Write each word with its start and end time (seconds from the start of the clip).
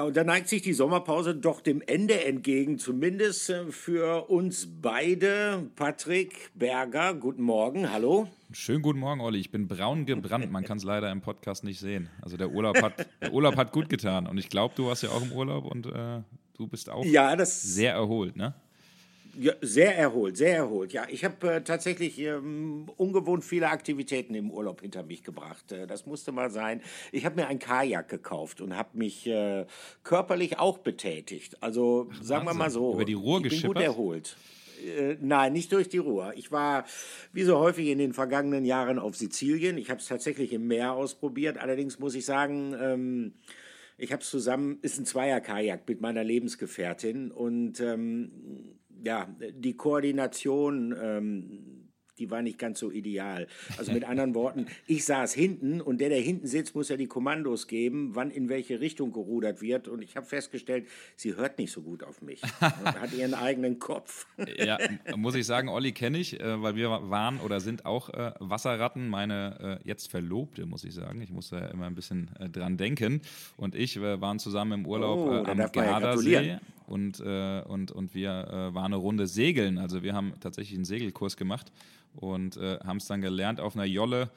Ja, 0.00 0.06
und 0.06 0.16
da 0.16 0.24
neigt 0.24 0.48
sich 0.48 0.62
die 0.62 0.72
Sommerpause 0.72 1.34
doch 1.34 1.60
dem 1.60 1.82
Ende 1.82 2.24
entgegen, 2.24 2.78
zumindest 2.78 3.50
äh, 3.50 3.70
für 3.70 4.30
uns 4.30 4.66
beide. 4.80 5.68
Patrick 5.76 6.50
Berger, 6.54 7.12
guten 7.12 7.42
Morgen, 7.42 7.92
hallo. 7.92 8.26
Schönen 8.50 8.80
guten 8.80 8.98
Morgen, 8.98 9.20
Olli. 9.20 9.40
Ich 9.40 9.50
bin 9.50 9.68
braun 9.68 10.06
gebrannt. 10.06 10.50
Man 10.50 10.64
kann 10.64 10.78
es 10.78 10.84
leider 10.84 11.12
im 11.12 11.20
Podcast 11.20 11.64
nicht 11.64 11.80
sehen. 11.80 12.08
Also 12.22 12.38
der 12.38 12.50
Urlaub 12.50 12.80
hat, 12.80 13.08
der 13.20 13.30
Urlaub 13.34 13.58
hat 13.58 13.72
gut 13.72 13.90
getan. 13.90 14.26
Und 14.26 14.38
ich 14.38 14.48
glaube, 14.48 14.72
du 14.74 14.86
warst 14.86 15.02
ja 15.02 15.10
auch 15.10 15.20
im 15.20 15.32
Urlaub 15.32 15.66
und 15.66 15.84
äh, 15.84 16.22
du 16.56 16.66
bist 16.66 16.88
auch 16.88 17.04
ja, 17.04 17.36
das, 17.36 17.60
sehr 17.60 17.92
erholt, 17.92 18.36
ne? 18.36 18.54
Ja, 19.38 19.52
sehr 19.60 19.96
erholt, 19.96 20.36
sehr 20.36 20.56
erholt. 20.56 20.92
Ja, 20.92 21.06
ich 21.08 21.24
habe 21.24 21.54
äh, 21.54 21.60
tatsächlich 21.62 22.18
ähm, 22.18 22.90
ungewohnt 22.96 23.44
viele 23.44 23.68
Aktivitäten 23.68 24.34
im 24.34 24.50
Urlaub 24.50 24.80
hinter 24.80 25.02
mich 25.02 25.22
gebracht. 25.22 25.72
Äh, 25.72 25.86
das 25.86 26.06
musste 26.06 26.32
mal 26.32 26.50
sein. 26.50 26.82
Ich 27.12 27.24
habe 27.24 27.36
mir 27.36 27.46
ein 27.46 27.58
Kajak 27.58 28.08
gekauft 28.08 28.60
und 28.60 28.76
habe 28.76 28.98
mich 28.98 29.26
äh, 29.26 29.66
körperlich 30.02 30.58
auch 30.58 30.78
betätigt. 30.78 31.62
Also 31.62 32.08
Ach, 32.12 32.22
sagen 32.22 32.46
wir 32.46 32.54
mal 32.54 32.70
so. 32.70 32.94
Über 32.94 33.04
die 33.04 33.14
Ruhr 33.14 33.44
ich 33.44 33.62
bin 33.62 33.72
gut 33.72 33.80
erholt. 33.80 34.36
Äh, 34.84 35.16
nein, 35.20 35.52
nicht 35.52 35.72
durch 35.72 35.88
die 35.88 35.98
Ruhr. 35.98 36.32
Ich 36.36 36.50
war 36.50 36.84
wie 37.32 37.42
so 37.42 37.58
häufig 37.58 37.88
in 37.88 37.98
den 37.98 38.12
vergangenen 38.12 38.64
Jahren 38.64 38.98
auf 38.98 39.16
Sizilien. 39.16 39.78
Ich 39.78 39.90
habe 39.90 40.00
es 40.00 40.06
tatsächlich 40.06 40.52
im 40.52 40.66
Meer 40.66 40.92
ausprobiert. 40.92 41.58
Allerdings 41.58 41.98
muss 41.98 42.14
ich 42.14 42.24
sagen, 42.24 42.74
ähm, 42.80 43.34
ich 43.98 44.12
habe 44.12 44.22
es 44.22 44.30
zusammen, 44.30 44.78
ist 44.82 44.98
ein 44.98 45.04
Zweier-Kajak 45.04 45.86
mit 45.86 46.00
meiner 46.00 46.24
Lebensgefährtin 46.24 47.30
und 47.30 47.80
ähm, 47.80 48.79
ja, 49.04 49.28
die 49.54 49.76
Koordination 49.76 50.94
ähm, 51.00 51.80
die 52.20 52.30
war 52.30 52.42
nicht 52.42 52.58
ganz 52.58 52.78
so 52.78 52.92
ideal. 52.92 53.48
Also 53.78 53.92
mit 53.92 54.04
anderen 54.08 54.34
Worten, 54.34 54.66
ich 54.86 55.04
saß 55.04 55.32
hinten 55.32 55.80
und 55.80 56.00
der, 56.00 56.10
der 56.10 56.20
hinten 56.20 56.46
sitzt, 56.46 56.74
muss 56.74 56.90
ja 56.90 56.96
die 56.96 57.06
Kommandos 57.06 57.66
geben, 57.66 58.10
wann 58.14 58.30
in 58.30 58.48
welche 58.48 58.80
Richtung 58.80 59.12
gerudert 59.12 59.62
wird. 59.62 59.88
Und 59.88 60.02
ich 60.02 60.16
habe 60.16 60.26
festgestellt, 60.26 60.86
sie 61.16 61.34
hört 61.34 61.58
nicht 61.58 61.72
so 61.72 61.80
gut 61.80 62.04
auf 62.04 62.22
mich 62.22 62.42
und 62.42 62.60
hat 63.00 63.12
ihren 63.12 63.34
eigenen 63.34 63.78
Kopf. 63.78 64.26
Ja, 64.58 64.78
muss 65.16 65.34
ich 65.34 65.46
sagen, 65.46 65.68
Olli 65.68 65.92
kenne 65.92 66.18
ich, 66.18 66.38
äh, 66.38 66.62
weil 66.62 66.76
wir 66.76 66.90
waren 66.90 67.40
oder 67.40 67.60
sind 67.60 67.86
auch 67.86 68.10
äh, 68.10 68.32
Wasserratten. 68.38 69.08
Meine 69.08 69.80
äh, 69.82 69.88
jetzt 69.88 70.10
Verlobte, 70.10 70.66
muss 70.66 70.84
ich 70.84 70.94
sagen. 70.94 71.22
Ich 71.22 71.30
muss 71.30 71.48
da 71.48 71.66
immer 71.68 71.86
ein 71.86 71.94
bisschen 71.94 72.30
dran 72.52 72.76
denken. 72.76 73.22
Und 73.56 73.74
ich 73.74 74.00
waren 74.00 74.38
zusammen 74.38 74.80
im 74.80 74.86
Urlaub 74.86 75.18
oh, 75.18 75.50
am 75.50 75.58
Gardasee. 75.72 76.40
Ja 76.40 76.60
und, 76.90 77.20
äh, 77.20 77.62
und, 77.62 77.92
und 77.92 78.14
wir 78.14 78.30
äh, 78.30 78.74
waren 78.74 78.92
eine 78.92 78.96
Runde 78.96 79.26
segeln. 79.26 79.78
Also 79.78 80.02
wir 80.02 80.12
haben 80.12 80.34
tatsächlich 80.40 80.76
einen 80.76 80.84
Segelkurs 80.84 81.36
gemacht 81.36 81.72
und 82.14 82.56
äh, 82.56 82.78
haben 82.84 82.96
es 82.96 83.06
dann 83.06 83.20
gelernt 83.20 83.60
auf 83.60 83.76
einer 83.76 83.84
Jolle 83.84 84.30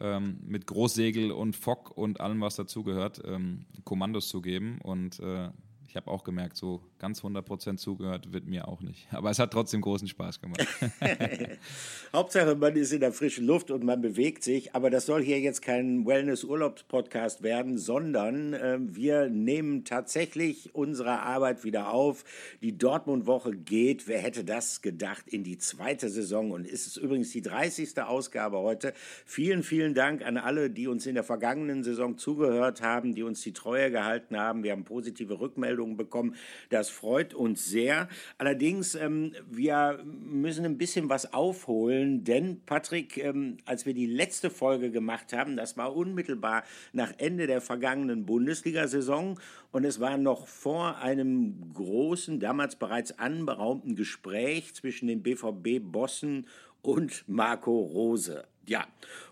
ähm, 0.00 0.38
mit 0.46 0.66
Großsegel 0.66 1.32
und 1.32 1.56
Fock 1.56 1.96
und 1.96 2.20
allem, 2.20 2.40
was 2.40 2.56
dazugehört, 2.56 3.22
ähm, 3.26 3.64
Kommandos 3.84 4.28
zu 4.28 4.40
geben. 4.40 4.78
Und 4.82 5.18
äh, 5.18 5.48
ich 5.96 6.02
habe 6.02 6.10
auch 6.10 6.24
gemerkt, 6.24 6.58
so 6.58 6.82
ganz 6.98 7.22
100% 7.22 7.78
zugehört 7.78 8.30
wird 8.34 8.46
mir 8.46 8.68
auch 8.68 8.82
nicht. 8.82 9.08
Aber 9.12 9.30
es 9.30 9.38
hat 9.38 9.50
trotzdem 9.50 9.80
großen 9.80 10.06
Spaß 10.06 10.42
gemacht. 10.42 10.66
Hauptsache, 12.12 12.54
man 12.54 12.76
ist 12.76 12.92
in 12.92 13.00
der 13.00 13.12
frischen 13.12 13.46
Luft 13.46 13.70
und 13.70 13.82
man 13.82 14.02
bewegt 14.02 14.44
sich. 14.44 14.74
Aber 14.74 14.90
das 14.90 15.06
soll 15.06 15.22
hier 15.22 15.40
jetzt 15.40 15.62
kein 15.62 16.04
Wellness-Urlaubs-Podcast 16.04 17.42
werden, 17.42 17.78
sondern 17.78 18.52
äh, 18.52 18.76
wir 18.78 19.30
nehmen 19.30 19.84
tatsächlich 19.84 20.74
unsere 20.74 21.20
Arbeit 21.20 21.64
wieder 21.64 21.88
auf. 21.88 22.24
Die 22.60 22.76
Dortmund-Woche 22.76 23.56
geht, 23.56 24.06
wer 24.06 24.18
hätte 24.18 24.44
das 24.44 24.82
gedacht, 24.82 25.26
in 25.28 25.44
die 25.44 25.56
zweite 25.56 26.10
Saison. 26.10 26.50
Und 26.50 26.66
ist 26.66 26.86
es 26.86 26.98
übrigens 26.98 27.30
die 27.30 27.40
30. 27.40 28.02
Ausgabe 28.02 28.58
heute. 28.58 28.92
Vielen, 29.24 29.62
vielen 29.62 29.94
Dank 29.94 30.22
an 30.26 30.36
alle, 30.36 30.68
die 30.68 30.88
uns 30.88 31.06
in 31.06 31.14
der 31.14 31.24
vergangenen 31.24 31.84
Saison 31.84 32.18
zugehört 32.18 32.82
haben, 32.82 33.14
die 33.14 33.22
uns 33.22 33.40
die 33.40 33.54
Treue 33.54 33.90
gehalten 33.90 34.36
haben. 34.36 34.62
Wir 34.62 34.72
haben 34.72 34.84
positive 34.84 35.40
Rückmeldungen 35.40 35.85
bekommen. 35.94 36.34
Das 36.70 36.86
das 36.86 36.90
freut 36.90 37.34
uns 37.34 37.64
sehr. 37.64 38.08
Allerdings, 38.38 38.94
ähm, 38.94 39.32
wir 39.50 39.98
müssen 40.04 40.64
ein 40.64 40.78
bisschen 40.78 41.08
was 41.08 41.32
aufholen, 41.32 42.22
denn 42.22 42.60
Patrick, 42.64 43.16
ähm, 43.16 43.56
als 43.64 43.86
wir 43.86 43.94
die 43.94 44.06
letzte 44.06 44.50
Folge 44.50 44.92
gemacht 44.92 45.32
haben, 45.32 45.56
das 45.56 45.76
war 45.76 45.96
unmittelbar 45.96 46.62
nach 46.92 47.12
Ende 47.18 47.48
der 47.48 47.60
vergangenen 47.60 48.24
Bundesliga-Saison 48.24 49.40
und 49.72 49.84
es 49.84 49.98
war 49.98 50.16
noch 50.16 50.46
vor 50.46 50.98
einem 50.98 51.72
großen, 51.74 52.38
damals 52.38 52.76
bereits 52.76 53.18
anberaumten 53.18 53.96
Gespräch 53.96 54.74
zwischen 54.74 55.08
den 55.08 55.24
BVB-Bossen 55.24 56.46
und 56.82 57.24
Marco 57.26 57.80
Rose. 57.80 58.44
Ja, 58.66 58.86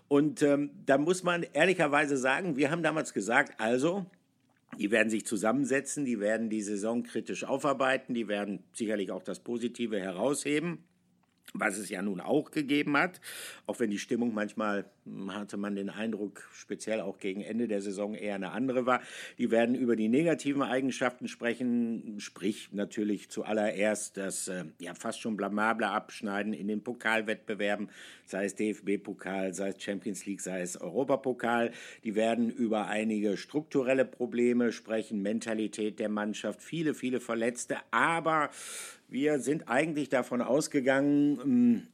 und 0.07 0.41
ähm, 0.41 0.71
da 0.85 0.97
muss 0.97 1.23
man 1.23 1.43
ehrlicherweise 1.53 2.17
sagen, 2.17 2.57
wir 2.57 2.69
haben 2.69 2.83
damals 2.83 3.13
gesagt, 3.13 3.59
also 3.61 4.05
die 4.77 4.91
werden 4.91 5.09
sich 5.09 5.25
zusammensetzen, 5.25 6.05
die 6.05 6.19
werden 6.19 6.49
die 6.49 6.61
Saison 6.61 7.03
kritisch 7.03 7.43
aufarbeiten, 7.43 8.13
die 8.13 8.27
werden 8.27 8.63
sicherlich 8.73 9.11
auch 9.11 9.23
das 9.23 9.39
Positive 9.39 9.99
herausheben 9.99 10.83
was 11.53 11.77
es 11.77 11.89
ja 11.89 12.01
nun 12.01 12.19
auch 12.19 12.51
gegeben 12.51 12.97
hat, 12.97 13.21
auch 13.65 13.79
wenn 13.79 13.89
die 13.89 13.99
Stimmung 13.99 14.33
manchmal, 14.33 14.85
hm, 15.05 15.33
hatte 15.33 15.57
man 15.57 15.75
den 15.75 15.89
Eindruck, 15.89 16.47
speziell 16.53 17.01
auch 17.01 17.19
gegen 17.19 17.41
Ende 17.41 17.67
der 17.67 17.81
Saison 17.81 18.13
eher 18.13 18.35
eine 18.35 18.51
andere 18.51 18.85
war. 18.85 19.01
Die 19.37 19.51
werden 19.51 19.75
über 19.75 19.95
die 19.95 20.09
negativen 20.09 20.61
Eigenschaften 20.61 21.27
sprechen, 21.27 22.19
sprich 22.19 22.69
natürlich 22.71 23.29
zuallererst 23.29 24.17
das 24.17 24.47
äh, 24.47 24.65
ja 24.79 24.93
fast 24.93 25.21
schon 25.21 25.37
blamable 25.37 25.87
Abschneiden 25.87 26.53
in 26.53 26.67
den 26.67 26.83
Pokalwettbewerben, 26.83 27.89
sei 28.25 28.45
es 28.45 28.55
DFB-Pokal, 28.55 29.53
sei 29.53 29.69
es 29.69 29.81
Champions 29.81 30.25
League, 30.25 30.41
sei 30.41 30.61
es 30.61 30.79
Europapokal. 30.79 31.71
Die 32.03 32.15
werden 32.15 32.49
über 32.49 32.87
einige 32.87 33.37
strukturelle 33.37 34.05
Probleme 34.05 34.71
sprechen, 34.71 35.21
Mentalität 35.21 35.99
der 35.99 36.09
Mannschaft, 36.09 36.61
viele, 36.61 36.93
viele 36.93 37.19
Verletzte, 37.19 37.77
aber 37.91 38.49
wir 39.15 39.39
sind 39.39 39.69
eigentlich 39.69 40.09
davon 40.09 40.41
ausgegangen, 40.41 41.39
ähm, 41.41 41.87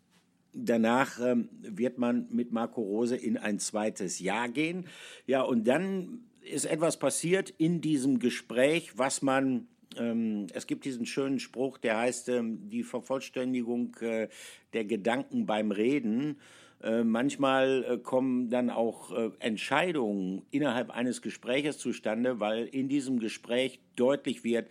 danach 0.54 1.20
ähm, 1.24 1.50
wird 1.62 2.00
man 2.00 2.26
mit 2.32 2.52
Marco 2.52 2.82
Rose 2.82 3.16
in 3.16 3.38
ein 3.38 3.60
zweites 3.60 4.20
Jahr 4.20 4.50
gehen. 4.50 4.86
Ja, 5.28 5.44
und 5.44 5.68
dann 5.68 6.24
ist 6.42 6.66
etwas 6.66 6.98
passiert 6.98 7.52
in 7.52 7.80
diesem 7.80 8.18
Gespräch, 8.18 8.98
was 8.98 9.22
man 9.22 9.68
ähm, 9.98 10.48
es 10.54 10.66
gibt 10.66 10.84
diesen 10.86 11.06
schönen 11.06 11.40
Spruch, 11.40 11.78
der 11.78 12.00
heißt 12.00 12.32
die 12.42 12.84
Vervollständigung 12.84 13.96
äh, 14.00 14.30
der 14.74 14.86
Gedanken 14.86 15.46
beim 15.46 15.70
Reden. 15.70 16.40
Äh, 16.82 17.04
manchmal 17.04 17.86
äh, 17.88 17.98
kommen 17.98 18.50
dann 18.50 18.72
auch 18.72 19.12
Entscheidungen 19.40 20.42
innerhalb 20.50 20.90
eines 20.90 21.22
Gespräches 21.22 21.78
zustande, 21.78 22.40
weil 22.40 22.66
in 22.66 22.88
diesem 22.88 23.20
Gespräch 23.20 23.80
deutlich 23.96 24.44
wird, 24.44 24.70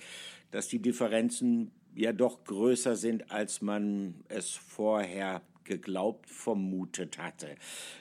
dass 0.51 0.67
die 0.67 0.81
Differenzen 0.81 1.71
ja 1.95 2.13
doch 2.13 2.45
größer 2.45 2.97
sind, 2.97 3.31
als 3.31 3.63
man 3.63 4.15
es 4.29 4.51
vorher 4.51 5.43
geglaubt, 5.65 6.29
vermutet 6.29 7.19
hatte. 7.19 7.55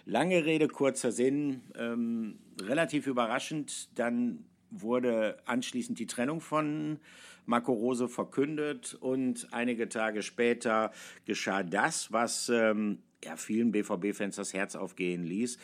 Lange 0.06 0.46
Rede, 0.46 0.68
kurzer 0.68 1.12
Sinn, 1.12 1.62
ähm, 1.78 2.40
relativ 2.62 3.08
überraschend, 3.08 3.98
dann 3.98 4.46
wurde 4.72 5.38
anschließend 5.46 6.00
die 6.00 6.08
Trennung 6.08 6.42
von 6.42 7.00
Marco 7.46 7.74
Rose 7.74 8.08
verkündet 8.08 8.96
und 9.00 9.48
einige 9.52 9.90
Tage 9.90 10.22
später 10.22 10.92
geschah 11.26 11.64
das, 11.64 12.12
was 12.12 12.50
ähm, 12.50 13.00
ja, 13.24 13.36
vielen 13.38 13.72
BVB-Fans 13.72 14.36
das 14.36 14.54
Herz 14.54 14.76
aufgehen 14.76 15.24
ließ. 15.24 15.58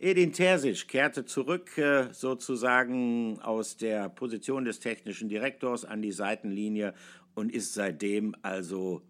Edin 0.00 0.32
Terzic 0.32 0.86
kehrte 0.86 1.24
zurück 1.24 1.76
äh, 1.76 2.12
sozusagen 2.12 3.40
aus 3.40 3.76
der 3.76 4.08
Position 4.08 4.64
des 4.64 4.78
technischen 4.78 5.28
Direktors 5.28 5.84
an 5.84 6.02
die 6.02 6.12
Seitenlinie 6.12 6.94
und 7.38 7.52
ist 7.52 7.74
seitdem 7.74 8.34
also 8.42 9.02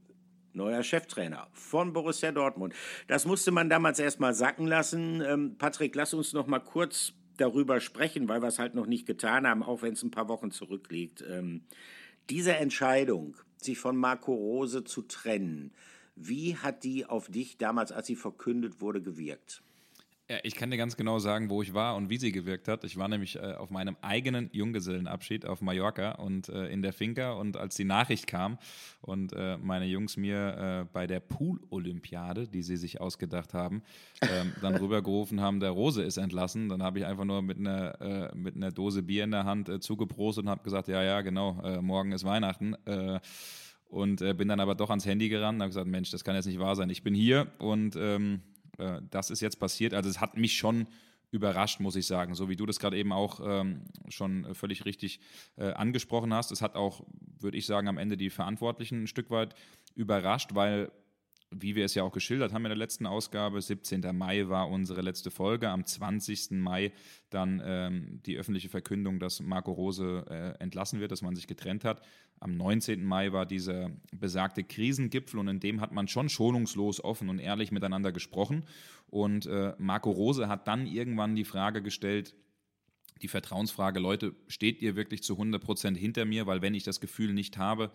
neuer 0.52 0.82
Cheftrainer 0.82 1.48
von 1.52 1.92
Borussia 1.92 2.30
Dortmund. 2.30 2.74
Das 3.06 3.24
musste 3.24 3.50
man 3.50 3.70
damals 3.70 3.98
erstmal 3.98 4.34
sacken 4.34 4.66
lassen. 4.66 5.22
Ähm, 5.22 5.56
Patrick, 5.56 5.94
lass 5.94 6.14
uns 6.14 6.32
noch 6.34 6.46
mal 6.46 6.58
kurz 6.58 7.14
darüber 7.38 7.80
sprechen, 7.80 8.28
weil 8.28 8.42
wir 8.42 8.48
es 8.48 8.58
halt 8.58 8.74
noch 8.74 8.86
nicht 8.86 9.06
getan 9.06 9.46
haben, 9.46 9.62
auch 9.62 9.82
wenn 9.82 9.94
es 9.94 10.02
ein 10.02 10.10
paar 10.10 10.28
Wochen 10.28 10.50
zurückliegt. 10.50 11.24
Ähm, 11.26 11.62
diese 12.28 12.54
Entscheidung, 12.54 13.36
sich 13.56 13.78
von 13.78 13.96
Marco 13.96 14.34
Rose 14.34 14.84
zu 14.84 15.02
trennen, 15.02 15.72
wie 16.14 16.56
hat 16.56 16.84
die 16.84 17.06
auf 17.06 17.28
dich 17.28 17.56
damals, 17.56 17.92
als 17.92 18.08
sie 18.08 18.16
verkündet 18.16 18.80
wurde, 18.80 19.00
gewirkt? 19.00 19.62
Ja, 20.30 20.36
ich 20.42 20.56
kann 20.56 20.70
dir 20.70 20.76
ganz 20.76 20.98
genau 20.98 21.18
sagen, 21.20 21.48
wo 21.48 21.62
ich 21.62 21.72
war 21.72 21.96
und 21.96 22.10
wie 22.10 22.18
sie 22.18 22.32
gewirkt 22.32 22.68
hat. 22.68 22.84
Ich 22.84 22.98
war 22.98 23.08
nämlich 23.08 23.36
äh, 23.36 23.54
auf 23.54 23.70
meinem 23.70 23.96
eigenen 24.02 24.50
Junggesellenabschied 24.52 25.46
auf 25.46 25.62
Mallorca 25.62 26.12
und 26.16 26.50
äh, 26.50 26.66
in 26.66 26.82
der 26.82 26.92
Finca 26.92 27.32
und 27.32 27.56
als 27.56 27.76
die 27.76 27.84
Nachricht 27.84 28.26
kam 28.26 28.58
und 29.00 29.32
äh, 29.32 29.56
meine 29.56 29.86
Jungs 29.86 30.18
mir 30.18 30.82
äh, 30.82 30.84
bei 30.92 31.06
der 31.06 31.20
Pool-Olympiade, 31.20 32.46
die 32.46 32.62
sie 32.62 32.76
sich 32.76 33.00
ausgedacht 33.00 33.54
haben, 33.54 33.82
ähm, 34.20 34.52
dann 34.60 34.74
rübergerufen 34.76 35.40
haben, 35.40 35.60
der 35.60 35.70
Rose 35.70 36.02
ist 36.02 36.18
entlassen, 36.18 36.68
dann 36.68 36.82
habe 36.82 36.98
ich 36.98 37.06
einfach 37.06 37.24
nur 37.24 37.40
mit 37.40 37.56
einer, 37.56 37.98
äh, 38.02 38.36
mit 38.36 38.54
einer 38.54 38.70
Dose 38.70 39.02
Bier 39.02 39.24
in 39.24 39.30
der 39.30 39.46
Hand 39.46 39.70
äh, 39.70 39.80
zugeprostet 39.80 40.44
und 40.44 40.50
habe 40.50 40.62
gesagt, 40.62 40.88
ja, 40.88 41.02
ja, 41.02 41.22
genau, 41.22 41.80
morgen 41.80 42.12
ist 42.12 42.24
Weihnachten 42.24 42.74
und 43.88 44.16
bin 44.18 44.48
dann 44.48 44.60
aber 44.60 44.74
doch 44.74 44.90
ans 44.90 45.06
Handy 45.06 45.28
gerannt 45.28 45.56
und 45.56 45.62
habe 45.62 45.70
gesagt, 45.70 45.86
Mensch, 45.86 46.10
das 46.10 46.22
kann 46.22 46.34
jetzt 46.34 46.46
nicht 46.46 46.58
wahr 46.58 46.76
sein. 46.76 46.90
Ich 46.90 47.02
bin 47.02 47.14
hier 47.14 47.46
und 47.58 47.96
ähm, 47.96 48.42
äh, 48.78 49.00
das 49.10 49.30
ist 49.30 49.40
jetzt 49.40 49.60
passiert. 49.60 49.94
Also 49.94 50.08
es 50.08 50.20
hat 50.20 50.36
mich 50.36 50.56
schon 50.56 50.86
überrascht, 51.30 51.80
muss 51.80 51.96
ich 51.96 52.06
sagen. 52.06 52.34
So 52.34 52.48
wie 52.48 52.56
du 52.56 52.64
das 52.64 52.78
gerade 52.78 52.96
eben 52.96 53.12
auch 53.12 53.40
ähm, 53.44 53.82
schon 54.08 54.54
völlig 54.54 54.84
richtig 54.84 55.20
äh, 55.56 55.72
angesprochen 55.72 56.32
hast. 56.32 56.52
Es 56.52 56.62
hat 56.62 56.74
auch, 56.74 57.04
würde 57.38 57.58
ich 57.58 57.66
sagen, 57.66 57.88
am 57.88 57.98
Ende 57.98 58.16
die 58.16 58.30
Verantwortlichen 58.30 59.02
ein 59.02 59.06
Stück 59.06 59.30
weit 59.30 59.54
überrascht, 59.94 60.54
weil 60.54 60.90
wie 61.50 61.74
wir 61.74 61.84
es 61.84 61.94
ja 61.94 62.02
auch 62.02 62.12
geschildert 62.12 62.52
haben 62.52 62.64
in 62.64 62.70
der 62.70 62.76
letzten 62.76 63.06
Ausgabe, 63.06 63.60
17. 63.60 64.02
Mai 64.16 64.48
war 64.48 64.68
unsere 64.68 65.00
letzte 65.00 65.30
Folge. 65.30 65.70
Am 65.70 65.84
20. 65.84 66.50
Mai 66.52 66.92
dann 67.30 67.62
ähm, 67.64 68.20
die 68.26 68.36
öffentliche 68.36 68.68
Verkündung, 68.68 69.18
dass 69.18 69.40
Marco 69.40 69.72
Rose 69.72 70.24
äh, 70.28 70.62
entlassen 70.62 71.00
wird, 71.00 71.10
dass 71.10 71.22
man 71.22 71.34
sich 71.34 71.46
getrennt 71.46 71.84
hat. 71.84 72.02
Am 72.40 72.56
19. 72.56 73.02
Mai 73.04 73.32
war 73.32 73.46
dieser 73.46 73.90
besagte 74.12 74.62
Krisengipfel 74.62 75.40
und 75.40 75.48
in 75.48 75.60
dem 75.60 75.80
hat 75.80 75.92
man 75.92 76.06
schon 76.06 76.28
schonungslos 76.28 77.02
offen 77.02 77.28
und 77.28 77.38
ehrlich 77.38 77.72
miteinander 77.72 78.12
gesprochen. 78.12 78.64
Und 79.06 79.46
äh, 79.46 79.74
Marco 79.78 80.10
Rose 80.10 80.48
hat 80.48 80.68
dann 80.68 80.86
irgendwann 80.86 81.34
die 81.34 81.44
Frage 81.44 81.82
gestellt, 81.82 82.34
die 83.22 83.28
Vertrauensfrage, 83.28 84.00
Leute, 84.00 84.34
steht 84.46 84.80
ihr 84.82 84.96
wirklich 84.96 85.22
zu 85.22 85.34
100 85.34 85.62
Prozent 85.62 85.96
hinter 85.96 86.24
mir? 86.24 86.46
Weil 86.46 86.62
wenn 86.62 86.74
ich 86.74 86.84
das 86.84 87.00
Gefühl 87.00 87.32
nicht 87.32 87.58
habe, 87.58 87.90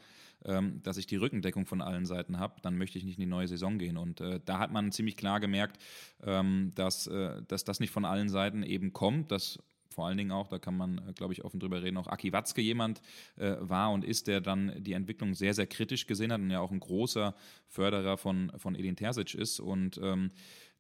ähm, 0.46 0.82
dass 0.84 0.98
ich 0.98 1.08
die 1.08 1.16
Rückendeckung 1.16 1.66
von 1.66 1.82
allen 1.82 2.06
Seiten 2.06 2.40
habe, 2.40 2.62
dann 2.62 2.78
möchte 2.78 2.98
ich 2.98 3.04
nicht 3.04 3.18
in 3.18 3.22
die 3.22 3.30
neue 3.30 3.48
Saison 3.48 3.78
gehen. 3.78 3.98
Und 3.98 4.22
äh, 4.22 4.40
da 4.44 4.60
hat 4.60 4.72
man 4.72 4.92
ziemlich 4.92 5.18
klar 5.18 5.40
gemerkt, 5.40 5.82
ähm, 6.24 6.72
dass, 6.76 7.08
äh, 7.08 7.42
dass 7.48 7.64
das 7.64 7.80
nicht 7.80 7.92
von 7.92 8.06
allen 8.06 8.30
Seiten 8.30 8.64
eben 8.64 8.94
kommt, 8.94 9.32
dass 9.32 9.60
vor 9.94 10.08
allen 10.08 10.18
Dingen 10.18 10.32
auch, 10.32 10.48
da 10.48 10.60
kann 10.60 10.76
man, 10.76 10.98
äh, 10.98 11.14
glaube 11.14 11.34
ich, 11.34 11.46
offen 11.46 11.60
drüber 11.60 11.82
reden, 11.82 11.98
auch 11.98 12.08
Aki 12.08 12.34
Watzke 12.34 12.62
jemand 12.62 13.02
äh, 13.38 13.56
war 13.60 13.92
und 13.92 14.04
ist, 14.04 14.28
der 14.28 14.42
dann 14.42 14.84
die 14.84 14.94
Entwicklung 14.94 15.36
sehr, 15.36 15.54
sehr 15.54 15.68
kritisch 15.68 16.08
gesehen 16.08 16.34
hat 16.34 16.42
und 16.42 16.50
ja 16.50 16.60
auch 16.60 16.72
ein 16.72 16.80
großer 16.80 17.36
Förderer 17.68 18.18
von, 18.18 18.52
von 18.58 18.76
Edin 18.76 18.96
Terzic 18.96 19.36
ist. 19.36 19.60
Und 19.60 20.00
ähm, 20.02 20.32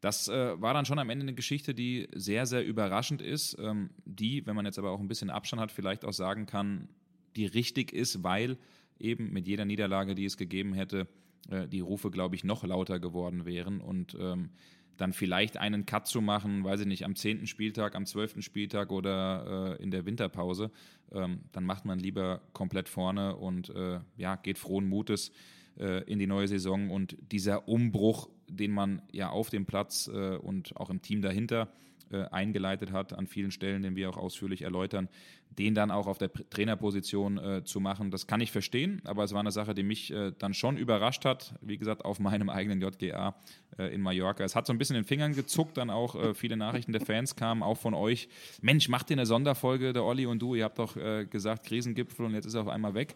das 0.03 0.27
äh, 0.27 0.61
war 0.61 0.73
dann 0.73 0.83
schon 0.83 0.99
am 0.99 1.09
Ende 1.09 1.23
eine 1.23 1.33
Geschichte, 1.33 1.73
die 1.73 2.09
sehr, 2.13 2.45
sehr 2.45 2.65
überraschend 2.65 3.21
ist, 3.21 3.57
ähm, 3.57 3.89
die, 4.03 4.45
wenn 4.45 4.53
man 4.53 4.65
jetzt 4.65 4.77
aber 4.77 4.91
auch 4.91 4.99
ein 4.99 5.07
bisschen 5.07 5.29
Abstand 5.29 5.61
hat, 5.61 5.71
vielleicht 5.71 6.03
auch 6.03 6.11
sagen 6.11 6.45
kann, 6.45 6.89
die 7.37 7.45
richtig 7.45 7.93
ist, 7.93 8.21
weil 8.21 8.57
eben 8.99 9.31
mit 9.31 9.47
jeder 9.47 9.63
Niederlage, 9.63 10.13
die 10.13 10.25
es 10.25 10.35
gegeben 10.35 10.73
hätte, 10.73 11.07
äh, 11.49 11.69
die 11.69 11.79
Rufe, 11.79 12.11
glaube 12.11 12.35
ich, 12.35 12.43
noch 12.43 12.65
lauter 12.65 12.99
geworden 12.99 13.45
wären 13.45 13.79
und 13.79 14.17
ähm, 14.19 14.49
dann 14.97 15.13
vielleicht 15.13 15.55
einen 15.55 15.85
Cut 15.85 16.05
zu 16.05 16.19
machen, 16.19 16.65
weiß 16.65 16.81
ich 16.81 16.87
nicht, 16.87 17.05
am 17.05 17.15
10. 17.15 17.47
Spieltag, 17.47 17.95
am 17.95 18.05
12. 18.05 18.43
Spieltag 18.43 18.91
oder 18.91 19.77
äh, 19.79 19.81
in 19.81 19.89
der 19.89 20.05
Winterpause, 20.05 20.69
ähm, 21.13 21.45
dann 21.53 21.63
macht 21.63 21.85
man 21.85 21.97
lieber 21.97 22.41
komplett 22.51 22.89
vorne 22.89 23.37
und 23.37 23.69
äh, 23.69 24.01
ja, 24.17 24.35
geht 24.35 24.57
frohen 24.57 24.85
Mutes 24.85 25.31
äh, 25.79 26.03
in 26.03 26.19
die 26.19 26.27
neue 26.27 26.47
Saison 26.47 26.89
und 26.89 27.17
dieser 27.31 27.67
Umbruch, 27.67 28.29
den 28.47 28.71
man 28.71 29.01
ja 29.11 29.29
auf 29.29 29.49
dem 29.49 29.65
Platz 29.65 30.09
äh, 30.13 30.35
und 30.37 30.75
auch 30.77 30.89
im 30.89 31.01
Team 31.01 31.21
dahinter 31.21 31.69
äh, 32.11 32.25
eingeleitet 32.29 32.91
hat, 32.91 33.13
an 33.13 33.27
vielen 33.27 33.51
Stellen, 33.51 33.81
den 33.81 33.95
wir 33.95 34.09
auch 34.09 34.17
ausführlich 34.17 34.61
erläutern, 34.61 35.09
den 35.57 35.75
dann 35.75 35.91
auch 35.91 36.07
auf 36.07 36.17
der 36.17 36.31
Trainerposition 36.31 37.37
äh, 37.37 37.63
zu 37.63 37.79
machen, 37.79 38.11
das 38.11 38.27
kann 38.27 38.41
ich 38.41 38.51
verstehen, 38.51 39.01
aber 39.05 39.23
es 39.23 39.33
war 39.33 39.39
eine 39.39 39.51
Sache, 39.51 39.73
die 39.73 39.83
mich 39.83 40.11
äh, 40.11 40.31
dann 40.37 40.53
schon 40.53 40.77
überrascht 40.77 41.25
hat, 41.25 41.55
wie 41.61 41.77
gesagt, 41.77 42.05
auf 42.05 42.19
meinem 42.19 42.49
eigenen 42.49 42.81
JGA 42.81 43.35
äh, 43.77 43.93
in 43.93 44.01
Mallorca. 44.01 44.43
Es 44.43 44.55
hat 44.55 44.67
so 44.67 44.73
ein 44.73 44.77
bisschen 44.77 44.95
in 44.95 45.03
den 45.03 45.07
Fingern 45.07 45.33
gezuckt, 45.33 45.77
dann 45.77 45.89
auch 45.89 46.15
äh, 46.15 46.33
viele 46.33 46.57
Nachrichten 46.57 46.91
der 46.91 47.01
Fans 47.01 47.35
kamen, 47.35 47.63
auch 47.63 47.77
von 47.77 47.93
euch. 47.93 48.29
Mensch, 48.61 48.89
macht 48.89 49.09
ihr 49.09 49.15
eine 49.15 49.25
Sonderfolge, 49.25 49.93
der 49.93 50.03
Olli 50.03 50.25
und 50.25 50.39
du, 50.39 50.55
ihr 50.55 50.65
habt 50.65 50.79
doch 50.79 50.95
äh, 50.95 51.25
gesagt, 51.25 51.65
Krisengipfel 51.65 52.25
und 52.25 52.33
jetzt 52.33 52.45
ist 52.45 52.53
er 52.53 52.61
auf 52.61 52.67
einmal 52.67 52.93
weg. 52.93 53.15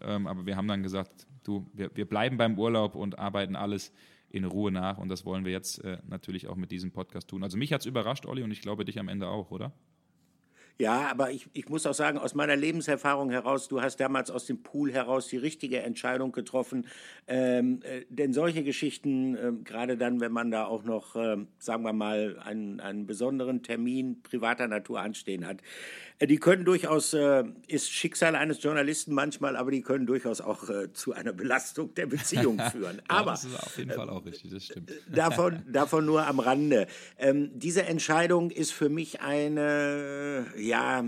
Ähm, 0.00 0.26
aber 0.26 0.46
wir 0.46 0.56
haben 0.56 0.68
dann 0.68 0.82
gesagt, 0.82 1.26
du, 1.48 1.66
wir, 1.72 1.90
wir 1.94 2.06
bleiben 2.06 2.36
beim 2.36 2.58
Urlaub 2.58 2.94
und 2.94 3.18
arbeiten 3.18 3.56
alles 3.56 3.92
in 4.30 4.44
Ruhe 4.44 4.70
nach. 4.70 4.98
Und 4.98 5.08
das 5.08 5.24
wollen 5.24 5.44
wir 5.44 5.52
jetzt 5.52 5.82
äh, 5.84 5.98
natürlich 6.06 6.48
auch 6.48 6.56
mit 6.56 6.70
diesem 6.70 6.92
Podcast 6.92 7.28
tun. 7.28 7.42
Also 7.42 7.56
mich 7.56 7.72
hat 7.72 7.80
es 7.80 7.86
überrascht, 7.86 8.26
Olli, 8.26 8.42
und 8.42 8.50
ich 8.50 8.60
glaube 8.60 8.84
dich 8.84 8.98
am 8.98 9.08
Ende 9.08 9.28
auch, 9.28 9.50
oder? 9.50 9.72
Ja, 10.80 11.08
aber 11.10 11.32
ich, 11.32 11.48
ich 11.54 11.68
muss 11.68 11.86
auch 11.86 11.94
sagen, 11.94 12.18
aus 12.18 12.34
meiner 12.34 12.54
Lebenserfahrung 12.54 13.30
heraus, 13.30 13.66
du 13.66 13.82
hast 13.82 13.98
damals 13.98 14.30
aus 14.30 14.46
dem 14.46 14.62
Pool 14.62 14.92
heraus 14.92 15.26
die 15.26 15.36
richtige 15.36 15.80
Entscheidung 15.80 16.30
getroffen. 16.30 16.86
Ähm, 17.26 17.80
äh, 17.82 18.04
denn 18.08 18.32
solche 18.32 18.62
Geschichten, 18.62 19.34
äh, 19.34 19.52
gerade 19.64 19.96
dann, 19.96 20.20
wenn 20.20 20.30
man 20.30 20.52
da 20.52 20.66
auch 20.66 20.84
noch, 20.84 21.16
äh, 21.16 21.36
sagen 21.58 21.82
wir 21.82 21.92
mal, 21.92 22.38
einen, 22.44 22.78
einen 22.78 23.06
besonderen 23.06 23.64
Termin 23.64 24.22
privater 24.22 24.68
Natur 24.68 25.00
anstehen 25.00 25.48
hat, 25.48 25.62
äh, 26.18 26.26
die 26.26 26.38
können 26.38 26.64
durchaus, 26.64 27.12
äh, 27.12 27.44
ist 27.66 27.90
Schicksal 27.90 28.34
eines 28.34 28.62
Journalisten 28.62 29.14
manchmal, 29.14 29.56
aber 29.56 29.70
die 29.70 29.82
können 29.82 30.06
durchaus 30.06 30.40
auch 30.40 30.68
äh, 30.68 30.92
zu 30.92 31.12
einer 31.12 31.32
Belastung 31.32 31.94
der 31.94 32.06
Beziehung 32.06 32.58
führen. 32.72 32.96
ja, 32.96 33.02
aber 33.16 33.32
das 33.32 33.44
ist 33.44 33.58
auf 33.58 33.78
jeden 33.78 33.92
Fall 33.92 34.08
auch 34.10 34.24
richtig, 34.24 34.52
das 34.52 34.64
stimmt. 34.64 34.92
davon, 35.08 35.62
davon 35.72 36.06
nur 36.06 36.26
am 36.26 36.40
Rande. 36.40 36.86
Ähm, 37.18 37.50
diese 37.54 37.84
Entscheidung 37.84 38.50
ist 38.50 38.72
für 38.72 38.88
mich 38.88 39.20
eine, 39.20 40.46
ja, 40.68 41.02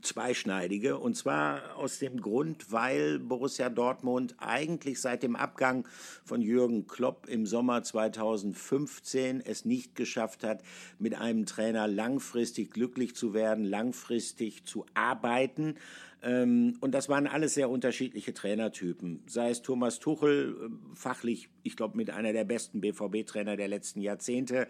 zweischneidige. 0.00 0.98
Und 0.98 1.16
zwar 1.16 1.76
aus 1.76 1.98
dem 1.98 2.20
Grund, 2.20 2.70
weil 2.72 3.18
Borussia 3.18 3.68
Dortmund 3.68 4.36
eigentlich 4.38 5.00
seit 5.00 5.22
dem 5.22 5.36
Abgang 5.36 5.86
von 6.24 6.40
Jürgen 6.40 6.86
Klopp 6.86 7.28
im 7.28 7.46
Sommer 7.46 7.82
2015 7.82 9.40
es 9.40 9.64
nicht 9.64 9.94
geschafft 9.94 10.44
hat, 10.44 10.62
mit 10.98 11.14
einem 11.14 11.46
Trainer 11.46 11.88
langfristig 11.88 12.70
glücklich 12.70 13.14
zu 13.14 13.34
werden, 13.34 13.64
langfristig 13.64 14.64
zu 14.64 14.86
arbeiten. 14.94 15.76
Ähm, 16.22 16.74
und 16.80 16.92
das 16.92 17.08
waren 17.08 17.26
alles 17.26 17.54
sehr 17.54 17.68
unterschiedliche 17.68 18.32
Trainertypen. 18.32 19.22
Sei 19.26 19.50
es 19.50 19.62
Thomas 19.62 19.98
Tuchel, 19.98 20.56
äh, 20.56 20.94
fachlich, 20.94 21.48
ich 21.62 21.76
glaube, 21.76 21.96
mit 21.96 22.10
einer 22.10 22.32
der 22.32 22.44
besten 22.44 22.80
BVB-Trainer 22.80 23.56
der 23.56 23.68
letzten 23.68 24.00
Jahrzehnte, 24.00 24.68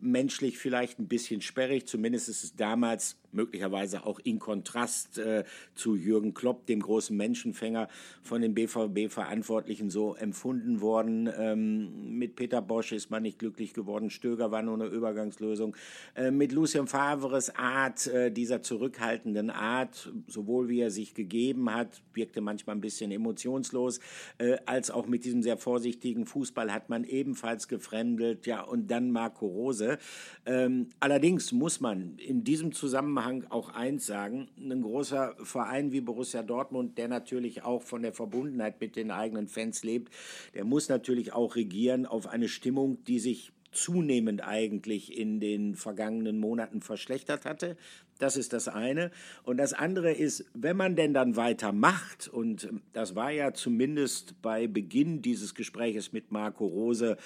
menschlich 0.00 0.58
vielleicht 0.58 0.98
ein 0.98 1.08
bisschen 1.08 1.40
sperrig, 1.40 1.86
zumindest 1.86 2.28
ist 2.28 2.44
es 2.44 2.56
damals 2.56 3.16
möglicherweise 3.34 4.06
auch 4.06 4.20
in 4.20 4.38
Kontrast 4.38 5.18
äh, 5.18 5.44
zu 5.74 5.96
Jürgen 5.96 6.34
Klopp, 6.34 6.66
dem 6.66 6.80
großen 6.80 7.16
Menschenfänger 7.16 7.88
von 8.22 8.40
den 8.40 8.54
BVB-Verantwortlichen 8.54 9.90
so 9.90 10.14
empfunden 10.14 10.80
worden. 10.80 11.28
Ähm, 11.36 12.16
mit 12.16 12.36
Peter 12.36 12.62
Bosch 12.62 12.92
ist 12.92 13.10
man 13.10 13.22
nicht 13.22 13.38
glücklich 13.38 13.74
geworden, 13.74 14.10
Stöger 14.10 14.50
war 14.50 14.62
nur 14.62 14.74
eine 14.74 14.86
Übergangslösung. 14.86 15.76
Äh, 16.14 16.30
mit 16.30 16.52
Lucien 16.52 16.86
Favres 16.86 17.54
Art, 17.56 18.06
äh, 18.06 18.30
dieser 18.30 18.62
zurückhaltenden 18.62 19.50
Art, 19.50 20.12
sowohl 20.28 20.68
wie 20.68 20.80
er 20.80 20.90
sich 20.94 21.12
gegeben 21.12 21.70
hat, 21.70 22.02
wirkte 22.14 22.40
manchmal 22.40 22.76
ein 22.76 22.80
bisschen 22.80 23.10
emotionslos, 23.10 24.00
äh, 24.38 24.56
als 24.64 24.90
auch 24.90 25.06
mit 25.06 25.24
diesem 25.24 25.42
sehr 25.42 25.58
vorsichtigen 25.58 26.24
Fußball 26.24 26.72
hat 26.72 26.88
man 26.88 27.04
ebenfalls 27.04 27.68
gefremdelt. 27.68 28.46
Ja, 28.46 28.62
und 28.62 28.90
dann 28.90 29.10
Marco 29.10 29.46
Rose. 29.46 29.98
Ähm, 30.46 30.88
allerdings 31.00 31.52
muss 31.52 31.80
man 31.80 32.16
in 32.18 32.44
diesem 32.44 32.72
Zusammenhang 32.72 33.44
auch 33.50 33.68
eins 33.68 34.06
sagen, 34.06 34.48
ein 34.58 34.80
großer 34.80 35.34
Verein 35.42 35.92
wie 35.92 36.00
Borussia 36.00 36.42
Dortmund, 36.42 36.96
der 36.96 37.08
natürlich 37.08 37.62
auch 37.62 37.82
von 37.82 38.02
der 38.02 38.12
Verbundenheit 38.12 38.80
mit 38.80 38.96
den 38.96 39.10
eigenen 39.10 39.48
Fans 39.48 39.84
lebt, 39.84 40.14
der 40.54 40.64
muss 40.64 40.88
natürlich 40.88 41.32
auch 41.32 41.56
regieren 41.56 42.06
auf 42.06 42.26
eine 42.26 42.48
Stimmung, 42.48 43.02
die 43.04 43.18
sich 43.18 43.52
zunehmend 43.74 44.42
eigentlich 44.42 45.16
in 45.16 45.40
den 45.40 45.74
vergangenen 45.74 46.38
Monaten 46.38 46.80
verschlechtert 46.80 47.44
hatte. 47.44 47.76
Das 48.18 48.36
ist 48.36 48.52
das 48.52 48.68
eine. 48.68 49.10
Und 49.42 49.56
das 49.56 49.72
andere 49.72 50.12
ist, 50.12 50.44
wenn 50.54 50.76
man 50.76 50.96
denn 50.96 51.14
dann 51.14 51.36
weitermacht, 51.36 52.28
und 52.28 52.68
das 52.92 53.14
war 53.14 53.30
ja 53.30 53.52
zumindest 53.52 54.40
bei 54.40 54.66
Beginn 54.66 55.20
dieses 55.20 55.54
Gespräches 55.54 56.12
mit 56.12 56.30
Marco 56.30 56.66
Rose 56.66 57.16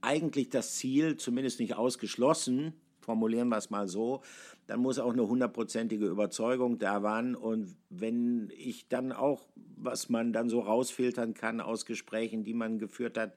eigentlich 0.00 0.50
das 0.50 0.74
Ziel, 0.74 1.16
zumindest 1.16 1.60
nicht 1.60 1.76
ausgeschlossen, 1.76 2.74
formulieren 3.02 3.48
wir 3.48 3.58
es 3.58 3.70
mal 3.70 3.88
so, 3.88 4.22
dann 4.66 4.80
muss 4.80 4.98
auch 4.98 5.12
eine 5.12 5.26
hundertprozentige 5.28 6.06
Überzeugung 6.06 6.78
da 6.78 7.02
waren. 7.02 7.34
Und 7.34 7.76
wenn 7.90 8.50
ich 8.56 8.88
dann 8.88 9.12
auch, 9.12 9.46
was 9.76 10.08
man 10.08 10.32
dann 10.32 10.48
so 10.48 10.60
rausfiltern 10.60 11.34
kann 11.34 11.60
aus 11.60 11.84
Gesprächen, 11.84 12.44
die 12.44 12.54
man 12.54 12.78
geführt 12.78 13.18
hat, 13.18 13.34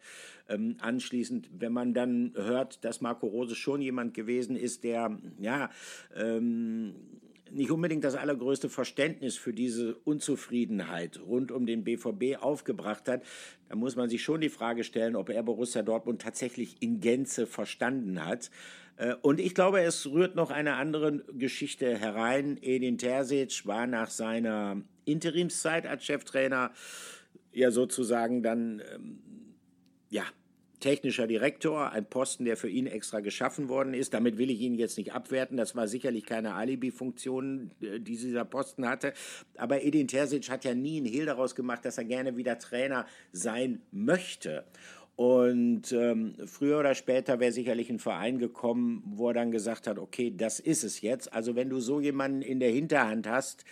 ähm, 0.47 0.77
anschließend, 0.79 1.49
wenn 1.57 1.73
man 1.73 1.93
dann 1.93 2.33
hört, 2.35 2.85
dass 2.85 3.01
Marco 3.01 3.27
Rose 3.27 3.55
schon 3.55 3.81
jemand 3.81 4.13
gewesen 4.13 4.55
ist, 4.55 4.83
der 4.83 5.17
ja 5.39 5.69
ähm, 6.15 6.95
nicht 7.51 7.71
unbedingt 7.71 8.03
das 8.03 8.15
allergrößte 8.15 8.69
Verständnis 8.69 9.37
für 9.37 9.53
diese 9.53 9.95
Unzufriedenheit 10.03 11.19
rund 11.25 11.51
um 11.51 11.65
den 11.65 11.83
BVB 11.83 12.41
aufgebracht 12.41 13.07
hat, 13.07 13.23
da 13.69 13.75
muss 13.75 13.95
man 13.95 14.09
sich 14.09 14.23
schon 14.23 14.41
die 14.41 14.49
Frage 14.49 14.83
stellen, 14.83 15.15
ob 15.15 15.29
er 15.29 15.43
Borussia 15.43 15.81
Dortmund 15.81 16.21
tatsächlich 16.21 16.77
in 16.81 16.99
Gänze 16.99 17.47
verstanden 17.47 18.25
hat. 18.25 18.51
Äh, 18.97 19.15
und 19.21 19.39
ich 19.39 19.55
glaube, 19.55 19.81
es 19.81 20.05
rührt 20.07 20.35
noch 20.35 20.51
eine 20.51 20.75
andere 20.75 21.23
Geschichte 21.33 21.97
herein. 21.97 22.57
Edin 22.61 22.97
Terzic 22.97 23.65
war 23.65 23.87
nach 23.87 24.09
seiner 24.09 24.81
Interimszeit 25.05 25.85
als 25.85 26.05
Cheftrainer 26.05 26.71
ja 27.51 27.71
sozusagen 27.71 28.43
dann 28.43 28.81
ähm, 28.93 29.19
ja 30.09 30.23
technischer 30.79 31.25
Direktor, 31.25 31.91
ein 31.91 32.05
Posten, 32.05 32.45
der 32.45 32.57
für 32.57 32.69
ihn 32.69 32.85
extra 32.85 33.19
geschaffen 33.19 33.69
worden 33.69 33.93
ist. 33.93 34.13
Damit 34.13 34.37
will 34.37 34.51
ich 34.51 34.61
ihn 34.61 34.75
jetzt 34.75 34.97
nicht 34.97 35.13
abwerten. 35.13 35.57
Das 35.57 35.75
war 35.75 35.87
sicherlich 35.87 36.25
keine 36.25 36.53
Alibi-Funktion, 36.53 37.71
äh, 37.81 37.99
die 37.99 38.17
dieser 38.17 38.45
Posten 38.45 38.87
hatte. 38.87 39.13
Aber 39.57 39.83
Edin 39.83 40.07
Terzic 40.07 40.49
hat 40.49 40.63
ja 40.63 40.75
nie 40.75 40.97
einen 40.97 41.07
Hehl 41.07 41.25
daraus 41.25 41.55
gemacht, 41.55 41.85
dass 41.85 41.97
er 41.97 42.03
gerne 42.03 42.37
wieder 42.37 42.59
Trainer 42.59 43.07
sein 43.31 43.81
möchte. 43.91 44.65
Und 45.15 45.93
ähm, 45.93 46.35
früher 46.45 46.79
oder 46.79 46.93
später 46.93 47.39
wäre 47.39 47.53
sicherlich 47.53 47.89
ein 47.89 47.99
Verein 47.99 48.37
gekommen, 48.37 49.01
wo 49.05 49.29
er 49.29 49.33
dann 49.33 49.51
gesagt 49.51 49.87
hat, 49.87 49.97
okay, 49.97 50.33
das 50.35 50.59
ist 50.59 50.83
es 50.83 51.01
jetzt. 51.01 51.31
Also 51.31 51.55
wenn 51.55 51.69
du 51.69 51.79
so 51.79 52.01
jemanden 52.01 52.41
in 52.41 52.59
der 52.59 52.71
Hinterhand 52.71 53.27
hast, 53.27 53.63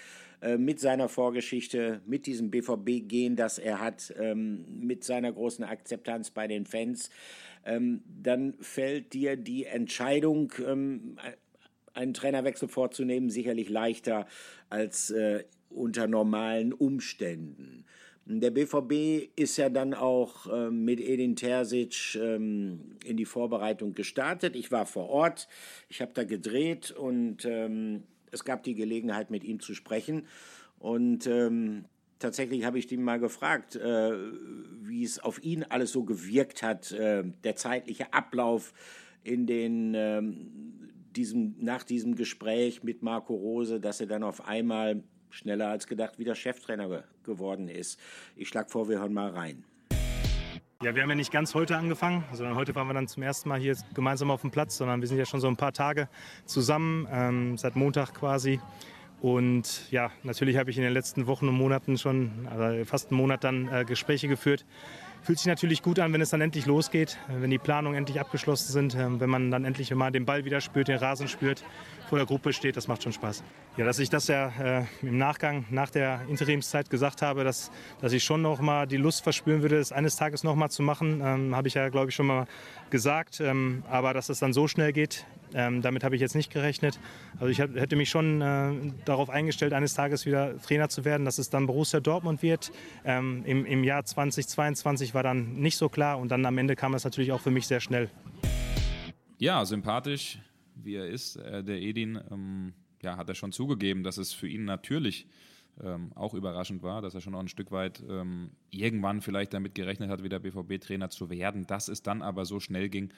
äh, 0.42 0.58
mit 0.58 0.80
seiner 0.80 1.10
Vorgeschichte, 1.10 2.02
mit 2.06 2.26
diesem 2.28 2.50
BVB-Gehen, 2.50 3.36
das 3.36 3.60
er 3.60 3.82
hat, 3.82 4.14
ähm, 4.18 4.66
mit 4.80 5.04
seiner 5.04 5.34
großen 5.34 5.66
Akzeptanz 5.66 6.32
bei 6.32 6.48
den 6.48 6.66
Fans, 6.66 7.10
ähm, 7.66 8.02
dann 8.22 8.54
fällt 8.60 9.14
dir 9.14 9.36
die 9.38 9.66
Entscheidung, 9.66 10.54
ähm, 10.66 11.18
einen 11.94 12.14
Trainerwechsel 12.14 12.68
vorzunehmen, 12.68 13.30
sicherlich 13.30 13.70
leichter 13.70 14.28
als 14.70 15.12
äh, 15.12 15.44
unter 15.70 16.08
normalen 16.08 16.74
Umständen. 16.74 17.86
Der 18.26 18.52
BVB 18.52 19.32
ist 19.36 19.58
ja 19.58 19.70
dann 19.70 19.94
auch 19.94 20.48
äh, 20.48 20.70
mit 20.70 21.02
Edin 21.02 21.36
Terzic 21.36 22.16
ähm, 22.16 22.96
in 23.04 23.18
die 23.18 23.26
Vorbereitung 23.26 23.94
gestartet. 23.94 24.56
Ich 24.56 24.72
war 24.72 24.86
vor 24.86 25.10
Ort, 25.10 25.50
ich 25.90 26.02
habe 26.02 26.12
da 26.14 26.24
gedreht 26.24 26.92
und 26.92 27.44
ähm, 27.44 28.04
es 28.32 28.46
gab 28.46 28.64
die 28.64 28.76
Gelegenheit, 28.76 29.30
mit 29.30 29.44
ihm 29.44 29.60
zu 29.60 29.74
sprechen. 29.74 30.26
Und 30.80 31.28
ähm, 31.28 31.84
tatsächlich 32.20 32.64
habe 32.64 32.80
ich 32.80 32.90
ihn 32.92 33.04
mal 33.04 33.20
gefragt, 33.20 33.76
äh, 33.76 34.12
wie 34.82 35.04
es 35.04 35.20
auf 35.20 35.44
ihn 35.44 35.64
alles 35.64 35.92
so 35.92 36.04
gewirkt 36.04 36.64
hat, 36.64 36.94
äh, 36.94 37.24
der 37.44 37.58
zeitliche 37.58 38.14
Ablauf 38.14 38.74
in 39.26 39.46
den 39.48 39.94
ähm, 39.96 40.74
diesem, 41.14 41.56
nach 41.60 41.84
diesem 41.84 42.16
Gespräch 42.16 42.84
mit 42.84 43.04
Marco 43.04 43.36
Rose, 43.36 43.80
dass 43.80 44.00
er 44.00 44.08
dann 44.08 44.24
auf 44.24 44.48
einmal 44.48 45.04
schneller 45.34 45.68
als 45.68 45.88
gedacht 45.88 46.20
wieder 46.20 46.36
Cheftrainer 46.36 47.04
geworden 47.24 47.68
ist. 47.68 48.00
Ich 48.36 48.48
schlage 48.48 48.70
vor, 48.70 48.88
wir 48.88 49.00
hören 49.00 49.14
mal 49.14 49.32
rein. 49.32 49.64
Ja, 50.82 50.94
wir 50.96 51.02
haben 51.02 51.10
ja 51.10 51.16
nicht 51.16 51.32
ganz 51.32 51.56
heute 51.56 51.78
angefangen, 51.78 52.26
sondern 52.34 52.56
heute 52.56 52.76
waren 52.76 52.88
wir 52.88 52.94
dann 52.94 53.08
zum 53.08 53.24
ersten 53.24 53.50
Mal 53.50 53.60
hier 53.60 53.76
gemeinsam 53.94 54.30
auf 54.30 54.42
dem 54.42 54.52
Platz, 54.52 54.78
sondern 54.78 55.02
wir 55.02 55.08
sind 55.08 55.18
ja 55.18 55.26
schon 55.26 55.40
so 55.40 55.48
ein 55.48 55.56
paar 55.56 55.72
Tage 55.72 56.10
zusammen, 56.46 57.08
ähm, 57.10 57.58
seit 57.58 57.76
Montag 57.76 58.14
quasi. 58.14 58.60
Und 59.22 59.90
ja, 59.92 60.12
natürlich 60.24 60.58
habe 60.58 60.70
ich 60.70 60.78
in 60.78 60.84
den 60.84 60.92
letzten 60.92 61.26
Wochen 61.26 61.48
und 61.48 61.56
Monaten 61.56 61.98
schon, 61.98 62.48
also 62.52 62.84
fast 62.84 63.10
einen 63.12 63.18
Monat 63.18 63.46
dann 63.46 63.70
äh, 63.70 63.86
Gespräche 63.86 64.28
geführt 64.28 64.66
Fühlt 65.24 65.40
sich 65.40 65.48
natürlich 65.48 65.82
gut 65.82 66.00
an, 66.00 66.12
wenn 66.12 66.20
es 66.20 66.32
dann 66.32 66.42
endlich 66.42 66.66
losgeht, 66.66 67.18
wenn 67.30 67.50
die 67.50 67.58
Planungen 67.58 67.98
endlich 67.98 68.20
abgeschlossen 68.20 68.74
sind, 68.74 68.96
ähm, 68.96 69.22
wenn 69.22 69.30
man 69.30 69.52
dann 69.52 69.64
endlich 69.64 69.94
mal 69.96 70.12
den 70.12 70.26
Ball 70.26 70.44
wieder 70.44 70.60
spürt, 70.60 70.90
den 70.90 70.98
Rasen 70.98 71.30
spürt, 71.30 71.64
vor 72.10 72.18
der 72.18 72.28
Gruppe 72.28 72.52
steht, 72.52 72.76
das 72.76 72.90
macht 72.90 73.04
schon 73.04 73.14
Spaß. 73.14 73.42
Ja, 73.78 73.86
dass 73.86 74.00
ich 74.00 74.10
das 74.10 74.28
ja 74.28 74.52
äh, 74.60 74.84
im 75.02 75.18
Nachgang, 75.18 75.64
nach 75.70 75.90
der 75.90 76.20
Interimszeit 76.28 76.90
gesagt 76.90 77.22
habe, 77.22 77.46
dass, 77.46 77.72
dass 78.02 78.12
ich 78.12 78.22
schon 78.22 78.42
noch 78.42 78.60
mal 78.60 78.86
die 78.86 78.98
Lust 78.98 79.24
verspüren 79.24 79.62
würde, 79.62 79.78
es 79.78 79.94
eines 79.94 80.18
Tages 80.18 80.44
noch 80.44 80.56
mal 80.56 80.70
zu 80.70 80.84
machen, 80.84 81.22
ähm, 81.24 81.56
habe 81.56 81.70
ich 81.70 81.76
ja, 81.76 81.88
glaube 81.88 82.10
ich, 82.10 82.16
schon 82.16 82.28
mal 82.28 82.46
gesagt. 82.90 83.40
Ähm, 83.40 83.84
aber 83.90 84.14
dass 84.14 84.28
es 84.28 84.40
dann 84.40 84.52
so 84.52 84.68
schnell 84.68 84.92
geht, 84.92 85.26
ähm, 85.54 85.82
damit 85.82 86.04
habe 86.04 86.16
ich 86.16 86.22
jetzt 86.22 86.36
nicht 86.36 86.52
gerechnet. 86.52 87.00
Also 87.40 87.48
ich 87.48 87.60
hätte 87.60 87.96
mich 87.96 88.10
schon 88.10 88.42
äh, 88.42 88.72
darauf 89.06 89.30
eingestellt, 89.30 89.74
eines 89.74 89.94
Tages 89.94 90.26
wieder 90.26 90.58
Trainer 90.62 90.90
zu 90.90 91.06
werden, 91.06 91.26
dass 91.26 91.38
es 91.38 91.50
dann 91.50 91.68
Borussia 91.68 92.00
Dortmund 92.00 92.42
wird. 92.42 92.72
Ähm, 93.06 93.44
im, 93.46 93.66
Im 93.66 93.84
Jahr 93.84 94.06
2022 94.06 95.14
war 95.14 95.24
dann 95.24 95.54
nicht 95.54 95.78
so 95.78 95.90
klar 95.90 96.20
und 96.20 96.30
dann 96.30 96.46
am 96.46 96.58
Ende 96.58 96.76
kam 96.76 96.94
es 96.94 97.04
natürlich 97.04 97.32
auch 97.32 97.42
für 97.42 97.52
mich 97.52 97.68
sehr 97.68 97.80
schnell. 97.80 98.10
Ja, 99.40 99.66
sympathisch, 99.66 100.40
wie 100.76 100.96
er 100.96 101.08
ist, 101.08 101.36
äh, 101.38 101.64
der 101.64 101.82
Edin, 101.82 102.20
ähm, 102.32 102.74
ja, 103.02 103.18
hat 103.18 103.30
er 103.30 103.36
schon 103.36 103.52
zugegeben, 103.52 104.04
dass 104.04 104.18
es 104.18 104.34
für 104.34 104.48
ihn 104.48 104.66
natürlich 104.66 105.28
ähm, 105.82 106.12
auch 106.16 106.34
überraschend 106.34 106.84
war, 106.84 107.02
dass 107.02 107.16
er 107.16 107.22
schon 107.22 107.34
noch 107.34 107.40
ein 107.40 107.48
Stück 107.48 107.72
weit 107.72 108.04
ähm, 108.08 108.52
irgendwann 108.70 109.22
vielleicht 109.22 109.54
damit 109.54 109.76
gerechnet 109.76 110.10
hat, 110.10 110.24
wieder 110.24 110.40
BVB-Trainer 110.40 111.10
zu 111.10 111.30
werden. 111.30 111.66
Dass 111.68 111.88
es 111.88 112.04
dann 112.04 112.22
aber 112.22 112.46
so 112.46 112.60
schnell 112.60 112.90
ging, 112.90 113.10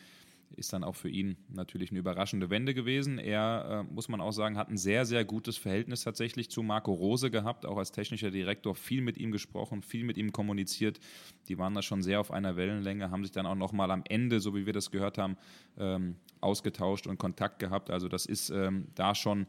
ist 0.58 0.74
dann 0.74 0.84
auch 0.84 0.96
für 0.96 1.10
ihn 1.10 1.38
natürlich 1.50 1.92
eine 1.92 2.00
überraschende 2.00 2.50
Wende 2.50 2.74
gewesen. 2.74 3.18
Er, 3.18 3.86
äh, 3.90 3.94
muss 3.94 4.10
man 4.10 4.22
auch 4.22 4.32
sagen, 4.32 4.58
hat 4.58 4.70
ein 4.70 4.78
sehr, 4.78 5.06
sehr 5.06 5.26
gutes 5.26 5.58
Verhältnis 5.58 6.04
tatsächlich 6.04 6.50
zu 6.50 6.64
Marco 6.64 6.94
Rose 6.94 7.32
gehabt, 7.32 7.66
auch 7.66 7.78
als 7.78 7.92
technischer 7.92 8.32
Direktor 8.32 8.76
viel 8.76 9.02
mit 9.02 9.18
ihm 9.18 9.32
gesprochen, 9.32 9.82
viel 9.82 10.04
mit 10.04 10.18
ihm 10.18 10.32
kommuniziert. 10.32 11.00
Die 11.48 11.58
waren 11.58 11.74
da 11.74 11.82
schon 11.82 12.02
sehr 12.02 12.20
auf 12.20 12.32
einer 12.32 12.56
Wellenlänge, 12.56 13.12
haben 13.12 13.24
sich 13.24 13.32
dann 13.32 13.46
auch 13.46 13.56
nochmal 13.56 13.92
am 13.92 14.04
Ende, 14.08 14.40
so 14.40 14.56
wie 14.56 14.66
wir 14.66 14.74
das 14.74 14.92
gehört 14.92 15.18
haben, 15.18 15.38
ähm, 15.78 16.16
ausgetauscht 16.42 17.08
und 17.08 17.18
Kontakt 17.18 17.60
gehabt. 17.60 17.90
Also 17.90 18.08
das 18.08 18.26
ist 18.26 18.50
ähm, 18.50 18.88
da 18.96 19.16
schon 19.16 19.48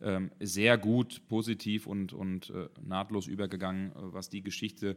ähm, 0.00 0.30
sehr 0.40 0.78
gut, 0.78 1.22
positiv 1.28 1.86
und, 1.86 2.12
und 2.12 2.50
äh, 2.50 2.68
nahtlos 2.82 3.26
übergegangen, 3.26 3.92
äh, 3.92 3.94
was 3.96 4.28
die 4.28 4.42
Geschichte 4.42 4.96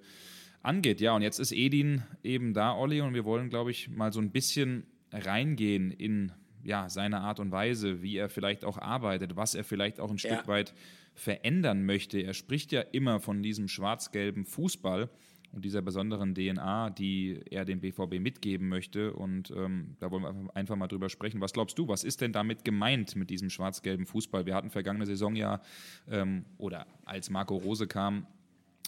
angeht. 0.61 1.01
Ja, 1.01 1.15
und 1.15 1.21
jetzt 1.21 1.39
ist 1.39 1.51
Edin 1.51 2.03
eben 2.23 2.53
da, 2.53 2.75
Olli, 2.75 3.01
und 3.01 3.13
wir 3.13 3.25
wollen, 3.25 3.49
glaube 3.49 3.71
ich, 3.71 3.89
mal 3.89 4.11
so 4.11 4.19
ein 4.19 4.31
bisschen 4.31 4.83
reingehen 5.11 5.91
in 5.91 6.31
ja, 6.63 6.89
seine 6.89 7.21
Art 7.21 7.39
und 7.39 7.51
Weise, 7.51 8.01
wie 8.01 8.17
er 8.17 8.29
vielleicht 8.29 8.65
auch 8.65 8.77
arbeitet, 8.77 9.35
was 9.35 9.55
er 9.55 9.63
vielleicht 9.63 9.99
auch 9.99 10.11
ein 10.11 10.17
Stück 10.17 10.47
weit 10.47 10.73
verändern 11.13 11.85
möchte. 11.85 12.19
Er 12.19 12.33
spricht 12.33 12.71
ja 12.71 12.81
immer 12.81 13.19
von 13.19 13.43
diesem 13.43 13.67
schwarz-gelben 13.67 14.45
Fußball 14.45 15.09
und 15.51 15.65
dieser 15.65 15.81
besonderen 15.81 16.35
DNA, 16.35 16.91
die 16.91 17.39
er 17.49 17.65
dem 17.65 17.79
BVB 17.79 18.19
mitgeben 18.19 18.69
möchte. 18.69 19.13
Und 19.13 19.51
ähm, 19.51 19.95
da 19.99 20.11
wollen 20.11 20.23
wir 20.23 20.55
einfach 20.55 20.75
mal 20.75 20.87
drüber 20.87 21.09
sprechen. 21.09 21.41
Was 21.41 21.53
glaubst 21.53 21.77
du, 21.77 21.87
was 21.87 22.03
ist 22.03 22.21
denn 22.21 22.31
damit 22.31 22.63
gemeint 22.63 23.15
mit 23.15 23.29
diesem 23.29 23.49
schwarz-gelben 23.49 24.05
Fußball? 24.05 24.45
Wir 24.45 24.55
hatten 24.55 24.69
vergangene 24.69 25.05
Saison 25.05 25.35
ja, 25.35 25.61
ähm, 26.09 26.45
oder 26.57 26.85
als 27.05 27.29
Marco 27.29 27.57
Rose 27.57 27.87
kam, 27.87 28.27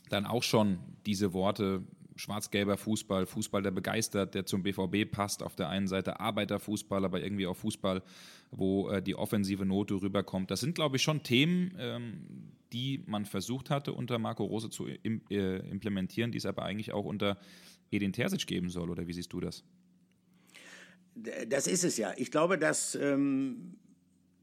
dann 0.09 0.25
auch 0.25 0.43
schon 0.43 0.79
diese 1.05 1.33
Worte 1.33 1.83
schwarz-gelber 2.21 2.77
Fußball, 2.77 3.25
Fußball, 3.25 3.63
der 3.63 3.71
begeistert, 3.71 4.35
der 4.35 4.45
zum 4.45 4.63
BVB 4.63 5.09
passt. 5.11 5.41
Auf 5.41 5.55
der 5.55 5.69
einen 5.69 5.87
Seite 5.87 6.19
Arbeiterfußball, 6.19 7.03
aber 7.03 7.21
irgendwie 7.21 7.47
auch 7.47 7.55
Fußball, 7.55 8.03
wo 8.51 8.89
äh, 8.89 9.01
die 9.01 9.15
offensive 9.15 9.65
Note 9.65 9.95
rüberkommt. 9.95 10.51
Das 10.51 10.59
sind, 10.59 10.75
glaube 10.75 10.97
ich, 10.97 11.03
schon 11.03 11.23
Themen, 11.23 11.75
ähm, 11.79 12.53
die 12.73 13.03
man 13.07 13.25
versucht 13.25 13.69
hatte, 13.69 13.93
unter 13.93 14.19
Marco 14.19 14.45
Rose 14.45 14.69
zu 14.69 14.87
im, 14.87 15.21
äh, 15.29 15.57
implementieren, 15.69 16.31
die 16.31 16.37
es 16.37 16.45
aber 16.45 16.63
eigentlich 16.63 16.93
auch 16.93 17.05
unter 17.05 17.37
Edin 17.89 18.13
Terzic 18.13 18.45
geben 18.45 18.69
soll. 18.69 18.89
Oder 18.89 19.07
wie 19.07 19.13
siehst 19.13 19.33
du 19.33 19.39
das? 19.39 19.63
Das 21.47 21.67
ist 21.67 21.83
es 21.83 21.97
ja. 21.97 22.13
Ich 22.15 22.31
glaube, 22.31 22.57
dass 22.57 22.95
ähm, 22.95 23.77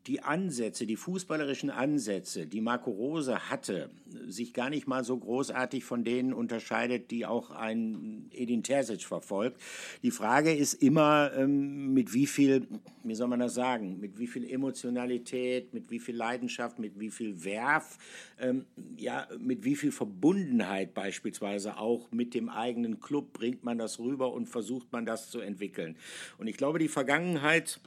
die 0.08 0.22
Ansätze, 0.22 0.86
die 0.86 0.96
fußballerischen 0.96 1.68
Ansätze, 1.68 2.46
die 2.46 2.62
Marco 2.62 2.90
Rose 2.90 3.50
hatte, 3.50 3.90
sich 4.26 4.54
gar 4.54 4.70
nicht 4.70 4.88
mal 4.88 5.04
so 5.04 5.16
großartig 5.18 5.84
von 5.84 6.02
denen 6.02 6.32
unterscheidet, 6.32 7.10
die 7.10 7.26
auch 7.26 7.50
ein 7.50 8.30
Edin 8.32 8.62
Terzic 8.62 9.02
verfolgt. 9.02 9.60
Die 10.02 10.10
Frage 10.10 10.54
ist 10.54 10.72
immer, 10.74 11.32
ähm, 11.36 11.92
mit 11.92 12.14
wie 12.14 12.26
viel, 12.26 12.66
wie 13.04 13.14
soll 13.14 13.28
man 13.28 13.40
das 13.40 13.52
sagen, 13.52 14.00
mit 14.00 14.18
wie 14.18 14.26
viel 14.26 14.50
Emotionalität, 14.50 15.74
mit 15.74 15.90
wie 15.90 15.98
viel 15.98 16.16
Leidenschaft, 16.16 16.78
mit 16.78 16.98
wie 16.98 17.10
viel 17.10 17.44
Werf, 17.44 17.98
ähm, 18.40 18.64
ja, 18.96 19.28
mit 19.38 19.64
wie 19.64 19.76
viel 19.76 19.92
Verbundenheit 19.92 20.94
beispielsweise 20.94 21.76
auch 21.76 22.10
mit 22.12 22.32
dem 22.32 22.48
eigenen 22.48 23.00
Club 23.00 23.34
bringt 23.34 23.62
man 23.62 23.76
das 23.76 23.98
rüber 23.98 24.32
und 24.32 24.46
versucht 24.46 24.90
man 24.90 25.04
das 25.04 25.30
zu 25.30 25.40
entwickeln. 25.40 25.96
Und 26.38 26.46
ich 26.46 26.56
glaube, 26.56 26.78
die 26.78 26.88
Vergangenheit 26.88 27.78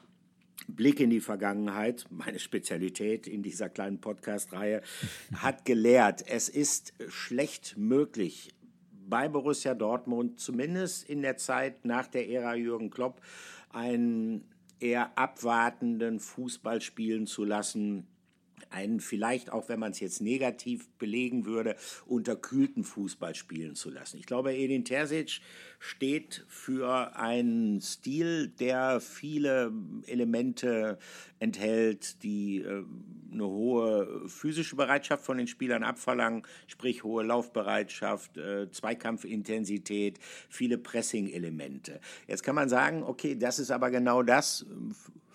Blick 0.68 1.00
in 1.00 1.10
die 1.10 1.20
Vergangenheit, 1.20 2.06
meine 2.10 2.40
Spezialität 2.40 3.28
in 3.28 3.44
dieser 3.44 3.70
kleinen 3.70 4.00
Podcast-Reihe, 4.00 4.82
hat 5.36 5.66
gelehrt, 5.66 6.24
es 6.28 6.50
ist 6.50 6.94
schlecht 7.08 7.78
möglich, 7.78 8.54
bei 9.08 9.28
Borussia 9.28 9.74
Dortmund, 9.74 10.40
zumindest 10.40 11.10
in 11.10 11.22
der 11.22 11.38
Zeit 11.38 11.84
nach 11.86 12.08
der 12.08 12.30
Ära 12.30 12.56
Jürgen 12.56 12.90
Klopp, 12.90 13.22
einen 13.70 14.46
eher 14.80 15.18
abwartenden 15.18 16.20
Fußball 16.20 16.82
spielen 16.82 17.28
zu 17.28 17.44
lassen, 17.44 18.08
einen 18.70 19.00
vielleicht 19.00 19.52
auch, 19.52 19.70
wenn 19.70 19.80
man 19.80 19.92
es 19.92 20.00
jetzt 20.00 20.22
negativ 20.22 20.88
belegen 20.98 21.46
würde, 21.46 21.76
unterkühlten 22.06 22.84
Fußball 22.84 23.36
spielen 23.36 23.76
zu 23.76 23.90
lassen. 23.90 24.18
Ich 24.18 24.26
glaube, 24.26 24.54
Edin 24.56 24.86
Terzic 24.86 25.42
steht 25.80 26.46
für 26.48 27.16
einen 27.16 27.82
Stil, 27.82 28.48
der 28.48 29.02
viele 29.02 29.72
Elemente 30.06 31.00
enthält, 31.40 32.22
die 32.24 32.60
äh, 32.60 32.84
eine 33.32 33.48
hohe 33.48 34.28
physische 34.28 34.76
Bereitschaft 34.76 35.26
von 35.26 35.38
den 35.38 35.48
Spielern 35.48 35.84
abverlangen, 35.84 36.44
sprich 36.68 37.04
hohe 37.04 37.24
Laufbereitschaft, 37.24 38.38
äh, 38.38 38.70
Zweikampfintensität, 38.70 40.20
viele 40.50 40.78
Pressing-Elemente. 40.78 42.00
Jetzt 42.28 42.44
kann 42.44 42.56
man 42.56 42.70
sagen, 42.70 43.04
okay, 43.04 43.36
das 43.36 43.58
ist 43.58 43.72
aber 43.72 43.90
genau 43.90 44.22
das, 44.22 44.66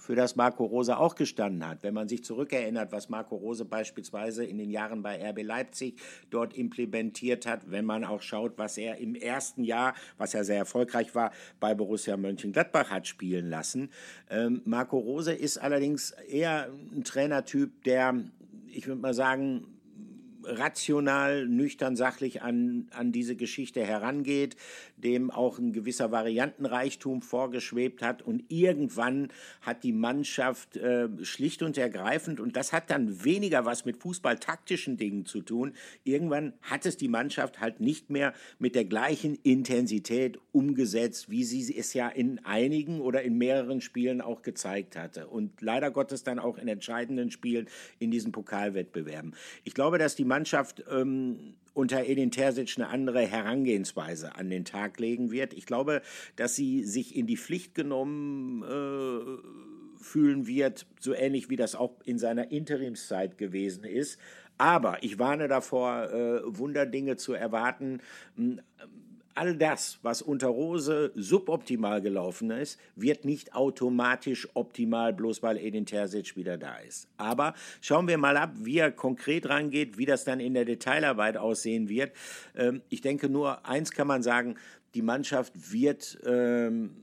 für 0.06 0.14
das 0.14 0.36
Marco 0.36 0.64
Rose 0.64 0.96
auch 0.96 1.16
gestanden 1.16 1.66
hat. 1.66 1.82
Wenn 1.82 1.92
man 1.92 2.08
sich 2.08 2.22
zurückerinnert, 2.22 2.92
was 2.92 3.08
Marco 3.08 3.34
Rose 3.34 3.64
beispielsweise 3.64 4.44
in 4.44 4.56
den 4.56 4.70
Jahren 4.70 5.02
bei 5.02 5.20
RB 5.30 5.42
Leipzig 5.42 5.98
dort 6.30 6.54
implementiert 6.54 7.44
hat, 7.44 7.72
wenn 7.72 7.84
man 7.84 8.04
auch 8.04 8.22
schaut, 8.22 8.56
was 8.56 8.78
er 8.78 8.98
im 8.98 9.16
ersten 9.16 9.64
Jahr, 9.64 9.94
was 10.16 10.32
ja 10.32 10.44
sehr 10.44 10.58
erfolgreich 10.58 11.16
war, 11.16 11.32
bei 11.58 11.74
Borussia 11.74 12.16
Mönchengladbach 12.16 12.90
hat 12.90 13.08
spielen 13.08 13.50
lassen. 13.50 13.90
Ähm, 14.30 14.62
Marco 14.64 14.96
Rose 14.96 15.32
ist 15.32 15.58
allerdings 15.58 16.12
eher 16.12 16.70
ein 16.94 17.02
Trainertyp, 17.02 17.82
der, 17.82 18.14
ich 18.68 18.86
würde 18.86 19.00
mal 19.00 19.12
sagen, 19.14 19.66
rational, 20.46 21.46
nüchtern, 21.46 21.96
sachlich 21.96 22.42
an, 22.42 22.88
an 22.92 23.12
diese 23.12 23.36
Geschichte 23.36 23.84
herangeht, 23.84 24.56
dem 24.96 25.30
auch 25.30 25.58
ein 25.58 25.72
gewisser 25.72 26.10
Variantenreichtum 26.10 27.22
vorgeschwebt 27.22 28.02
hat. 28.02 28.22
Und 28.22 28.44
irgendwann 28.48 29.28
hat 29.60 29.84
die 29.84 29.92
Mannschaft 29.92 30.76
äh, 30.76 31.08
schlicht 31.22 31.62
und 31.62 31.78
ergreifend, 31.78 32.40
und 32.40 32.56
das 32.56 32.72
hat 32.72 32.90
dann 32.90 33.24
weniger 33.24 33.64
was 33.64 33.84
mit 33.84 33.98
fußballtaktischen 33.98 34.96
Dingen 34.96 35.26
zu 35.26 35.42
tun, 35.42 35.74
irgendwann 36.04 36.54
hat 36.62 36.86
es 36.86 36.96
die 36.96 37.08
Mannschaft 37.08 37.60
halt 37.60 37.80
nicht 37.80 38.10
mehr 38.10 38.32
mit 38.58 38.74
der 38.74 38.84
gleichen 38.84 39.36
Intensität 39.42 40.38
umgesetzt, 40.52 41.30
wie 41.30 41.44
sie 41.44 41.76
es 41.76 41.94
ja 41.94 42.08
in 42.08 42.44
einigen 42.44 43.00
oder 43.00 43.22
in 43.22 43.36
mehreren 43.38 43.80
Spielen 43.80 44.20
auch 44.20 44.42
gezeigt 44.42 44.96
hatte. 44.96 45.26
Und 45.28 45.60
leider 45.60 45.90
Gottes 45.90 46.24
dann 46.24 46.38
auch 46.38 46.58
in 46.58 46.68
entscheidenden 46.68 47.30
Spielen 47.30 47.68
in 47.98 48.10
diesen 48.10 48.32
Pokalwettbewerben. 48.32 49.34
Ich 49.64 49.74
glaube, 49.74 49.98
dass 49.98 50.16
die 50.16 50.24
Mannschaft 50.24 50.84
ähm, 50.90 51.54
unter 51.76 52.06
Edin 52.06 52.30
Terzic 52.30 52.74
eine 52.76 52.88
andere 52.88 53.20
Herangehensweise 53.20 54.34
an 54.34 54.48
den 54.48 54.64
Tag 54.64 54.98
legen 54.98 55.30
wird. 55.30 55.52
Ich 55.52 55.66
glaube, 55.66 56.00
dass 56.34 56.56
sie 56.56 56.84
sich 56.84 57.14
in 57.14 57.26
die 57.26 57.36
Pflicht 57.36 57.74
genommen 57.74 58.62
äh, 58.62 60.02
fühlen 60.02 60.46
wird, 60.46 60.86
so 61.00 61.12
ähnlich 61.12 61.50
wie 61.50 61.56
das 61.56 61.74
auch 61.74 61.94
in 62.04 62.18
seiner 62.18 62.50
Interimszeit 62.50 63.36
gewesen 63.36 63.84
ist. 63.84 64.18
Aber 64.56 65.02
ich 65.02 65.18
warne 65.18 65.48
davor, 65.48 66.10
äh, 66.10 66.40
Wunderdinge 66.44 67.16
zu 67.16 67.34
erwarten 67.34 68.00
all 69.36 69.54
das, 69.54 69.98
was 70.02 70.22
unter 70.22 70.48
Rose 70.48 71.12
suboptimal 71.14 72.00
gelaufen 72.00 72.50
ist, 72.50 72.80
wird 72.96 73.24
nicht 73.24 73.54
automatisch 73.54 74.48
optimal, 74.54 75.12
bloß 75.12 75.42
weil 75.42 75.58
Edin 75.58 75.86
Terzic 75.86 76.36
wieder 76.36 76.56
da 76.56 76.76
ist. 76.78 77.08
Aber 77.18 77.54
schauen 77.80 78.08
wir 78.08 78.18
mal 78.18 78.36
ab, 78.36 78.52
wie 78.56 78.78
er 78.78 78.90
konkret 78.90 79.48
rangeht, 79.48 79.98
wie 79.98 80.06
das 80.06 80.24
dann 80.24 80.40
in 80.40 80.54
der 80.54 80.64
Detailarbeit 80.64 81.36
aussehen 81.36 81.88
wird. 81.88 82.12
Ähm, 82.56 82.82
ich 82.88 83.02
denke 83.02 83.28
nur, 83.28 83.66
eins 83.66 83.92
kann 83.92 84.06
man 84.06 84.22
sagen, 84.22 84.56
die 84.94 85.02
Mannschaft 85.02 85.72
wird 85.72 86.18
ähm, 86.24 86.96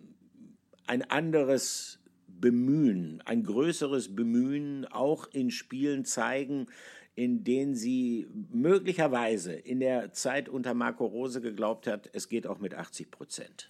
ein 0.88 1.04
anderes 1.10 2.00
Bemühen, 2.28 3.22
ein 3.26 3.44
größeres 3.44 4.16
Bemühen 4.16 4.86
auch 4.86 5.28
in 5.32 5.52
Spielen 5.52 6.04
zeigen, 6.04 6.68
in 7.16 7.44
denen 7.44 7.76
sie 7.76 8.28
möglicherweise 8.52 9.54
in 9.54 9.80
der 9.80 10.14
Zeit 10.14 10.50
unter 10.50 10.74
Marco 10.74 11.06
Rose 11.06 11.42
geglaubt 11.42 11.88
hat, 11.88 12.10
es 12.14 12.30
geht 12.30 12.48
auch 12.48 12.60
mit 12.60 12.74
80 12.74 13.12
Prozent. 13.12 13.70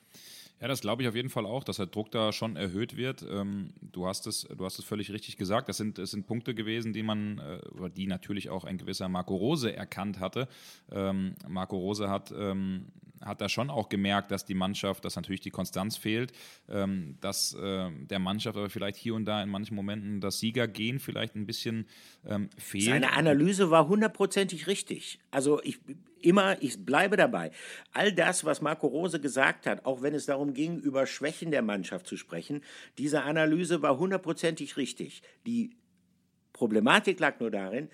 Ja, 0.63 0.69
das 0.69 0.79
glaube 0.79 1.01
ich 1.01 1.09
auf 1.09 1.15
jeden 1.15 1.29
Fall 1.29 1.45
auch, 1.45 1.65
dass 1.65 1.75
der 1.75 1.87
Druck 1.87 2.09
da 2.11 2.31
schon 2.31 2.55
erhöht 2.55 2.95
wird. 2.95 3.25
Ähm, 3.29 3.73
du, 3.81 4.07
hast 4.07 4.27
es, 4.27 4.43
du 4.43 4.63
hast 4.63 4.79
es 4.79 4.85
völlig 4.85 5.11
richtig 5.11 5.35
gesagt. 5.35 5.67
Das 5.67 5.75
sind, 5.75 5.97
das 5.97 6.11
sind 6.11 6.25
Punkte 6.25 6.55
gewesen, 6.55 6.93
die 6.93 7.03
man, 7.03 7.39
äh, 7.39 7.59
oder 7.77 7.89
die 7.89 8.07
natürlich 8.07 8.49
auch 8.49 8.63
ein 8.63 8.77
gewisser 8.77 9.09
Marco 9.09 9.35
Rose 9.35 9.75
erkannt 9.75 10.21
hatte. 10.21 10.47
Ähm, 10.89 11.35
Marco 11.49 11.77
Rose 11.77 12.09
hat 12.09 12.33
ähm, 12.37 12.85
hat 13.25 13.41
er 13.41 13.49
schon 13.49 13.69
auch 13.69 13.89
gemerkt, 13.89 14.31
dass 14.31 14.45
die 14.45 14.53
Mannschaft, 14.53 15.05
dass 15.05 15.15
natürlich 15.15 15.41
die 15.41 15.51
Konstanz 15.51 15.97
fehlt, 15.97 16.31
ähm, 16.69 17.17
dass 17.21 17.53
äh, 17.53 17.89
der 17.91 18.19
Mannschaft 18.19 18.57
aber 18.57 18.69
vielleicht 18.69 18.97
hier 18.97 19.15
und 19.15 19.25
da 19.25 19.41
in 19.41 19.49
manchen 19.49 19.75
Momenten 19.75 20.21
das 20.21 20.39
Siegergehen 20.39 20.99
vielleicht 20.99 21.35
ein 21.35 21.45
bisschen 21.45 21.87
ähm, 22.25 22.49
fehlt. 22.57 22.85
Seine 22.85 23.13
Analyse 23.13 23.71
war 23.71 23.87
hundertprozentig 23.87 24.67
richtig. 24.67 25.19
Also 25.31 25.61
ich 25.63 25.79
immer, 26.21 26.61
ich 26.61 26.85
bleibe 26.85 27.17
dabei. 27.17 27.51
All 27.91 28.13
das, 28.13 28.45
was 28.45 28.61
Marco 28.61 28.87
Rose 28.87 29.19
gesagt 29.19 29.65
hat, 29.65 29.85
auch 29.85 30.01
wenn 30.01 30.13
es 30.13 30.25
darum 30.25 30.53
ging, 30.53 30.79
über 30.79 31.05
Schwächen 31.05 31.51
der 31.51 31.61
Mannschaft 31.61 32.07
zu 32.07 32.17
sprechen, 32.17 32.61
diese 32.97 33.23
Analyse 33.23 33.81
war 33.81 33.97
hundertprozentig 33.97 34.77
richtig. 34.77 35.21
Die 35.45 35.75
Problematik 36.53 37.19
lag 37.19 37.39
nur 37.39 37.51
darin, 37.51 37.89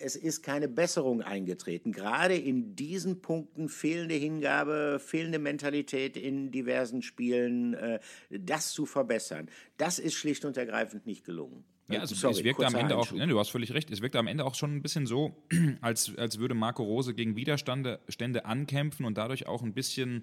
es 0.00 0.16
ist 0.16 0.42
keine 0.42 0.68
Besserung 0.68 1.22
eingetreten. 1.22 1.92
Gerade 1.92 2.36
in 2.36 2.76
diesen 2.76 3.20
Punkten 3.20 3.68
fehlende 3.68 4.14
Hingabe, 4.14 5.00
fehlende 5.04 5.38
Mentalität 5.38 6.16
in 6.16 6.50
diversen 6.50 7.02
Spielen, 7.02 7.74
äh, 7.74 8.00
das 8.30 8.72
zu 8.72 8.86
verbessern, 8.86 9.48
das 9.76 9.98
ist 9.98 10.14
schlicht 10.14 10.44
und 10.44 10.56
ergreifend 10.56 11.06
nicht 11.06 11.24
gelungen. 11.24 11.64
Ja, 11.90 12.02
es, 12.02 12.10
Sorry, 12.10 12.34
es 12.34 12.44
wirkte 12.44 12.66
am 12.66 12.74
Ende 12.74 12.96
auch, 12.96 13.12
ne, 13.12 13.26
du 13.26 13.38
hast 13.38 13.48
völlig 13.48 13.72
recht, 13.72 13.90
es 13.90 14.02
wirkte 14.02 14.18
am 14.18 14.26
Ende 14.26 14.44
auch 14.44 14.54
schon 14.54 14.76
ein 14.76 14.82
bisschen 14.82 15.06
so, 15.06 15.42
als, 15.80 16.12
als 16.18 16.38
würde 16.38 16.54
Marco 16.54 16.82
Rose 16.82 17.14
gegen 17.14 17.34
Widerstände 17.34 18.00
Stände 18.08 18.44
ankämpfen 18.44 19.06
und 19.06 19.16
dadurch 19.16 19.46
auch 19.46 19.62
ein 19.62 19.72
bisschen 19.72 20.22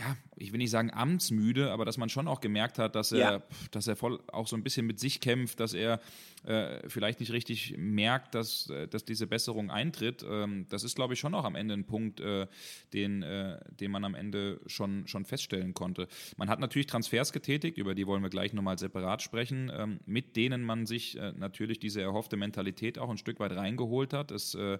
ja, 0.00 0.16
ich 0.36 0.52
will 0.52 0.58
nicht 0.58 0.70
sagen 0.70 0.90
amtsmüde, 0.90 1.70
aber 1.70 1.84
dass 1.84 1.98
man 1.98 2.08
schon 2.08 2.26
auch 2.26 2.40
gemerkt 2.40 2.78
hat, 2.78 2.94
dass 2.94 3.12
er, 3.12 3.18
ja. 3.18 3.42
dass 3.70 3.86
er 3.86 3.96
voll 3.96 4.18
auch 4.32 4.46
so 4.46 4.56
ein 4.56 4.62
bisschen 4.62 4.86
mit 4.86 4.98
sich 4.98 5.20
kämpft, 5.20 5.60
dass 5.60 5.74
er 5.74 6.00
äh, 6.44 6.88
vielleicht 6.88 7.20
nicht 7.20 7.32
richtig 7.32 7.74
merkt, 7.76 8.34
dass, 8.34 8.70
äh, 8.70 8.88
dass 8.88 9.04
diese 9.04 9.26
Besserung 9.26 9.70
eintritt. 9.70 10.24
Ähm, 10.26 10.64
das 10.70 10.84
ist, 10.84 10.96
glaube 10.96 11.12
ich, 11.12 11.20
schon 11.20 11.34
auch 11.34 11.44
am 11.44 11.54
Ende 11.54 11.74
ein 11.74 11.84
Punkt, 11.84 12.20
äh, 12.20 12.46
den, 12.94 13.22
äh, 13.22 13.60
den 13.78 13.90
man 13.90 14.04
am 14.04 14.14
Ende 14.14 14.60
schon, 14.66 15.06
schon 15.06 15.26
feststellen 15.26 15.74
konnte. 15.74 16.08
Man 16.38 16.48
hat 16.48 16.60
natürlich 16.60 16.86
Transfers 16.86 17.32
getätigt, 17.32 17.76
über 17.76 17.94
die 17.94 18.06
wollen 18.06 18.22
wir 18.22 18.30
gleich 18.30 18.54
nochmal 18.54 18.78
separat 18.78 19.20
sprechen, 19.20 19.70
ähm, 19.74 20.00
mit 20.06 20.36
denen 20.36 20.64
man 20.64 20.86
sich 20.86 21.18
äh, 21.18 21.32
natürlich 21.32 21.78
diese 21.78 22.00
erhoffte 22.00 22.38
Mentalität 22.38 22.98
auch 22.98 23.10
ein 23.10 23.18
Stück 23.18 23.38
weit 23.38 23.52
reingeholt 23.52 24.14
hat. 24.14 24.30
Es 24.30 24.54
äh, 24.54 24.78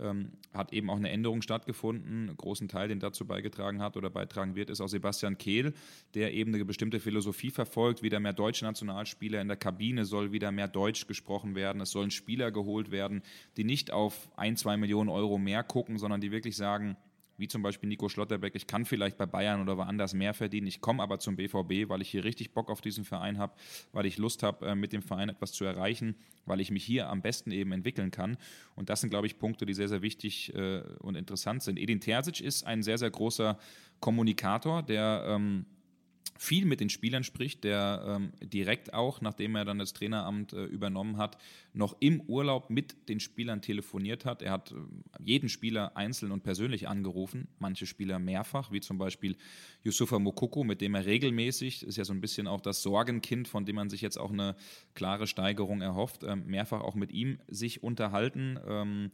ähm, 0.00 0.32
hat 0.54 0.72
eben 0.72 0.88
auch 0.88 0.96
eine 0.96 1.10
Änderung 1.10 1.42
stattgefunden, 1.42 2.28
einen 2.28 2.36
großen 2.38 2.68
Teil, 2.68 2.88
den 2.88 3.00
dazu 3.00 3.26
beigetragen 3.26 3.82
hat 3.82 3.98
oder 3.98 4.08
beitragen 4.08 4.54
wird, 4.54 4.61
ist 4.70 4.80
auch 4.80 4.88
Sebastian 4.88 5.36
Kehl, 5.36 5.74
der 6.14 6.32
eben 6.32 6.54
eine 6.54 6.64
bestimmte 6.64 7.00
Philosophie 7.00 7.50
verfolgt, 7.50 8.02
wieder 8.02 8.20
mehr 8.20 8.32
deutsche 8.32 8.64
Nationalspieler 8.64 9.40
in 9.40 9.48
der 9.48 9.56
Kabine 9.56 10.04
soll 10.04 10.32
wieder 10.32 10.52
mehr 10.52 10.68
Deutsch 10.68 10.92
Deutsch 10.92 11.06
gesprochen 11.06 11.54
werden. 11.54 11.80
Es 11.80 11.90
sollen 11.90 12.10
Spieler 12.10 12.50
geholt 12.50 12.90
werden, 12.90 13.22
die 13.56 13.64
nicht 13.64 13.90
auf 13.90 14.28
ein, 14.36 14.56
zwei 14.56 14.76
Millionen 14.76 15.08
Euro 15.08 15.38
mehr 15.38 15.62
gucken, 15.62 15.98
sondern 15.98 16.20
die 16.20 16.30
wirklich 16.30 16.56
sagen, 16.56 16.96
wie 17.36 17.48
zum 17.48 17.62
Beispiel 17.62 17.88
Nico 17.88 18.08
Schlotterbeck, 18.08 18.54
ich 18.54 18.66
kann 18.66 18.84
vielleicht 18.84 19.16
bei 19.16 19.26
Bayern 19.26 19.60
oder 19.60 19.76
woanders 19.76 20.14
mehr 20.14 20.34
verdienen, 20.34 20.66
ich 20.66 20.80
komme 20.80 21.02
aber 21.02 21.18
zum 21.18 21.36
BVB, 21.36 21.88
weil 21.88 22.02
ich 22.02 22.10
hier 22.10 22.24
richtig 22.24 22.52
Bock 22.52 22.70
auf 22.70 22.80
diesen 22.80 23.04
Verein 23.04 23.38
habe, 23.38 23.54
weil 23.92 24.06
ich 24.06 24.18
Lust 24.18 24.42
habe, 24.42 24.66
äh, 24.66 24.74
mit 24.74 24.92
dem 24.92 25.02
Verein 25.02 25.28
etwas 25.28 25.52
zu 25.52 25.64
erreichen, 25.64 26.16
weil 26.46 26.60
ich 26.60 26.70
mich 26.70 26.84
hier 26.84 27.08
am 27.08 27.22
besten 27.22 27.50
eben 27.50 27.72
entwickeln 27.72 28.10
kann. 28.10 28.36
Und 28.74 28.90
das 28.90 29.00
sind, 29.00 29.10
glaube 29.10 29.26
ich, 29.26 29.38
Punkte, 29.38 29.66
die 29.66 29.74
sehr, 29.74 29.88
sehr 29.88 30.02
wichtig 30.02 30.54
äh, 30.54 30.82
und 31.00 31.14
interessant 31.14 31.62
sind. 31.62 31.78
Edin 31.78 32.00
Terzic 32.00 32.40
ist 32.40 32.66
ein 32.66 32.82
sehr, 32.82 32.98
sehr 32.98 33.10
großer 33.10 33.58
Kommunikator, 34.00 34.82
der 34.82 35.24
ähm, 35.26 35.66
viel 36.42 36.64
mit 36.64 36.80
den 36.80 36.90
Spielern 36.90 37.22
spricht, 37.22 37.62
der 37.62 38.02
ähm, 38.04 38.32
direkt 38.42 38.94
auch, 38.94 39.20
nachdem 39.20 39.54
er 39.54 39.64
dann 39.64 39.78
das 39.78 39.92
Traineramt 39.92 40.52
äh, 40.52 40.64
übernommen 40.64 41.16
hat, 41.16 41.38
noch 41.72 41.96
im 42.00 42.20
Urlaub 42.22 42.68
mit 42.68 43.08
den 43.08 43.20
Spielern 43.20 43.62
telefoniert 43.62 44.24
hat. 44.24 44.42
Er 44.42 44.50
hat 44.50 44.72
äh, 44.72 44.74
jeden 45.22 45.48
Spieler 45.48 45.96
einzeln 45.96 46.32
und 46.32 46.42
persönlich 46.42 46.88
angerufen, 46.88 47.46
manche 47.60 47.86
Spieler 47.86 48.18
mehrfach, 48.18 48.72
wie 48.72 48.80
zum 48.80 48.98
Beispiel 48.98 49.36
Yusufa 49.84 50.18
Mokoko, 50.18 50.64
mit 50.64 50.80
dem 50.80 50.96
er 50.96 51.06
regelmäßig, 51.06 51.84
ist 51.84 51.96
ja 51.96 52.04
so 52.04 52.12
ein 52.12 52.20
bisschen 52.20 52.48
auch 52.48 52.60
das 52.60 52.82
Sorgenkind, 52.82 53.46
von 53.46 53.64
dem 53.64 53.76
man 53.76 53.88
sich 53.88 54.00
jetzt 54.00 54.18
auch 54.18 54.32
eine 54.32 54.56
klare 54.94 55.28
Steigerung 55.28 55.80
erhofft, 55.80 56.24
äh, 56.24 56.34
mehrfach 56.34 56.80
auch 56.80 56.96
mit 56.96 57.12
ihm 57.12 57.38
sich 57.46 57.84
unterhalten. 57.84 58.58
Ähm, 58.66 59.10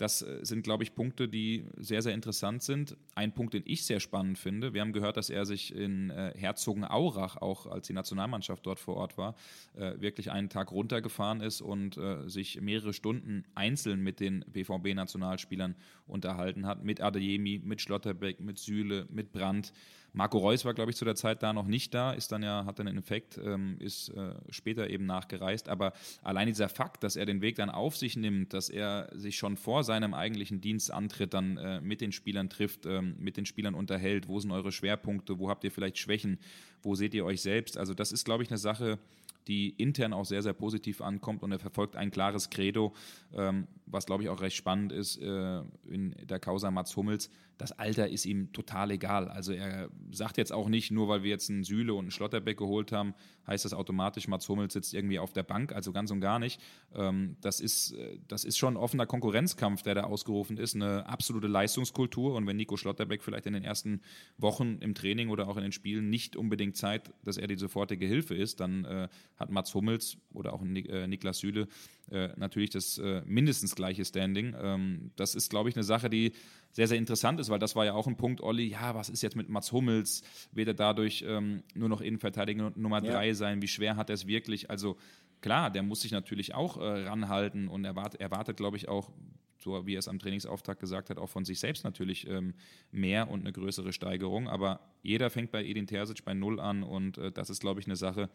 das 0.00 0.22
äh, 0.22 0.38
sind, 0.42 0.62
glaube 0.62 0.82
ich, 0.82 0.94
Punkte, 0.94 1.28
die 1.28 1.64
sehr, 1.76 2.00
sehr 2.00 2.14
interessant 2.14 2.62
sind. 2.62 2.96
Ein 3.14 3.32
Punkt, 3.32 3.52
den 3.52 3.64
ich 3.66 3.84
sehr 3.84 4.00
spannend 4.00 4.38
finde, 4.38 4.72
wir 4.72 4.80
haben 4.80 4.92
gehört, 4.92 5.18
dass 5.18 5.28
er 5.28 5.44
sich 5.44 5.74
in 5.74 6.10
äh, 6.10 6.32
Herzogenaurach, 6.36 7.36
auch 7.36 7.66
als 7.66 7.86
die 7.86 7.92
Nationalmannschaft 7.92 8.64
dort 8.64 8.80
vor 8.80 8.96
Ort 8.96 9.18
war, 9.18 9.34
äh, 9.76 10.00
wirklich 10.00 10.30
einen 10.30 10.48
Tag 10.48 10.72
runtergefahren 10.72 11.42
ist 11.42 11.60
und 11.60 11.98
äh, 11.98 12.28
sich 12.28 12.60
mehrere 12.60 12.94
Stunden 12.94 13.44
einzeln 13.54 14.02
mit 14.02 14.20
den 14.20 14.44
BVB-Nationalspielern 14.50 15.76
unterhalten 16.06 16.66
hat, 16.66 16.82
mit 16.82 17.02
Adeyemi, 17.02 17.60
mit 17.62 17.82
Schlotterbeck, 17.82 18.40
mit 18.40 18.58
Süle, 18.58 19.06
mit 19.10 19.32
Brandt. 19.32 19.72
Marco 20.12 20.38
Reus 20.38 20.64
war, 20.64 20.74
glaube 20.74 20.90
ich, 20.90 20.96
zu 20.96 21.04
der 21.04 21.14
Zeit 21.14 21.42
da 21.42 21.52
noch 21.52 21.66
nicht 21.66 21.94
da, 21.94 22.12
ist 22.12 22.32
dann 22.32 22.42
ja, 22.42 22.64
hat 22.64 22.78
dann 22.78 22.88
einen 22.88 22.98
Infekt, 22.98 23.38
ähm, 23.38 23.76
ist 23.78 24.08
äh, 24.10 24.34
später 24.50 24.90
eben 24.90 25.06
nachgereist. 25.06 25.68
Aber 25.68 25.92
allein 26.22 26.48
dieser 26.48 26.68
Fakt, 26.68 27.04
dass 27.04 27.16
er 27.16 27.26
den 27.26 27.42
Weg 27.42 27.56
dann 27.56 27.70
auf 27.70 27.96
sich 27.96 28.16
nimmt, 28.16 28.52
dass 28.52 28.68
er 28.68 29.08
sich 29.14 29.36
schon 29.36 29.56
vor 29.56 29.84
seinem 29.84 30.14
eigentlichen 30.14 30.60
Dienstantritt 30.60 31.34
dann 31.34 31.56
äh, 31.56 31.80
mit 31.80 32.00
den 32.00 32.12
Spielern 32.12 32.50
trifft, 32.50 32.86
ähm, 32.86 33.14
mit 33.18 33.36
den 33.36 33.46
Spielern 33.46 33.74
unterhält, 33.74 34.28
wo 34.28 34.40
sind 34.40 34.50
eure 34.50 34.72
Schwerpunkte, 34.72 35.38
wo 35.38 35.48
habt 35.48 35.64
ihr 35.64 35.70
vielleicht 35.70 35.98
Schwächen, 35.98 36.38
wo 36.82 36.94
seht 36.94 37.14
ihr 37.14 37.24
euch 37.24 37.40
selbst. 37.40 37.76
Also 37.78 37.94
das 37.94 38.12
ist, 38.12 38.24
glaube 38.24 38.42
ich, 38.42 38.50
eine 38.50 38.58
Sache, 38.58 38.98
die 39.46 39.70
intern 39.70 40.12
auch 40.12 40.24
sehr, 40.24 40.42
sehr 40.42 40.52
positiv 40.52 41.00
ankommt 41.00 41.42
und 41.42 41.52
er 41.52 41.58
verfolgt 41.58 41.96
ein 41.96 42.10
klares 42.10 42.50
Credo, 42.50 42.94
ähm, 43.34 43.66
was 43.90 44.06
glaube 44.06 44.22
ich 44.22 44.28
auch 44.28 44.40
recht 44.40 44.56
spannend 44.56 44.92
ist 44.92 45.16
äh, 45.18 45.62
in 45.88 46.14
der 46.28 46.38
Causa 46.38 46.70
Mats 46.70 46.96
Hummels, 46.96 47.30
das 47.60 47.72
Alter 47.72 48.08
ist 48.08 48.24
ihm 48.24 48.52
total 48.52 48.90
egal. 48.90 49.28
Also 49.28 49.52
er 49.52 49.90
sagt 50.10 50.38
jetzt 50.38 50.50
auch 50.50 50.70
nicht, 50.70 50.90
nur 50.90 51.08
weil 51.08 51.22
wir 51.22 51.28
jetzt 51.28 51.50
einen 51.50 51.62
Süle 51.62 51.92
und 51.92 52.04
einen 52.04 52.10
Schlotterbeck 52.10 52.56
geholt 52.56 52.90
haben, 52.90 53.12
heißt 53.46 53.66
das 53.66 53.74
automatisch, 53.74 54.28
Mats 54.28 54.48
Hummels 54.48 54.72
sitzt 54.72 54.94
irgendwie 54.94 55.18
auf 55.18 55.34
der 55.34 55.42
Bank, 55.42 55.74
also 55.74 55.92
ganz 55.92 56.10
und 56.10 56.20
gar 56.20 56.38
nicht. 56.38 56.58
Ähm, 56.94 57.36
das, 57.42 57.60
ist, 57.60 57.92
äh, 57.92 58.18
das 58.28 58.44
ist 58.44 58.56
schon 58.56 58.74
ein 58.74 58.76
offener 58.78 59.04
Konkurrenzkampf, 59.04 59.82
der 59.82 59.94
da 59.94 60.04
ausgerufen 60.04 60.56
ist, 60.56 60.74
eine 60.74 61.06
absolute 61.06 61.48
Leistungskultur 61.48 62.34
und 62.34 62.46
wenn 62.46 62.56
Nico 62.56 62.78
Schlotterbeck 62.78 63.22
vielleicht 63.22 63.44
in 63.44 63.52
den 63.52 63.64
ersten 63.64 64.00
Wochen 64.38 64.78
im 64.80 64.94
Training 64.94 65.28
oder 65.28 65.46
auch 65.46 65.58
in 65.58 65.62
den 65.62 65.72
Spielen 65.72 66.08
nicht 66.08 66.36
unbedingt 66.36 66.78
zeigt, 66.78 67.12
dass 67.24 67.36
er 67.36 67.46
die 67.46 67.56
sofortige 67.56 68.06
Hilfe 68.06 68.34
ist, 68.34 68.60
dann 68.60 68.86
äh, 68.86 69.08
hat 69.36 69.50
Mats 69.50 69.74
Hummels 69.74 70.16
oder 70.32 70.54
auch 70.54 70.62
äh, 70.62 71.06
Niklas 71.06 71.40
Süle 71.40 71.68
äh, 72.10 72.30
natürlich 72.36 72.70
das 72.70 72.96
äh, 72.96 73.22
mindestens 73.26 73.74
gleiche 73.80 74.04
Standing. 74.04 74.54
Ähm, 74.60 75.10
das 75.16 75.34
ist, 75.34 75.48
glaube 75.50 75.70
ich, 75.70 75.76
eine 75.76 75.84
Sache, 75.84 76.10
die 76.10 76.32
sehr, 76.72 76.86
sehr 76.86 76.98
interessant 76.98 77.40
ist, 77.40 77.48
weil 77.48 77.58
das 77.58 77.74
war 77.74 77.84
ja 77.84 77.94
auch 77.94 78.06
ein 78.06 78.16
Punkt, 78.16 78.42
Olli, 78.42 78.68
ja, 78.68 78.94
was 78.94 79.08
ist 79.08 79.22
jetzt 79.22 79.36
mit 79.36 79.48
Mats 79.48 79.72
Hummels? 79.72 80.22
Wird 80.52 80.68
er 80.68 80.74
dadurch 80.74 81.24
ähm, 81.26 81.62
nur 81.74 81.88
noch 81.88 82.00
Innenverteidiger 82.00 82.72
Nummer 82.76 83.00
drei 83.00 83.28
ja. 83.28 83.34
sein? 83.34 83.62
Wie 83.62 83.68
schwer 83.68 83.96
hat 83.96 84.10
er 84.10 84.14
es 84.14 84.26
wirklich? 84.26 84.70
Also 84.70 84.96
klar, 85.40 85.70
der 85.70 85.82
muss 85.82 86.02
sich 86.02 86.12
natürlich 86.12 86.54
auch 86.54 86.76
äh, 86.76 87.08
ranhalten 87.08 87.68
und 87.68 87.84
erwartet, 87.84 88.20
erwartet 88.20 88.58
glaube 88.58 88.76
ich, 88.76 88.88
auch, 88.88 89.10
so 89.58 89.86
wie 89.86 89.94
er 89.94 89.98
es 89.98 90.08
am 90.08 90.18
Trainingsauftakt 90.18 90.80
gesagt 90.80 91.10
hat, 91.10 91.18
auch 91.18 91.28
von 91.28 91.44
sich 91.44 91.58
selbst 91.58 91.84
natürlich 91.84 92.28
ähm, 92.28 92.54
mehr 92.92 93.30
und 93.30 93.40
eine 93.40 93.52
größere 93.52 93.92
Steigerung. 93.92 94.48
Aber 94.48 94.80
jeder 95.02 95.30
fängt 95.30 95.50
bei 95.50 95.64
Edin 95.64 95.86
Terzic 95.86 96.24
bei 96.24 96.34
Null 96.34 96.60
an 96.60 96.82
und 96.82 97.18
äh, 97.18 97.32
das 97.32 97.50
ist, 97.50 97.60
glaube 97.60 97.80
ich, 97.80 97.86
eine 97.86 97.96
Sache, 97.96 98.28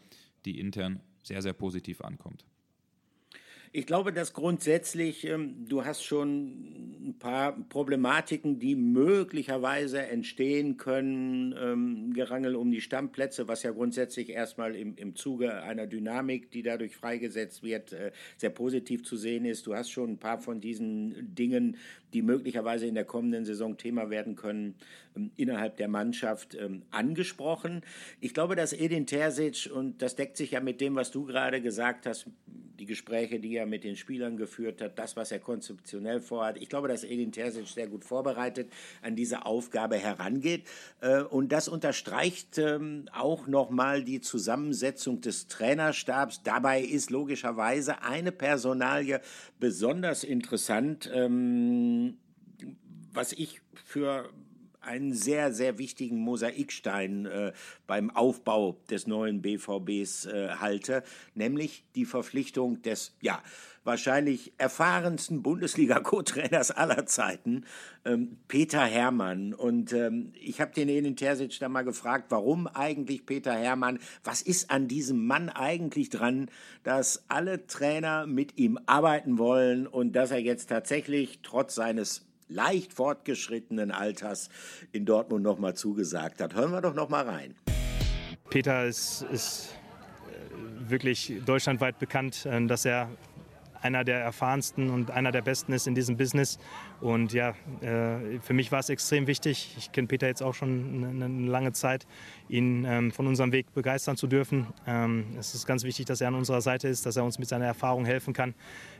die 0.46 0.60
intern 0.60 1.00
sehr, 1.24 1.42
sehr 1.42 1.54
positiv 1.54 2.02
ankommt. 2.02 2.46
Ich 3.78 3.86
glaube, 3.86 4.14
dass 4.14 4.32
grundsätzlich, 4.32 5.28
ähm, 5.28 5.66
du 5.68 5.84
hast 5.84 6.02
schon 6.02 7.10
ein 7.10 7.20
paar 7.20 7.60
Problematiken, 7.68 8.58
die 8.58 8.74
möglicherweise 8.74 10.02
entstehen 10.02 10.78
können, 10.78 11.54
ähm, 11.62 12.14
Gerangel 12.14 12.56
um 12.56 12.72
die 12.72 12.80
Stammplätze, 12.80 13.50
was 13.50 13.64
ja 13.64 13.72
grundsätzlich 13.72 14.30
erstmal 14.30 14.78
im, 14.78 14.96
im 14.96 15.14
Zuge 15.14 15.62
einer 15.62 15.88
Dynamik, 15.88 16.52
die 16.52 16.64
dadurch 16.64 16.96
freigesetzt 16.96 17.64
wird, 17.64 17.92
äh, 17.92 18.14
sehr 18.38 18.50
positiv 18.50 19.04
zu 19.04 19.18
sehen 19.18 19.44
ist. 19.44 19.68
Du 19.68 19.76
hast 19.76 19.90
schon 19.92 20.12
ein 20.12 20.20
paar 20.20 20.40
von 20.40 20.62
diesen 20.62 21.36
Dingen, 21.36 21.76
die 22.16 22.22
möglicherweise 22.22 22.88
in 22.88 22.96
der 22.96 23.04
kommenden 23.04 23.44
Saison 23.44 23.76
Thema 23.76 24.10
werden 24.10 24.38
können, 24.38 24.76
ähm, 25.18 25.32
innerhalb 25.36 25.76
der 25.76 25.90
Mannschaft 25.90 26.56
ähm, 26.56 26.84
angesprochen. 26.90 27.82
Ich 28.22 28.34
glaube, 28.34 28.56
dass 28.56 28.72
Edin 28.72 29.06
Terzic, 29.06 29.70
und 29.74 30.02
das 30.02 30.16
deckt 30.16 30.38
sich 30.38 30.52
ja 30.52 30.62
mit 30.62 30.80
dem, 30.80 30.96
was 30.96 31.12
du 31.12 31.26
gerade 31.26 31.62
gesagt 31.62 32.06
hast, 32.06 32.28
die 32.80 32.86
Gespräche, 32.86 33.40
die 33.40 33.56
er 33.56 33.66
mit 33.66 33.84
den 33.84 33.96
Spielern 33.96 34.38
geführt 34.38 34.82
hat, 34.82 35.00
das, 35.00 35.16
was 35.16 35.32
er 35.32 35.40
konzeptionell 35.40 36.20
vorhat. 36.20 36.58
Ich 36.58 36.70
glaube, 36.70 36.88
dass 36.88 37.04
Edin 37.04 37.32
Terzic 37.32 37.68
sehr 37.68 37.88
gut 37.88 38.04
vorbereitet 38.04 38.72
an 39.02 39.16
diese 39.16 39.46
Aufgabe 39.46 39.98
herangeht. 39.98 40.64
Äh, 41.02 41.22
und 41.22 41.52
das 41.52 41.68
unterstreicht 41.68 42.58
ähm, 42.58 43.06
auch 43.14 43.48
nochmal 43.48 44.04
die 44.04 44.22
Zusammensetzung 44.22 45.22
des 45.22 45.48
Trainerstabs. 45.48 46.44
Dabei 46.44 46.82
ist 46.82 47.10
logischerweise 47.10 48.02
eine 48.04 48.32
Personalie 48.32 49.22
besonders 49.60 50.24
interessant, 50.24 51.10
ähm, 51.14 52.05
was 53.16 53.32
ich 53.34 53.62
für 53.84 54.30
einen 54.86 55.14
sehr, 55.14 55.52
sehr 55.52 55.78
wichtigen 55.78 56.20
Mosaikstein 56.20 57.26
äh, 57.26 57.54
beim 57.88 58.12
Aufbau 58.12 58.78
des 58.90 59.08
neuen 59.08 59.42
BVBs 59.42 60.26
äh, 60.28 60.50
halte, 60.60 61.04
nämlich 61.34 61.84
die 61.96 62.06
Verpflichtung 62.06 62.82
des, 62.84 63.16
ja, 63.22 63.42
wahrscheinlich 63.84 64.54
erfahrensten 64.58 65.44
Bundesliga-Co-Trainers 65.44 66.72
aller 66.72 67.06
Zeiten, 67.06 67.66
ähm, 68.04 68.38
Peter 68.48 68.84
Hermann. 68.84 69.54
Und 69.54 69.94
ähm, 69.94 70.34
ich 70.40 70.60
habe 70.60 70.74
den 70.74 70.90
Edin 70.90 71.16
Terzic 71.16 71.60
da 71.60 71.70
mal 71.70 71.84
gefragt, 71.84 72.26
warum 72.30 72.68
eigentlich 72.68 73.26
Peter 73.26 73.54
Hermann? 73.54 74.00
Was 74.24 74.42
ist 74.42 74.72
an 74.72 74.88
diesem 74.88 75.26
Mann 75.26 75.50
eigentlich 75.50 76.10
dran, 76.10 76.50
dass 76.84 77.26
alle 77.28 77.68
Trainer 77.68 78.26
mit 78.26 78.58
ihm 78.58 78.80
arbeiten 78.88 79.38
wollen 79.38 79.86
und 79.88 80.14
dass 80.14 80.32
er 80.32 80.40
jetzt 80.40 80.68
tatsächlich 80.68 81.40
trotz 81.44 81.76
seines 81.76 82.26
leicht 82.48 82.94
fortgeschrittenen 82.94 83.92
Alters 83.92 84.50
in 84.92 85.06
Dortmund 85.06 85.44
noch 85.44 85.58
mal 85.58 85.76
zugesagt 85.76 86.42
hat. 86.42 86.56
Hören 86.56 86.72
wir 86.72 86.82
doch 86.82 86.94
noch 86.94 87.10
mal 87.10 87.28
rein. 87.28 87.56
Peter 88.50 88.86
ist, 88.86 89.26
ist 89.32 89.76
äh, 90.30 90.90
wirklich 90.90 91.34
deutschlandweit 91.46 92.00
bekannt, 92.00 92.46
äh, 92.46 92.66
dass 92.66 92.86
er 92.86 93.10
einer 93.82 94.04
der 94.04 94.20
erfahrensten 94.20 94.90
und 94.90 95.12
einer 95.12 95.32
der 95.32 95.42
besten 95.42 95.72
ist 95.72 95.88
in 95.88 95.96
diesem 95.96 96.18
Business. 96.18 96.58
Und 97.02 97.34
ja, 97.34 97.50
äh, 97.82 98.40
für 98.40 98.54
mich 98.54 98.72
war 98.72 98.80
es 98.80 98.90
extrem 98.90 99.28
wichtig. 99.28 99.76
Ich 99.78 99.92
kenne 99.92 100.08
Peter 100.08 100.28
jetzt 100.28 100.42
auch 100.42 100.54
schon 100.54 101.22
eine, 101.22 101.50
lange 101.50 101.74
Zeit, 101.74 102.08
ihn 102.48 102.86
ähm, 102.86 103.12
von 103.12 103.28
unserem 103.28 103.52
Weg 103.52 103.74
begeistern 103.74 104.18
zu 104.18 104.28
dürfen. 104.28 104.68
Ähm, 104.88 105.26
es 105.38 105.54
ist 105.54 105.66
ganz 105.66 105.84
wichtig, 105.84 106.06
dass 106.06 106.22
er 106.22 106.30
an 106.30 106.36
unserer 106.36 106.62
Seite 106.62 106.88
ist, 106.88 107.06
dass 107.06 107.18
er 107.18 107.24
uns 107.24 107.38
mit 107.38 107.50
seiner 107.50 107.66
Erfahrung 107.66 108.06
helfen 108.06 108.34
kann. 108.34 108.54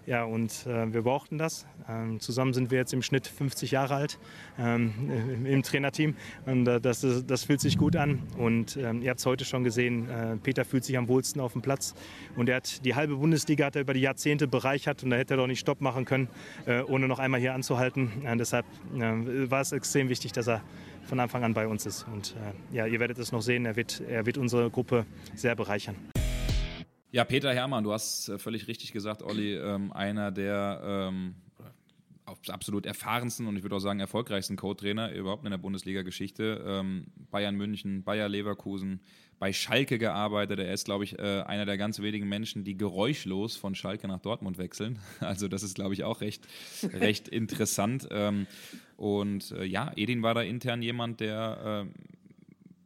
Ja, 0.06 0.24
und 0.24 0.68
äh, 0.68 0.94
wir 0.94 1.04
brauchten 1.04 1.38
das. 1.38 1.66
Ähm, 1.90 2.20
zusammen 2.20 2.54
sind 2.54 2.70
wir 2.70 2.78
jetzt 2.78 2.94
im 2.94 3.02
Schnitt 3.02 3.28
50 3.28 3.72
Jahre 3.72 3.96
alt 3.96 4.20
im 4.58 5.64
Trainerteam. 5.64 6.16
Und 6.46 6.68
äh, 6.68 6.82
das, 6.82 7.06
das 7.26 7.44
fühlt 7.44 7.62
sich 7.62 7.78
gut 7.78 7.96
an. 7.96 8.22
Und 8.38 8.76
ihr 8.76 9.10
habt 9.10 9.20
es 9.20 9.26
heute 9.26 9.46
schon 9.46 9.64
gesehen, 9.64 10.08
Peter 10.44 10.66
fühlt 10.66 10.84
sich 10.84 10.98
am 10.98 11.08
wohlsten 11.08 11.42
auf 11.42 11.54
dem 11.54 11.62
Platz. 11.62 11.94
Und 12.36 12.50
er 12.50 12.58
hat 12.58 12.86
die 12.86 12.96
halbe 12.96 13.16
Bundesliga 13.16 13.66
hat 13.66 13.76
er 13.76 13.82
über 13.82 13.94
die 13.94 14.02
Jahrzehnte 14.02 14.48
bereichert 14.48 15.04
und 15.04 15.10
da 15.10 15.18
hätte 15.18 15.36
er 15.36 15.38
doch 15.38 15.48
nicht 15.48 15.60
Stopp 15.60 15.82
machen 15.82 16.06
können, 16.06 16.30
ohne 16.88 17.08
noch 17.08 17.20
einmal 17.20 17.40
hier 17.40 17.54
anzuhalten. 17.54 17.85
Äh, 18.24 18.38
deshalb 18.38 18.66
äh, 18.94 19.50
war 19.50 19.62
es 19.62 19.72
extrem 19.72 20.10
wichtig, 20.10 20.32
dass 20.32 20.48
er 20.48 20.62
von 21.04 21.20
Anfang 21.20 21.44
an 21.44 21.54
bei 21.54 21.68
uns 21.68 21.86
ist. 21.86 22.08
Und 22.12 22.36
ja, 22.72 22.88
ihr 22.88 23.00
werdet 23.00 23.20
es 23.20 23.32
noch 23.32 23.42
sehen, 23.42 23.66
er 23.66 23.76
wird, 23.76 24.02
er 24.10 24.26
wird 24.26 24.40
unsere 24.40 24.72
Gruppe 24.72 25.06
sehr 25.36 25.56
bereichern. 25.56 25.96
Ja, 27.16 27.24
Peter 27.24 27.54
Hermann, 27.54 27.86
du 27.86 27.94
hast 27.94 28.28
äh, 28.28 28.38
völlig 28.38 28.68
richtig 28.68 28.92
gesagt, 28.92 29.24
Olli, 29.24 29.56
ähm, 29.56 29.94
einer 29.94 30.32
der 30.32 30.82
ähm, 30.84 31.36
absolut 32.26 32.86
erfahrensten 32.86 33.48
und 33.48 33.56
ich 33.56 33.64
würde 33.64 33.78
auch 33.78 33.80
sagen 33.80 34.02
erfolgreichsten 34.02 34.58
Co-Trainer 34.58 35.14
überhaupt 35.14 35.46
in 35.46 35.52
der 35.52 35.58
Bundesliga-Geschichte. 35.58 36.62
Ähm, 36.68 37.06
Bayern 37.32 37.56
München, 37.56 38.04
Bayer 38.04 38.28
Leverkusen, 38.28 39.00
bei 39.40 39.52
Schalke 39.54 39.98
gearbeitet. 39.98 40.60
Er 40.60 40.74
ist, 40.74 40.86
glaube 40.86 41.04
ich, 41.04 41.20
äh, 41.20 41.42
einer 41.42 41.66
der 41.66 41.78
ganz 41.78 42.00
wenigen 42.00 42.28
Menschen, 42.28 42.64
die 42.64 42.78
geräuschlos 42.78 43.56
von 43.56 43.76
Schalke 43.76 44.08
nach 44.08 44.20
Dortmund 44.20 44.58
wechseln. 44.58 45.00
Also 45.20 45.48
das 45.48 45.64
ist, 45.64 45.76
glaube 45.76 45.94
ich, 45.94 46.04
auch 46.04 46.22
recht, 46.22 46.48
recht 46.84 47.28
interessant. 47.28 48.08
Ähm, 48.12 48.48
und 48.96 49.52
äh, 49.52 49.66
ja, 49.66 49.92
Edin 49.96 50.22
war 50.22 50.34
da 50.34 50.42
intern 50.42 50.82
jemand, 50.82 51.20
der 51.20 51.86
äh, 51.86 52.00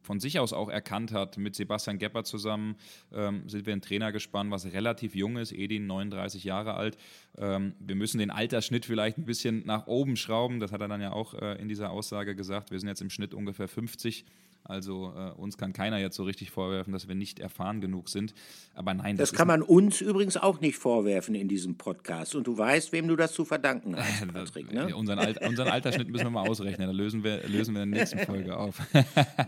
von 0.02 0.18
sich 0.18 0.40
aus 0.40 0.52
auch 0.52 0.68
erkannt 0.68 1.12
hat. 1.12 1.38
Mit 1.38 1.54
Sebastian 1.54 1.98
Gepper 1.98 2.24
zusammen 2.24 2.76
ähm, 3.12 3.48
sind 3.48 3.66
wir 3.66 3.72
ein 3.72 3.80
Trainer 3.80 4.10
gespannt, 4.10 4.50
was 4.50 4.72
relativ 4.72 5.14
jung 5.14 5.36
ist, 5.36 5.52
Edin, 5.52 5.86
39 5.86 6.42
Jahre 6.42 6.74
alt. 6.74 6.96
Ähm, 7.38 7.74
wir 7.78 7.94
müssen 7.94 8.18
den 8.18 8.32
Altersschnitt 8.32 8.86
vielleicht 8.86 9.18
ein 9.18 9.24
bisschen 9.24 9.64
nach 9.66 9.86
oben 9.86 10.16
schrauben. 10.16 10.58
Das 10.58 10.72
hat 10.72 10.80
er 10.80 10.88
dann 10.88 11.00
ja 11.00 11.12
auch 11.12 11.34
äh, 11.34 11.60
in 11.60 11.68
dieser 11.68 11.90
Aussage 11.90 12.34
gesagt. 12.34 12.72
Wir 12.72 12.80
sind 12.80 12.88
jetzt 12.88 13.02
im 13.02 13.10
Schnitt 13.10 13.34
ungefähr 13.34 13.68
50. 13.68 14.24
Also 14.64 15.12
äh, 15.16 15.30
uns 15.32 15.58
kann 15.58 15.72
keiner 15.72 15.98
jetzt 15.98 16.16
so 16.16 16.24
richtig 16.24 16.50
vorwerfen, 16.50 16.92
dass 16.92 17.08
wir 17.08 17.14
nicht 17.14 17.40
erfahren 17.40 17.80
genug 17.80 18.08
sind. 18.08 18.34
Aber 18.74 18.94
nein, 18.94 19.16
das, 19.16 19.30
das 19.30 19.36
kann 19.36 19.48
man 19.48 19.62
uns 19.62 20.00
übrigens 20.00 20.36
auch 20.36 20.60
nicht 20.60 20.76
vorwerfen 20.76 21.34
in 21.34 21.48
diesem 21.48 21.76
Podcast. 21.76 22.34
Und 22.34 22.46
du 22.46 22.56
weißt, 22.56 22.92
wem 22.92 23.08
du 23.08 23.16
das 23.16 23.32
zu 23.32 23.44
verdanken 23.44 23.96
hast, 23.96 24.28
Patrick. 24.32 24.72
Ne? 24.72 24.94
unseren, 24.94 25.18
Alt, 25.18 25.40
unseren 25.46 25.68
Altersschnitt 25.68 26.08
müssen 26.08 26.26
wir 26.26 26.30
mal 26.30 26.48
ausrechnen. 26.48 26.86
Da 26.86 26.92
lösen 26.92 27.24
wir, 27.24 27.48
lösen 27.48 27.74
wir 27.74 27.82
in 27.82 27.90
der 27.90 28.00
nächsten 28.00 28.18
Folge 28.26 28.56
auf. 28.56 28.80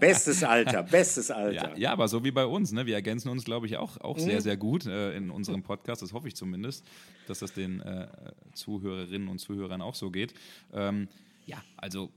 bestes 0.00 0.42
Alter, 0.42 0.82
bestes 0.90 1.30
Alter. 1.30 1.70
Ja, 1.70 1.76
ja, 1.76 1.92
aber 1.92 2.08
so 2.08 2.24
wie 2.24 2.32
bei 2.32 2.46
uns. 2.46 2.72
Ne? 2.72 2.86
Wir 2.86 2.94
ergänzen 2.94 3.28
uns, 3.28 3.44
glaube 3.44 3.66
ich, 3.66 3.76
auch, 3.76 4.00
auch 4.00 4.16
mhm. 4.16 4.22
sehr, 4.22 4.40
sehr 4.40 4.56
gut 4.56 4.86
äh, 4.86 5.16
in 5.16 5.30
unserem 5.30 5.62
Podcast. 5.62 6.02
Das 6.02 6.12
hoffe 6.12 6.28
ich 6.28 6.34
zumindest, 6.34 6.84
dass 7.28 7.38
das 7.38 7.52
den 7.52 7.80
äh, 7.80 8.08
Zuhörerinnen 8.54 9.28
und 9.28 9.38
Zuhörern 9.38 9.82
auch 9.82 9.94
so 9.94 10.10
geht. 10.10 10.34
Ähm, 10.72 11.08
ja, 11.46 11.62
also 11.76 12.10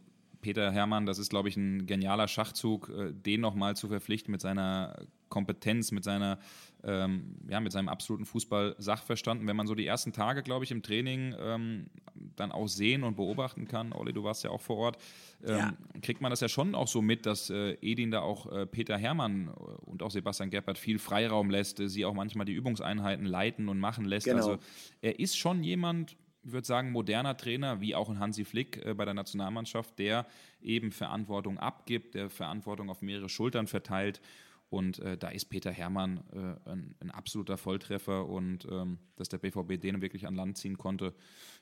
Peter 0.45 0.71
Hermann, 0.71 1.07
das 1.07 1.17
ist, 1.17 1.31
glaube 1.31 1.49
ich, 1.49 1.57
ein 1.57 1.87
genialer 1.87 2.27
Schachzug, 2.27 2.89
äh, 2.89 3.11
den 3.11 3.41
nochmal 3.41 3.75
zu 3.75 3.87
verpflichten 3.87 4.31
mit 4.31 4.41
seiner 4.41 4.95
Kompetenz, 5.27 5.91
mit 5.91 6.03
seiner, 6.03 6.37
ähm, 6.83 7.37
ja, 7.49 7.59
mit 7.59 7.71
seinem 7.71 7.89
absoluten 7.89 8.25
Fußball-Sachverstand. 8.25 9.47
Wenn 9.47 9.55
man 9.55 9.65
so 9.65 9.73
die 9.73 9.87
ersten 9.87 10.13
Tage, 10.13 10.43
glaube 10.43 10.63
ich, 10.63 10.69
im 10.69 10.83
Training 10.83 11.33
ähm, 11.39 11.87
dann 12.35 12.51
auch 12.51 12.67
sehen 12.67 13.03
und 13.03 13.15
beobachten 13.15 13.67
kann, 13.67 13.91
Olli, 13.91 14.13
du 14.13 14.23
warst 14.23 14.43
ja 14.43 14.51
auch 14.51 14.61
vor 14.61 14.77
Ort, 14.77 14.97
ähm, 15.43 15.57
ja. 15.57 15.73
kriegt 16.03 16.21
man 16.21 16.29
das 16.29 16.41
ja 16.41 16.47
schon 16.47 16.75
auch 16.75 16.87
so 16.87 17.01
mit, 17.01 17.25
dass 17.25 17.49
äh, 17.49 17.75
Edin 17.81 18.11
da 18.11 18.19
auch 18.21 18.45
äh, 18.51 18.67
Peter 18.67 18.99
Hermann 18.99 19.47
und 19.47 20.03
auch 20.03 20.11
Sebastian 20.11 20.51
Geppert 20.51 20.77
viel 20.77 20.99
Freiraum 20.99 21.49
lässt, 21.49 21.79
äh, 21.79 21.89
sie 21.89 22.05
auch 22.05 22.13
manchmal 22.13 22.45
die 22.45 22.53
Übungseinheiten 22.53 23.25
leiten 23.25 23.67
und 23.67 23.79
machen 23.79 24.05
lässt. 24.05 24.27
Genau. 24.27 24.37
Also 24.37 24.57
er 25.01 25.19
ist 25.19 25.39
schon 25.39 25.63
jemand, 25.63 26.15
würde 26.51 26.67
sagen, 26.67 26.91
moderner 26.91 27.37
Trainer, 27.37 27.81
wie 27.81 27.95
auch 27.95 28.09
ein 28.09 28.19
Hansi 28.19 28.45
Flick 28.45 28.85
äh, 28.85 28.93
bei 28.93 29.05
der 29.05 29.13
Nationalmannschaft, 29.13 29.97
der 29.99 30.25
eben 30.61 30.91
Verantwortung 30.91 31.57
abgibt, 31.57 32.15
der 32.15 32.29
Verantwortung 32.29 32.89
auf 32.89 33.01
mehrere 33.01 33.29
Schultern 33.29 33.67
verteilt. 33.67 34.21
Und 34.69 34.99
äh, 34.99 35.17
da 35.17 35.29
ist 35.29 35.45
Peter 35.45 35.71
Hermann 35.71 36.23
äh, 36.33 36.69
ein, 36.69 36.95
ein, 36.99 37.11
absoluter 37.11 37.57
Volltreffer 37.57 38.27
und 38.27 38.67
ähm, 38.69 38.97
dass 39.15 39.29
der 39.29 39.37
BVB 39.37 39.79
den 39.79 40.01
wirklich 40.01 40.25
an 40.25 40.35
Land 40.35 40.57
ziehen 40.57 40.77
konnte, 40.77 41.13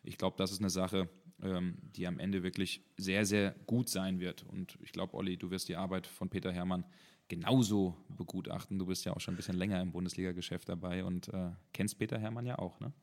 ich 0.03 0.17
glaube, 0.17 0.37
das 0.37 0.51
ist 0.51 0.59
eine 0.59 0.69
Sache, 0.69 1.09
ähm, 1.41 1.77
die 1.81 2.07
am 2.07 2.17
Ende 2.17 2.43
wirklich 2.43 2.81
sehr, 2.97 3.25
sehr 3.25 3.55
gut 3.67 3.89
sein 3.89 4.19
wird. 4.19 4.43
Und 4.43 4.77
ich 4.81 4.93
glaube, 4.93 5.15
Olli, 5.15 5.37
du 5.37 5.51
wirst 5.51 5.67
die 5.67 5.75
Arbeit 5.75 6.07
von 6.07 6.29
Peter 6.29 6.51
Hermann 6.51 6.85
genauso 7.27 7.95
begutachten. 8.09 8.79
Du 8.79 8.85
bist 8.85 9.05
ja 9.05 9.13
auch 9.13 9.19
schon 9.19 9.33
ein 9.33 9.37
bisschen 9.37 9.57
länger 9.57 9.81
im 9.81 9.91
Bundesliga-Geschäft 9.91 10.69
dabei 10.69 11.03
und 11.03 11.27
äh, 11.29 11.51
kennst 11.73 11.99
Peter 11.99 12.17
Hermann 12.17 12.45
ja 12.45 12.57
auch, 12.57 12.79
ne? 12.79 12.93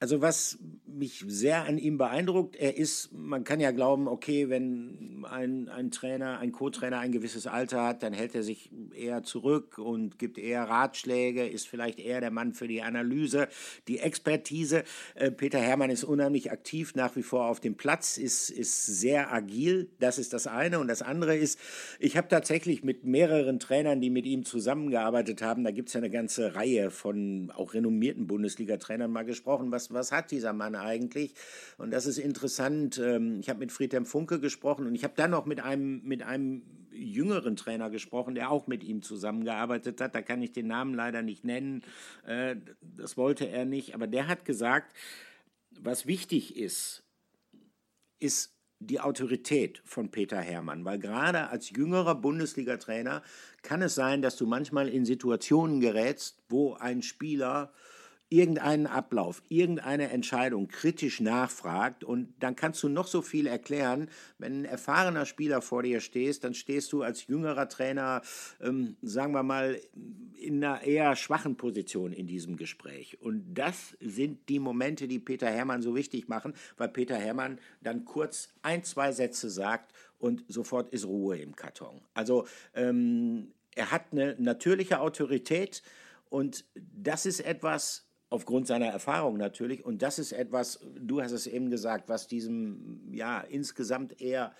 Also 0.00 0.22
was 0.22 0.58
mich 0.86 1.24
sehr 1.28 1.64
an 1.66 1.76
ihm 1.76 1.98
beeindruckt, 1.98 2.56
er 2.56 2.78
ist, 2.78 3.12
man 3.12 3.44
kann 3.44 3.60
ja 3.60 3.70
glauben, 3.70 4.08
okay, 4.08 4.48
wenn 4.48 5.26
ein, 5.28 5.68
ein 5.68 5.90
Trainer, 5.90 6.38
ein 6.38 6.52
Co-Trainer 6.52 6.98
ein 6.98 7.12
gewisses 7.12 7.46
Alter 7.46 7.84
hat, 7.84 8.02
dann 8.02 8.14
hält 8.14 8.34
er 8.34 8.42
sich 8.42 8.72
eher 9.00 9.24
zurück 9.24 9.78
und 9.78 10.18
gibt 10.18 10.38
eher 10.38 10.64
Ratschläge, 10.64 11.46
ist 11.46 11.68
vielleicht 11.68 11.98
eher 11.98 12.20
der 12.20 12.30
Mann 12.30 12.54
für 12.54 12.68
die 12.68 12.82
Analyse, 12.82 13.48
die 13.88 13.98
Expertise. 13.98 14.84
Äh, 15.14 15.30
Peter 15.30 15.58
Hermann 15.58 15.90
ist 15.90 16.04
unheimlich 16.04 16.52
aktiv 16.52 16.94
nach 16.94 17.16
wie 17.16 17.22
vor 17.22 17.46
auf 17.46 17.60
dem 17.60 17.76
Platz, 17.76 18.16
ist, 18.16 18.50
ist 18.50 18.86
sehr 18.86 19.32
agil, 19.32 19.90
das 19.98 20.18
ist 20.18 20.32
das 20.32 20.46
eine. 20.46 20.78
Und 20.78 20.88
das 20.88 21.02
andere 21.02 21.36
ist, 21.36 21.58
ich 21.98 22.16
habe 22.16 22.28
tatsächlich 22.28 22.84
mit 22.84 23.04
mehreren 23.04 23.58
Trainern, 23.58 24.00
die 24.00 24.10
mit 24.10 24.26
ihm 24.26 24.44
zusammengearbeitet 24.44 25.42
haben, 25.42 25.64
da 25.64 25.72
gibt 25.72 25.88
es 25.88 25.94
ja 25.94 25.98
eine 25.98 26.10
ganze 26.10 26.54
Reihe 26.54 26.90
von 26.90 27.50
auch 27.54 27.74
renommierten 27.74 28.26
Bundesliga-Trainern 28.26 29.10
mal 29.10 29.24
gesprochen, 29.24 29.70
was 29.70 29.90
was, 29.92 30.12
hat 30.12 30.30
dieser 30.30 30.52
Mann 30.52 30.74
eigentlich? 30.74 31.34
Und 31.78 31.90
das 31.90 32.06
ist 32.06 32.18
interessant. 32.18 32.98
Ähm, 32.98 33.38
ich 33.40 33.48
habe 33.48 33.60
mit 33.60 33.72
Friedhelm 33.72 34.06
Funke 34.06 34.40
gesprochen 34.40 34.86
und 34.86 34.94
ich 34.94 35.04
habe 35.04 35.14
dann 35.16 35.30
noch 35.30 35.46
mit 35.46 35.60
einem, 35.60 36.02
mit 36.04 36.22
einem 36.22 36.62
jüngeren 37.00 37.56
Trainer 37.56 37.90
gesprochen, 37.90 38.34
der 38.34 38.50
auch 38.50 38.66
mit 38.66 38.84
ihm 38.84 39.02
zusammengearbeitet 39.02 40.00
hat. 40.00 40.14
Da 40.14 40.22
kann 40.22 40.42
ich 40.42 40.52
den 40.52 40.66
Namen 40.66 40.94
leider 40.94 41.22
nicht 41.22 41.44
nennen. 41.44 41.82
Äh, 42.26 42.56
das 42.80 43.16
wollte 43.16 43.48
er 43.48 43.64
nicht. 43.64 43.94
Aber 43.94 44.06
der 44.06 44.28
hat 44.28 44.44
gesagt, 44.44 44.94
was 45.70 46.06
wichtig 46.06 46.56
ist, 46.56 47.02
ist 48.18 48.54
die 48.80 49.00
Autorität 49.00 49.82
von 49.84 50.10
Peter 50.10 50.40
Hermann, 50.40 50.84
weil 50.84 50.98
gerade 50.98 51.48
als 51.48 51.70
jüngerer 51.70 52.14
Bundesliga-Trainer 52.14 53.22
kann 53.62 53.82
es 53.82 53.94
sein, 53.94 54.22
dass 54.22 54.36
du 54.36 54.46
manchmal 54.46 54.88
in 54.88 55.04
Situationen 55.04 55.80
gerätst, 55.80 56.42
wo 56.48 56.74
ein 56.74 57.02
Spieler 57.02 57.72
irgendeinen 58.30 58.86
Ablauf, 58.86 59.42
irgendeine 59.48 60.10
Entscheidung 60.10 60.68
kritisch 60.68 61.20
nachfragt 61.20 62.04
und 62.04 62.32
dann 62.38 62.54
kannst 62.54 62.80
du 62.84 62.88
noch 62.88 63.08
so 63.08 63.22
viel 63.22 63.48
erklären. 63.48 64.08
Wenn 64.38 64.60
ein 64.60 64.64
erfahrener 64.64 65.26
Spieler 65.26 65.60
vor 65.60 65.82
dir 65.82 66.00
stehst, 66.00 66.44
dann 66.44 66.54
stehst 66.54 66.92
du 66.92 67.02
als 67.02 67.26
jüngerer 67.26 67.68
Trainer, 67.68 68.22
ähm, 68.60 68.96
sagen 69.02 69.32
wir 69.32 69.42
mal, 69.42 69.80
in 70.40 70.64
einer 70.64 70.82
eher 70.82 71.16
schwachen 71.16 71.56
Position 71.56 72.12
in 72.12 72.28
diesem 72.28 72.56
Gespräch. 72.56 73.20
Und 73.20 73.52
das 73.52 73.96
sind 74.00 74.48
die 74.48 74.60
Momente, 74.60 75.08
die 75.08 75.18
Peter 75.18 75.50
Hermann 75.50 75.82
so 75.82 75.96
wichtig 75.96 76.28
machen, 76.28 76.54
weil 76.76 76.88
Peter 76.88 77.16
Hermann 77.16 77.58
dann 77.80 78.04
kurz 78.04 78.50
ein, 78.62 78.84
zwei 78.84 79.10
Sätze 79.10 79.50
sagt 79.50 79.92
und 80.18 80.44
sofort 80.46 80.90
ist 80.90 81.04
Ruhe 81.04 81.38
im 81.38 81.56
Karton. 81.56 82.00
Also 82.14 82.46
ähm, 82.74 83.48
er 83.74 83.90
hat 83.90 84.12
eine 84.12 84.36
natürliche 84.38 85.00
Autorität 85.00 85.82
und 86.28 86.64
das 86.74 87.26
ist 87.26 87.40
etwas, 87.40 88.09
aufgrund 88.30 88.66
seiner 88.66 88.86
Erfahrung 88.86 89.36
natürlich. 89.36 89.84
Und 89.84 90.02
das 90.02 90.18
ist 90.18 90.32
etwas, 90.32 90.80
du 90.98 91.20
hast 91.20 91.32
es 91.32 91.46
eben 91.46 91.68
gesagt, 91.68 92.08
was 92.08 92.28
diesem 92.28 93.12
ja 93.12 93.40
insgesamt 93.40 94.20
eher 94.20 94.54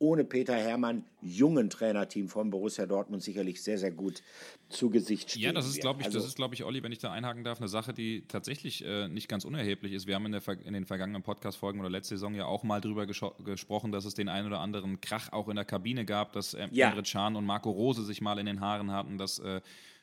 ohne 0.00 0.24
Peter 0.24 0.54
Hermann 0.54 1.04
jungen 1.20 1.70
Trainerteam 1.70 2.28
von 2.28 2.50
Borussia 2.50 2.86
Dortmund 2.86 3.20
sicherlich 3.20 3.62
sehr, 3.62 3.78
sehr 3.78 3.90
gut 3.90 4.22
zu 4.68 4.90
Gesicht 4.90 5.30
steht. 5.30 5.42
Ja, 5.42 5.52
das 5.52 5.66
ist, 5.66 5.80
glaube 5.80 6.00
ich, 6.00 6.06
also, 6.06 6.18
das 6.18 6.26
ist, 6.28 6.36
glaube 6.36 6.54
ich, 6.54 6.62
Olli, 6.64 6.84
wenn 6.84 6.92
ich 6.92 7.00
da 7.00 7.10
einhaken 7.10 7.42
darf, 7.42 7.58
eine 7.58 7.66
Sache, 7.66 7.92
die 7.92 8.24
tatsächlich 8.28 8.84
äh, 8.84 9.08
nicht 9.08 9.28
ganz 9.28 9.44
unerheblich 9.44 9.92
ist. 9.92 10.06
Wir 10.06 10.14
haben 10.14 10.26
in, 10.26 10.32
der, 10.32 10.42
in 10.64 10.72
den 10.72 10.86
vergangenen 10.86 11.22
Podcast-Folgen 11.22 11.80
oder 11.80 11.90
letzte 11.90 12.14
Saison 12.14 12.34
ja 12.34 12.46
auch 12.46 12.62
mal 12.62 12.80
drüber 12.80 13.06
gesprochen, 13.06 13.90
dass 13.90 14.04
es 14.04 14.14
den 14.14 14.28
einen 14.28 14.46
oder 14.46 14.60
anderen 14.60 15.00
Krach 15.00 15.32
auch 15.32 15.48
in 15.48 15.56
der 15.56 15.64
Kabine 15.64 16.04
gab, 16.04 16.32
dass 16.32 16.54
äh, 16.54 16.68
ja. 16.70 16.90
Emre 16.90 17.02
Can 17.02 17.34
und 17.34 17.44
Marco 17.44 17.70
Rose 17.70 18.04
sich 18.04 18.20
mal 18.20 18.38
in 18.38 18.46
den 18.46 18.60
Haaren 18.60 18.92
hatten, 18.92 19.18
dass 19.18 19.40
äh, 19.40 19.60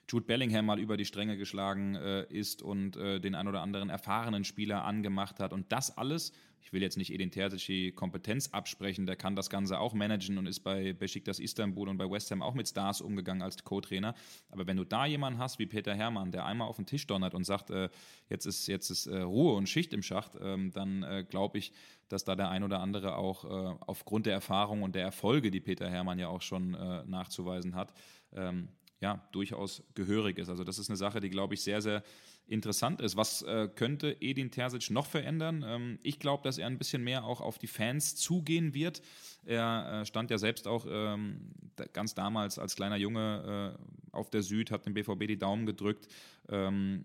Jude 0.07 0.25
Bellingham 0.25 0.65
mal 0.65 0.79
über 0.79 0.97
die 0.97 1.05
Stränge 1.05 1.37
geschlagen 1.37 1.95
äh, 1.95 2.25
ist 2.25 2.61
und 2.61 2.95
äh, 2.95 3.19
den 3.19 3.35
ein 3.35 3.47
oder 3.47 3.61
anderen 3.61 3.89
erfahrenen 3.89 4.43
Spieler 4.43 4.83
angemacht 4.85 5.39
hat. 5.39 5.51
Und 5.51 5.71
das 5.71 5.97
alles, 5.97 6.31
ich 6.61 6.73
will 6.73 6.81
jetzt 6.81 6.97
nicht 6.97 7.11
Edin 7.11 7.31
Terzic 7.31 7.95
Kompetenz 7.95 8.49
absprechen, 8.49 9.07
der 9.07 9.15
kann 9.15 9.35
das 9.35 9.49
Ganze 9.49 9.79
auch 9.79 9.93
managen 9.93 10.37
und 10.37 10.45
ist 10.45 10.59
bei 10.59 10.93
Besiktas 10.93 11.39
Istanbul 11.39 11.89
und 11.89 11.97
bei 11.97 12.09
West 12.09 12.29
Ham 12.29 12.43
auch 12.43 12.53
mit 12.53 12.67
Stars 12.67 13.01
umgegangen 13.01 13.41
als 13.41 13.63
Co-Trainer. 13.63 14.13
Aber 14.49 14.67
wenn 14.67 14.77
du 14.77 14.83
da 14.83 15.07
jemanden 15.07 15.39
hast 15.39 15.57
wie 15.57 15.65
Peter 15.65 15.95
Hermann, 15.95 16.31
der 16.31 16.45
einmal 16.45 16.67
auf 16.67 16.75
den 16.75 16.85
Tisch 16.85 17.07
donnert 17.07 17.33
und 17.33 17.43
sagt, 17.43 17.71
äh, 17.71 17.89
jetzt 18.29 18.45
ist, 18.45 18.67
jetzt 18.67 18.91
ist 18.91 19.07
äh, 19.07 19.21
Ruhe 19.21 19.55
und 19.55 19.67
Schicht 19.67 19.91
im 19.91 20.03
Schacht, 20.03 20.37
ähm, 20.39 20.71
dann 20.71 21.01
äh, 21.01 21.25
glaube 21.27 21.57
ich, 21.57 21.71
dass 22.09 22.25
da 22.25 22.35
der 22.35 22.49
ein 22.49 22.63
oder 22.63 22.79
andere 22.79 23.15
auch 23.15 23.45
äh, 23.45 23.77
aufgrund 23.79 24.27
der 24.27 24.33
Erfahrung 24.33 24.83
und 24.83 24.93
der 24.93 25.03
Erfolge, 25.03 25.49
die 25.49 25.61
Peter 25.61 25.89
Hermann 25.89 26.19
ja 26.19 26.27
auch 26.27 26.41
schon 26.41 26.71
nachzuweisen 27.07 27.75
hat, 27.75 27.93
ähm, 28.33 28.69
ja, 29.05 29.21
durchaus 29.31 29.83
gehörig 29.93 30.39
ist. 30.39 30.49
Also 30.49 30.63
das 30.63 30.79
ist 30.79 30.89
eine 30.89 30.97
Sache, 30.97 31.19
die, 31.19 31.29
glaube 31.29 31.53
ich, 31.53 31.61
sehr, 31.61 31.79
sehr 31.79 32.01
interessant 32.47 33.01
ist. 33.01 33.15
Was 33.15 33.43
äh, 33.43 33.69
könnte 33.75 34.17
Edin 34.19 34.49
Terzic 34.49 34.89
noch 34.89 35.05
verändern? 35.05 35.63
Ähm, 35.63 35.99
ich 36.01 36.17
glaube, 36.17 36.41
dass 36.43 36.57
er 36.57 36.65
ein 36.65 36.79
bisschen 36.79 37.03
mehr 37.03 37.23
auch 37.23 37.39
auf 37.39 37.59
die 37.59 37.67
Fans 37.67 38.15
zugehen 38.15 38.73
wird. 38.73 39.03
Er 39.45 40.01
äh, 40.01 40.05
stand 40.07 40.31
ja 40.31 40.39
selbst 40.39 40.67
auch 40.67 40.87
ähm, 40.89 41.51
ganz 41.93 42.15
damals 42.15 42.57
als 42.57 42.75
kleiner 42.75 42.97
Junge 42.97 43.77
äh, 43.77 44.15
auf 44.15 44.31
der 44.31 44.41
Süd, 44.41 44.71
hat 44.71 44.87
dem 44.87 44.95
BVB 44.95 45.27
die 45.27 45.37
Daumen 45.37 45.67
gedrückt. 45.67 46.07
Ähm, 46.49 47.03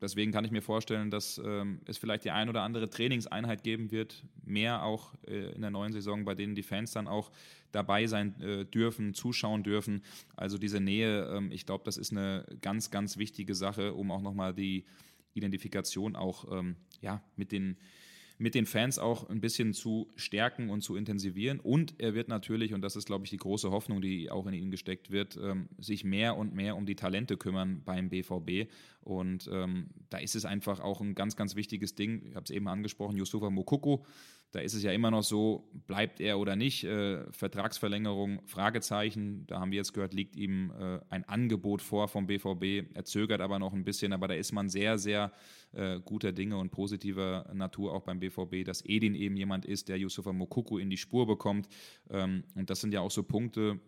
deswegen 0.00 0.32
kann 0.32 0.44
ich 0.44 0.50
mir 0.50 0.62
vorstellen, 0.62 1.10
dass 1.10 1.40
ähm, 1.44 1.80
es 1.86 1.98
vielleicht 1.98 2.24
die 2.24 2.30
ein 2.30 2.48
oder 2.48 2.62
andere 2.62 2.90
Trainingseinheit 2.90 3.62
geben 3.62 3.90
wird, 3.90 4.24
mehr 4.44 4.82
auch 4.84 5.14
äh, 5.26 5.52
in 5.52 5.60
der 5.60 5.70
neuen 5.70 5.92
Saison, 5.92 6.24
bei 6.24 6.34
denen 6.34 6.54
die 6.54 6.62
Fans 6.62 6.92
dann 6.92 7.06
auch 7.06 7.30
dabei 7.72 8.06
sein 8.06 8.40
äh, 8.40 8.64
dürfen, 8.64 9.14
zuschauen 9.14 9.62
dürfen. 9.62 10.02
Also 10.36 10.58
diese 10.58 10.80
Nähe, 10.80 11.26
ähm, 11.26 11.52
ich 11.52 11.66
glaube, 11.66 11.84
das 11.84 11.96
ist 11.96 12.12
eine 12.12 12.46
ganz, 12.60 12.90
ganz 12.90 13.16
wichtige 13.16 13.54
Sache, 13.54 13.94
um 13.94 14.10
auch 14.10 14.22
nochmal 14.22 14.54
die 14.54 14.84
Identifikation 15.34 16.16
auch 16.16 16.50
ähm, 16.50 16.76
ja, 17.00 17.22
mit 17.36 17.52
den 17.52 17.76
mit 18.40 18.54
den 18.54 18.64
Fans 18.64 18.98
auch 18.98 19.28
ein 19.28 19.42
bisschen 19.42 19.74
zu 19.74 20.08
stärken 20.16 20.70
und 20.70 20.80
zu 20.80 20.96
intensivieren. 20.96 21.60
Und 21.60 21.94
er 21.98 22.14
wird 22.14 22.28
natürlich, 22.28 22.72
und 22.72 22.80
das 22.80 22.96
ist, 22.96 23.04
glaube 23.04 23.24
ich, 23.24 23.30
die 23.30 23.36
große 23.36 23.70
Hoffnung, 23.70 24.00
die 24.00 24.30
auch 24.30 24.46
in 24.46 24.54
ihn 24.54 24.70
gesteckt 24.70 25.10
wird, 25.10 25.38
ähm, 25.42 25.68
sich 25.78 26.04
mehr 26.04 26.38
und 26.38 26.54
mehr 26.54 26.74
um 26.74 26.86
die 26.86 26.96
Talente 26.96 27.36
kümmern 27.36 27.82
beim 27.84 28.08
BVB. 28.08 28.70
Und 29.02 29.50
ähm, 29.52 29.90
da 30.08 30.16
ist 30.16 30.34
es 30.34 30.46
einfach 30.46 30.80
auch 30.80 31.02
ein 31.02 31.14
ganz, 31.14 31.36
ganz 31.36 31.54
wichtiges 31.54 31.94
Ding. 31.96 32.22
Ich 32.30 32.34
habe 32.34 32.44
es 32.44 32.50
eben 32.50 32.66
angesprochen, 32.66 33.18
Yusufa 33.18 33.50
Mokoko 33.50 34.06
da 34.52 34.60
ist 34.60 34.74
es 34.74 34.82
ja 34.82 34.90
immer 34.92 35.10
noch 35.10 35.22
so, 35.22 35.70
bleibt 35.86 36.20
er 36.20 36.38
oder 36.38 36.56
nicht? 36.56 36.84
Äh, 36.84 37.30
Vertragsverlängerung, 37.32 38.40
Fragezeichen. 38.46 39.46
Da 39.46 39.60
haben 39.60 39.70
wir 39.70 39.76
jetzt 39.76 39.92
gehört, 39.92 40.12
liegt 40.12 40.36
ihm 40.36 40.72
äh, 40.72 40.98
ein 41.08 41.24
Angebot 41.24 41.82
vor 41.82 42.08
vom 42.08 42.26
BVB. 42.26 42.94
Er 42.94 43.04
zögert 43.04 43.40
aber 43.40 43.58
noch 43.58 43.72
ein 43.72 43.84
bisschen, 43.84 44.12
aber 44.12 44.26
da 44.26 44.34
ist 44.34 44.52
man 44.52 44.68
sehr, 44.68 44.98
sehr 44.98 45.32
äh, 45.72 46.00
guter 46.00 46.32
Dinge 46.32 46.56
und 46.56 46.70
positiver 46.70 47.48
Natur 47.54 47.94
auch 47.94 48.02
beim 48.02 48.18
BVB, 48.18 48.64
dass 48.64 48.84
Edin 48.84 49.14
eben 49.14 49.36
jemand 49.36 49.66
ist, 49.66 49.88
der 49.88 49.98
Yusufa 49.98 50.32
Mokuku 50.32 50.78
in 50.78 50.90
die 50.90 50.96
Spur 50.96 51.26
bekommt. 51.26 51.68
Ähm, 52.10 52.42
und 52.56 52.70
das 52.70 52.80
sind 52.80 52.92
ja 52.92 53.00
auch 53.00 53.10
so 53.10 53.22
Punkte, 53.22 53.78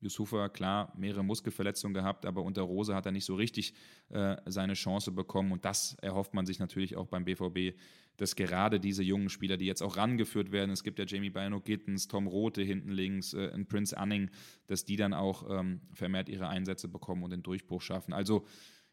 Yusufa, 0.00 0.48
klar, 0.48 0.92
mehrere 0.96 1.22
Muskelverletzungen 1.22 1.94
gehabt, 1.94 2.24
aber 2.24 2.42
unter 2.42 2.62
Rose 2.62 2.94
hat 2.94 3.06
er 3.06 3.12
nicht 3.12 3.24
so 3.24 3.34
richtig 3.34 3.74
äh, 4.08 4.36
seine 4.46 4.74
Chance 4.74 5.12
bekommen. 5.12 5.52
Und 5.52 5.64
das 5.64 5.94
erhofft 6.00 6.34
man 6.34 6.46
sich 6.46 6.58
natürlich 6.58 6.96
auch 6.96 7.06
beim 7.06 7.24
BVB, 7.24 7.78
dass 8.16 8.36
gerade 8.36 8.80
diese 8.80 9.02
jungen 9.02 9.28
Spieler, 9.28 9.56
die 9.56 9.66
jetzt 9.66 9.82
auch 9.82 9.96
rangeführt 9.96 10.52
werden, 10.52 10.70
es 10.70 10.82
gibt 10.82 10.98
ja 10.98 11.04
Jamie 11.06 11.30
Bino 11.30 11.60
Gittens, 11.60 12.08
Tom 12.08 12.26
Rote 12.26 12.62
hinten 12.62 12.90
links, 12.90 13.34
äh, 13.34 13.50
Prince 13.64 13.96
Anning, 13.96 14.30
dass 14.66 14.84
die 14.84 14.96
dann 14.96 15.14
auch 15.14 15.48
ähm, 15.50 15.80
vermehrt 15.92 16.28
ihre 16.28 16.48
Einsätze 16.48 16.88
bekommen 16.88 17.22
und 17.22 17.30
den 17.30 17.42
Durchbruch 17.42 17.82
schaffen. 17.82 18.12
Also 18.12 18.46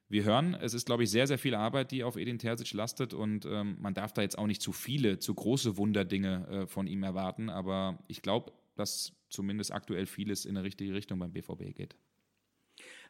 wir 0.09 0.23
hören, 0.23 0.53
es 0.53 0.73
ist, 0.73 0.85
glaube 0.85 1.03
ich, 1.03 1.09
sehr, 1.09 1.27
sehr 1.27 1.37
viel 1.37 1.55
Arbeit, 1.55 1.91
die 1.91 2.03
auf 2.03 2.15
Edin 2.15 2.39
Terzic 2.39 2.71
lastet 2.73 3.13
und 3.13 3.45
ähm, 3.45 3.75
man 3.79 3.93
darf 3.93 4.13
da 4.13 4.21
jetzt 4.21 4.37
auch 4.37 4.47
nicht 4.47 4.61
zu 4.61 4.71
viele, 4.71 5.19
zu 5.19 5.35
große 5.35 5.75
Wunderdinge 5.75 6.47
äh, 6.47 6.67
von 6.67 6.87
ihm 6.87 7.03
erwarten. 7.03 7.49
Aber 7.49 7.99
ich 8.07 8.21
glaube, 8.21 8.53
dass 8.75 9.16
zumindest 9.29 9.71
aktuell 9.71 10.05
vieles 10.05 10.45
in 10.45 10.55
die 10.55 10.61
richtige 10.61 10.93
Richtung 10.93 11.19
beim 11.19 11.31
BVB 11.31 11.75
geht. 11.75 11.95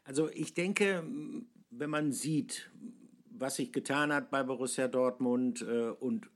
Also 0.04 0.30
ich 0.30 0.54
denke, 0.54 1.04
wenn 1.70 1.90
man 1.90 2.12
sieht, 2.12 2.70
was 3.30 3.56
sich 3.56 3.72
getan 3.72 4.12
hat 4.12 4.30
bei 4.30 4.42
Borussia 4.42 4.88
Dortmund 4.88 5.62
äh, 5.62 5.90
und 5.90 6.30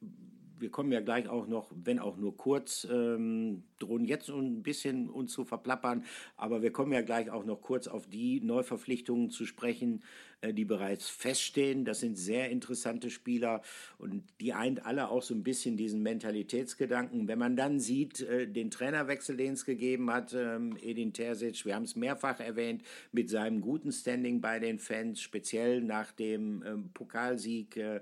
wir 0.63 0.71
kommen 0.71 0.93
ja 0.93 1.01
gleich 1.01 1.29
auch 1.29 1.49
noch, 1.49 1.73
wenn 1.75 1.99
auch 1.99 2.17
nur 2.17 2.37
kurz, 2.37 2.87
ähm, 2.91 3.65
drohen 3.81 4.05
jetzt 4.05 4.29
ein 4.31 4.63
bisschen 4.63 5.11
uns 5.11 5.33
zu 5.33 5.45
verplappern, 5.45 6.05
aber 6.37 6.63
wir 6.63 6.73
kommen 6.73 6.93
ja 6.93 7.03
gleich 7.03 7.31
auch 7.31 7.45
noch 7.45 7.61
kurz 7.61 7.89
auf 7.89 8.07
die 8.07 8.41
Neuverpflichtungen 8.41 9.31
zu 9.31 9.45
sprechen, 9.45 10.05
die 10.51 10.65
bereits 10.65 11.09
feststehen. 11.09 11.85
Das 11.85 12.01
sind 12.01 12.17
sehr 12.17 12.51
interessante 12.51 13.11
Spieler 13.11 13.63
und 13.99 14.25
die 14.41 14.53
eint 14.53 14.85
alle 14.85 15.09
auch 15.09 15.23
so 15.23 15.35
ein 15.35 15.45
bisschen 15.45 15.77
diesen 15.77 16.03
Mentalitätsgedanken. 16.03 17.29
Wenn 17.29 17.39
man 17.39 17.55
dann 17.55 17.79
sieht, 17.79 18.21
äh, 18.23 18.49
den 18.49 18.71
Trainerwechsel, 18.71 19.37
den 19.37 19.53
es 19.53 19.65
gegeben 19.65 20.11
hat, 20.11 20.35
ähm, 20.35 20.77
Edin 20.83 21.13
Terzic, 21.13 21.65
wir 21.65 21.77
haben 21.77 21.85
es 21.85 21.95
mehrfach 21.95 22.41
erwähnt, 22.41 22.83
mit 23.13 23.31
seinem 23.31 23.61
guten 23.61 23.93
Standing 23.93 24.41
bei 24.41 24.59
den 24.59 24.79
Fans, 24.79 25.21
speziell 25.21 25.81
nach 25.81 26.11
dem 26.13 26.65
ähm, 26.67 26.91
Pokalsieg 26.93 27.77
äh, 27.77 28.01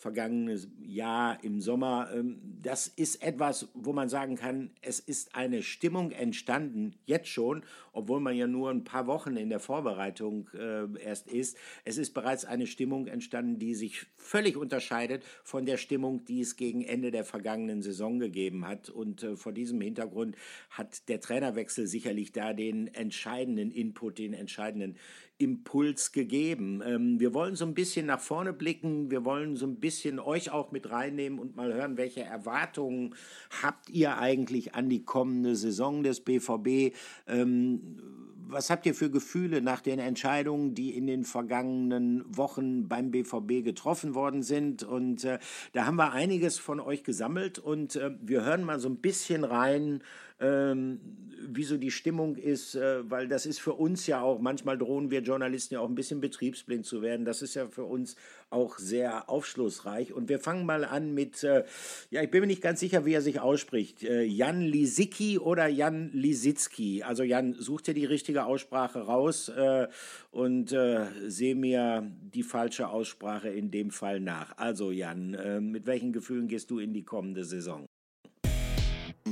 vergangenes 0.00 0.66
Jahr 0.82 1.44
im 1.44 1.60
Sommer. 1.60 2.08
Ähm, 2.14 2.40
das 2.62 2.88
ist 2.88 3.22
etwas, 3.22 3.68
wo 3.74 3.92
man 3.92 4.08
sagen 4.08 4.36
kann, 4.36 4.70
es 4.80 4.98
ist 4.98 5.34
eine 5.34 5.62
Stimmung 5.62 6.10
entstanden, 6.10 6.94
jetzt 7.04 7.28
schon, 7.28 7.62
obwohl 7.92 8.20
man 8.20 8.34
ja 8.34 8.46
nur 8.46 8.70
ein 8.70 8.82
paar 8.82 9.06
Wochen 9.06 9.36
in 9.36 9.50
der 9.50 9.60
Vorbereitung 9.60 10.48
äh, 10.54 10.86
erst 11.02 11.28
ist. 11.28 11.58
Es 11.84 11.98
ist 11.98 12.12
bereits 12.14 12.44
eine 12.44 12.66
Stimmung 12.66 13.06
entstanden, 13.06 13.58
die 13.58 13.74
sich 13.74 14.06
völlig 14.16 14.56
unterscheidet 14.56 15.24
von 15.44 15.66
der 15.66 15.76
Stimmung, 15.76 16.24
die 16.24 16.40
es 16.40 16.56
gegen 16.56 16.82
Ende 16.82 17.10
der 17.10 17.24
vergangenen 17.24 17.82
Saison 17.82 18.18
gegeben 18.18 18.66
hat. 18.66 18.88
Und 18.88 19.22
äh, 19.22 19.36
vor 19.36 19.52
diesem 19.52 19.80
Hintergrund 19.80 20.36
hat 20.70 21.08
der 21.08 21.20
Trainerwechsel 21.20 21.86
sicherlich 21.86 22.32
da 22.32 22.52
den 22.52 22.88
entscheidenden 22.88 23.70
Input, 23.70 24.18
den 24.18 24.32
entscheidenden 24.32 24.96
Impuls 25.40 26.12
gegeben. 26.12 26.82
Ähm, 26.84 27.18
wir 27.18 27.32
wollen 27.32 27.56
so 27.56 27.64
ein 27.64 27.74
bisschen 27.74 28.06
nach 28.06 28.20
vorne 28.20 28.52
blicken, 28.52 29.10
wir 29.10 29.24
wollen 29.24 29.56
so 29.56 29.66
ein 29.66 29.80
bisschen 29.80 30.18
euch 30.18 30.50
auch 30.50 30.70
mit 30.70 30.90
reinnehmen 30.90 31.38
und 31.38 31.56
mal 31.56 31.72
hören, 31.72 31.96
welche 31.96 32.22
Erwartungen 32.22 33.14
habt 33.62 33.88
ihr 33.88 34.18
eigentlich 34.18 34.74
an 34.74 34.90
die 34.90 35.04
kommende 35.04 35.56
Saison 35.56 36.02
des 36.02 36.20
BVB? 36.20 36.94
Ähm, 37.26 38.29
was 38.50 38.70
habt 38.70 38.86
ihr 38.86 38.94
für 38.94 39.10
Gefühle 39.10 39.62
nach 39.62 39.80
den 39.80 39.98
Entscheidungen, 39.98 40.74
die 40.74 40.96
in 40.96 41.06
den 41.06 41.24
vergangenen 41.24 42.24
Wochen 42.26 42.88
beim 42.88 43.10
BVB 43.10 43.64
getroffen 43.64 44.14
worden 44.14 44.42
sind? 44.42 44.82
Und 44.82 45.24
äh, 45.24 45.38
da 45.72 45.86
haben 45.86 45.96
wir 45.96 46.12
einiges 46.12 46.58
von 46.58 46.80
euch 46.80 47.04
gesammelt 47.04 47.58
und 47.58 47.96
äh, 47.96 48.10
wir 48.20 48.44
hören 48.44 48.64
mal 48.64 48.80
so 48.80 48.88
ein 48.88 48.96
bisschen 48.96 49.44
rein, 49.44 50.02
ähm, 50.40 51.00
wie 51.48 51.64
so 51.64 51.76
die 51.76 51.90
Stimmung 51.90 52.36
ist, 52.36 52.74
äh, 52.74 53.08
weil 53.10 53.28
das 53.28 53.46
ist 53.46 53.60
für 53.60 53.74
uns 53.74 54.06
ja 54.06 54.20
auch, 54.20 54.40
manchmal 54.40 54.78
drohen 54.78 55.10
wir 55.10 55.20
Journalisten 55.20 55.74
ja 55.74 55.80
auch 55.80 55.88
ein 55.88 55.94
bisschen 55.94 56.20
betriebsblind 56.20 56.84
zu 56.84 57.02
werden. 57.02 57.24
Das 57.24 57.42
ist 57.42 57.54
ja 57.54 57.68
für 57.68 57.84
uns 57.84 58.16
auch 58.50 58.78
sehr 58.78 59.28
aufschlussreich. 59.28 60.12
Und 60.12 60.28
wir 60.28 60.38
fangen 60.38 60.66
mal 60.66 60.84
an 60.84 61.14
mit, 61.14 61.42
äh, 61.44 61.64
ja, 62.10 62.22
ich 62.22 62.30
bin 62.30 62.42
mir 62.42 62.46
nicht 62.46 62.62
ganz 62.62 62.80
sicher, 62.80 63.04
wie 63.04 63.14
er 63.14 63.22
sich 63.22 63.40
ausspricht. 63.40 64.02
Äh, 64.02 64.22
Jan 64.22 64.60
Lisicki 64.60 65.38
oder 65.38 65.66
Jan 65.66 66.10
Lisicki? 66.12 67.02
Also 67.02 67.22
Jan, 67.22 67.54
such 67.58 67.82
dir 67.82 67.94
die 67.94 68.04
richtige 68.04 68.44
Aussprache 68.44 69.00
raus 69.00 69.48
äh, 69.48 69.88
und 70.30 70.72
äh, 70.72 71.06
sehe 71.28 71.54
mir 71.54 72.10
die 72.34 72.42
falsche 72.42 72.88
Aussprache 72.88 73.48
in 73.48 73.70
dem 73.70 73.90
Fall 73.90 74.20
nach. 74.20 74.56
Also 74.56 74.90
Jan, 74.90 75.34
äh, 75.34 75.60
mit 75.60 75.86
welchen 75.86 76.12
Gefühlen 76.12 76.48
gehst 76.48 76.70
du 76.70 76.78
in 76.78 76.92
die 76.92 77.04
kommende 77.04 77.44
Saison? 77.44 77.89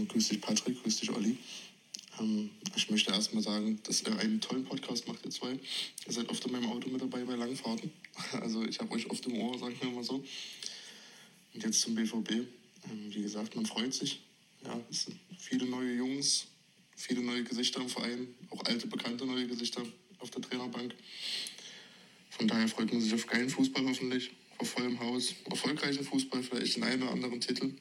Grüß 0.07 0.29
dich 0.29 0.41
Patrick, 0.41 0.83
grüß 0.83 1.01
dich 1.01 1.11
Olli. 1.11 1.37
Ähm, 2.21 2.51
ich 2.77 2.91
möchte 2.91 3.11
erstmal 3.13 3.43
sagen, 3.43 3.81
dass 3.85 4.03
ihr 4.03 4.17
einen 4.19 4.41
tollen 4.41 4.65
Podcast 4.65 5.09
macht, 5.09 5.25
ihr 5.25 5.31
zwei. 5.31 5.53
Ihr 6.07 6.13
seid 6.13 6.29
oft 6.29 6.45
in 6.45 6.53
meinem 6.53 6.71
Auto 6.71 6.89
mit 6.89 7.01
dabei 7.01 7.25
bei 7.25 7.35
Langfahrten. 7.35 7.91
Also 8.33 8.65
ich 8.65 8.79
habe 8.81 8.93
euch 8.93 9.09
oft 9.11 9.25
im 9.27 9.37
Ohr, 9.39 9.59
sagen 9.59 9.77
wir 9.81 9.91
mal 9.91 10.05
so. 10.05 10.25
Und 11.55 11.63
jetzt 11.63 11.81
zum 11.81 11.95
BVB. 11.95 12.31
Ähm, 12.31 12.47
wie 13.11 13.23
gesagt, 13.23 13.57
man 13.57 13.67
freut 13.67 13.95
sich. 13.95 14.21
Ja, 14.65 14.81
es 14.91 15.05
sind 15.05 15.19
viele 15.39 15.67
neue 15.67 15.95
Jungs, 15.95 16.47
viele 16.97 17.23
neue 17.23 17.45
Gesichter 17.45 17.81
im 17.81 17.89
Verein, 17.89 18.35
auch 18.51 18.65
alte, 18.65 18.89
bekannte 18.89 19.25
neue 19.25 19.47
Gesichter 19.47 19.83
auf 20.19 20.31
der 20.31 20.43
Trainerbank. 20.43 20.95
Von 22.31 22.49
daher 22.49 22.69
freut 22.69 22.93
man 22.93 23.01
sich 23.01 23.15
auf 23.15 23.27
geilen 23.27 23.51
Fußball 23.51 23.85
hoffentlich, 23.87 24.31
auf 24.59 24.71
vollem 24.71 24.99
Haus, 24.99 25.35
erfolgreichen 25.45 26.05
Fußball, 26.05 26.43
vielleicht 26.43 26.77
den 26.77 26.83
einen 26.83 27.03
oder 27.03 27.13
anderen 27.13 27.41
Titel. 27.41 27.73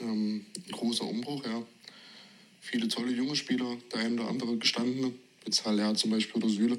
Ähm, 0.00 0.46
ein 0.56 0.72
großer 0.72 1.04
Umbruch, 1.04 1.44
ja. 1.44 1.66
Viele 2.60 2.88
tolle 2.88 3.12
junge 3.12 3.36
Spieler, 3.36 3.76
der 3.92 4.00
eine 4.00 4.14
oder 4.20 4.28
andere 4.28 4.56
gestandene, 4.56 5.12
mit 5.44 5.64
Haller 5.64 5.94
zum 5.94 6.10
Beispiel 6.10 6.42
oder 6.42 6.52
Süle, 6.52 6.78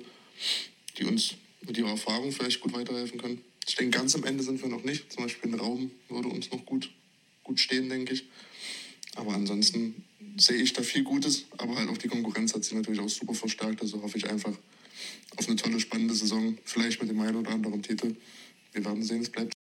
die 0.97 1.05
uns 1.05 1.35
mit 1.65 1.77
ihrer 1.77 1.89
Erfahrung 1.89 2.31
vielleicht 2.31 2.59
gut 2.61 2.73
weiterhelfen 2.73 3.19
können. 3.19 3.41
Ich 3.67 3.75
denke, 3.75 3.97
ganz 3.97 4.15
am 4.15 4.23
Ende 4.23 4.43
sind 4.43 4.61
wir 4.61 4.69
noch 4.69 4.83
nicht. 4.83 5.11
Zum 5.11 5.23
Beispiel 5.23 5.51
ein 5.51 5.59
Raum 5.59 5.91
würde 6.07 6.29
uns 6.29 6.51
noch 6.51 6.65
gut, 6.65 6.91
gut 7.43 7.59
stehen, 7.59 7.89
denke 7.89 8.13
ich. 8.13 8.25
Aber 9.15 9.33
ansonsten 9.33 10.03
sehe 10.37 10.57
ich 10.57 10.73
da 10.73 10.81
viel 10.81 11.03
Gutes. 11.03 11.45
Aber 11.57 11.75
halt 11.75 11.89
auch 11.89 11.97
die 11.97 12.07
Konkurrenz 12.07 12.53
hat 12.53 12.63
sich 12.63 12.73
natürlich 12.73 12.99
auch 12.99 13.09
super 13.09 13.33
verstärkt. 13.33 13.81
Also 13.81 14.01
hoffe 14.01 14.17
ich 14.17 14.29
einfach 14.29 14.53
auf 15.35 15.47
eine 15.47 15.55
tolle, 15.55 15.79
spannende 15.79 16.15
Saison. 16.15 16.57
Vielleicht 16.63 17.01
mit 17.01 17.09
dem 17.09 17.19
einen 17.19 17.37
oder 17.37 17.51
anderen 17.51 17.83
Titel. 17.83 18.15
Wir 18.73 18.85
werden 18.85 19.03
sehen, 19.03 19.21
es 19.21 19.29
bleibt. 19.29 19.58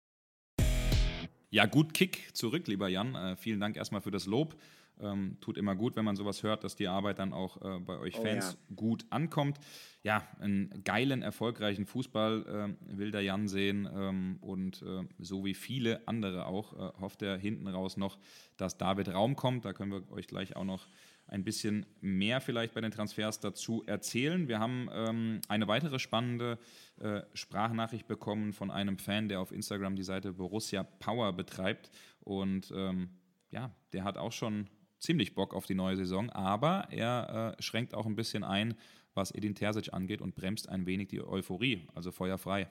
Ja, 1.55 1.67
gut 1.67 1.95
Kick 1.95 2.31
zurück, 2.33 2.67
lieber 2.67 2.89
Jan. 2.89 3.15
Äh, 3.15 3.37
vielen 3.37 3.61
Dank 3.61 3.77
erstmal 3.77 4.01
für 4.01 4.11
das 4.11 4.27
Lob. 4.27 4.57
Ähm, 5.01 5.39
tut 5.41 5.59
immer 5.59 5.75
gut, 5.75 5.97
wenn 5.97 6.05
man 6.05 6.17
sowas 6.17 6.43
hört, 6.43 6.63
dass 6.63 6.77
die 6.77 6.87
Arbeit 6.87 7.19
dann 7.19 7.33
auch 7.33 7.61
äh, 7.63 7.81
bei 7.81 7.99
euch 7.99 8.17
Fans 8.17 8.57
oh, 8.57 8.67
ja. 8.71 8.77
gut 8.77 9.07
ankommt. 9.11 9.59
Ja, 10.03 10.27
einen 10.39 10.83
geilen, 10.85 11.23
erfolgreichen 11.23 11.87
Fußball 11.87 12.77
äh, 12.91 12.97
will 12.97 13.11
der 13.11 13.23
Jan 13.23 13.49
sehen 13.49 13.89
ähm, 13.93 14.39
und 14.41 14.83
äh, 14.83 15.03
so 15.19 15.45
wie 15.45 15.55
viele 15.55 16.07
andere 16.07 16.47
auch 16.47 16.75
äh, 16.75 17.01
hofft 17.01 17.23
er 17.23 17.37
hinten 17.37 17.67
raus 17.67 17.97
noch, 17.97 18.19
dass 18.57 18.79
David 18.79 19.09
Raum 19.13 19.35
kommt. 19.35 19.65
Da 19.65 19.73
können 19.73 19.91
wir 19.91 20.13
euch 20.13 20.29
gleich 20.29 20.55
auch 20.55 20.65
noch 20.65 20.87
ein 21.27 21.45
bisschen 21.45 21.87
mehr 22.01 22.41
vielleicht 22.41 22.75
bei 22.75 22.81
den 22.81 22.91
Transfers 22.91 23.41
dazu 23.41 23.83
erzählen. 23.87 24.47
Wir 24.47 24.59
haben 24.59 24.89
ähm, 24.93 25.41
eine 25.49 25.67
weitere 25.69 25.99
spannende 25.99 26.59
äh, 27.01 27.23
Sprachnachricht 27.33 28.07
bekommen 28.07 28.53
von 28.53 28.71
einem 28.71 28.99
Fan, 28.99 29.29
der 29.29 29.41
auf 29.41 29.53
Instagram 29.53 29.97
die 29.97 30.03
Seite 30.03 30.33
Borussia 30.33 30.83
Power 30.83 31.33
betreibt. 31.33 31.91
Und 32.21 32.73
ähm, 32.77 33.11
ja, 33.51 33.75
der 33.93 34.05
hat 34.05 34.19
auch 34.19 34.33
schon 34.33 34.69
ziemlich 35.05 35.35
Bock 35.35 35.55
auf 35.55 35.67
die 35.67 35.75
neue 35.75 35.97
Saison, 35.97 36.31
aber 36.31 36.89
er 36.91 37.55
äh, 37.59 37.63
schränkt 37.63 37.95
auch 37.95 38.07
ein 38.07 38.17
bisschen 38.17 38.43
ein, 38.43 38.75
was 39.15 39.31
Edin 39.31 39.55
Terzic 39.55 39.93
angeht 39.93 40.21
und 40.21 40.35
bremst 40.35 40.69
ein 40.69 40.87
wenig 40.87 41.09
die 41.09 41.21
Euphorie, 41.21 41.87
also 41.95 42.11
feuerfrei. 42.11 42.67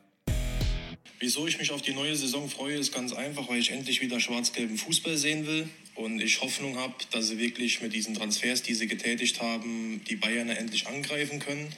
Wieso 1.19 1.47
ich 1.47 1.57
mich 1.57 1.71
auf 1.71 1.81
die 1.81 1.93
neue 1.93 2.15
Saison 2.15 2.49
freue, 2.49 2.75
ist 2.75 2.93
ganz 2.93 3.13
einfach, 3.13 3.47
weil 3.49 3.59
ich 3.59 3.71
endlich 3.71 4.01
wieder 4.01 4.19
schwarz-gelben 4.19 4.77
Fußball 4.77 5.15
sehen 5.17 5.45
will 5.45 5.69
und 5.95 6.21
ich 6.21 6.41
Hoffnung 6.41 6.77
habe, 6.77 6.93
dass 7.11 7.27
sie 7.27 7.37
wirklich 7.37 7.81
mit 7.81 7.93
diesen 7.93 8.15
Transfers, 8.15 8.61
die 8.61 8.73
sie 8.73 8.87
getätigt 8.87 9.41
haben, 9.41 10.01
die 10.09 10.15
Bayerner 10.15 10.57
endlich 10.57 10.87
angreifen 10.87 11.39
können. 11.39 11.69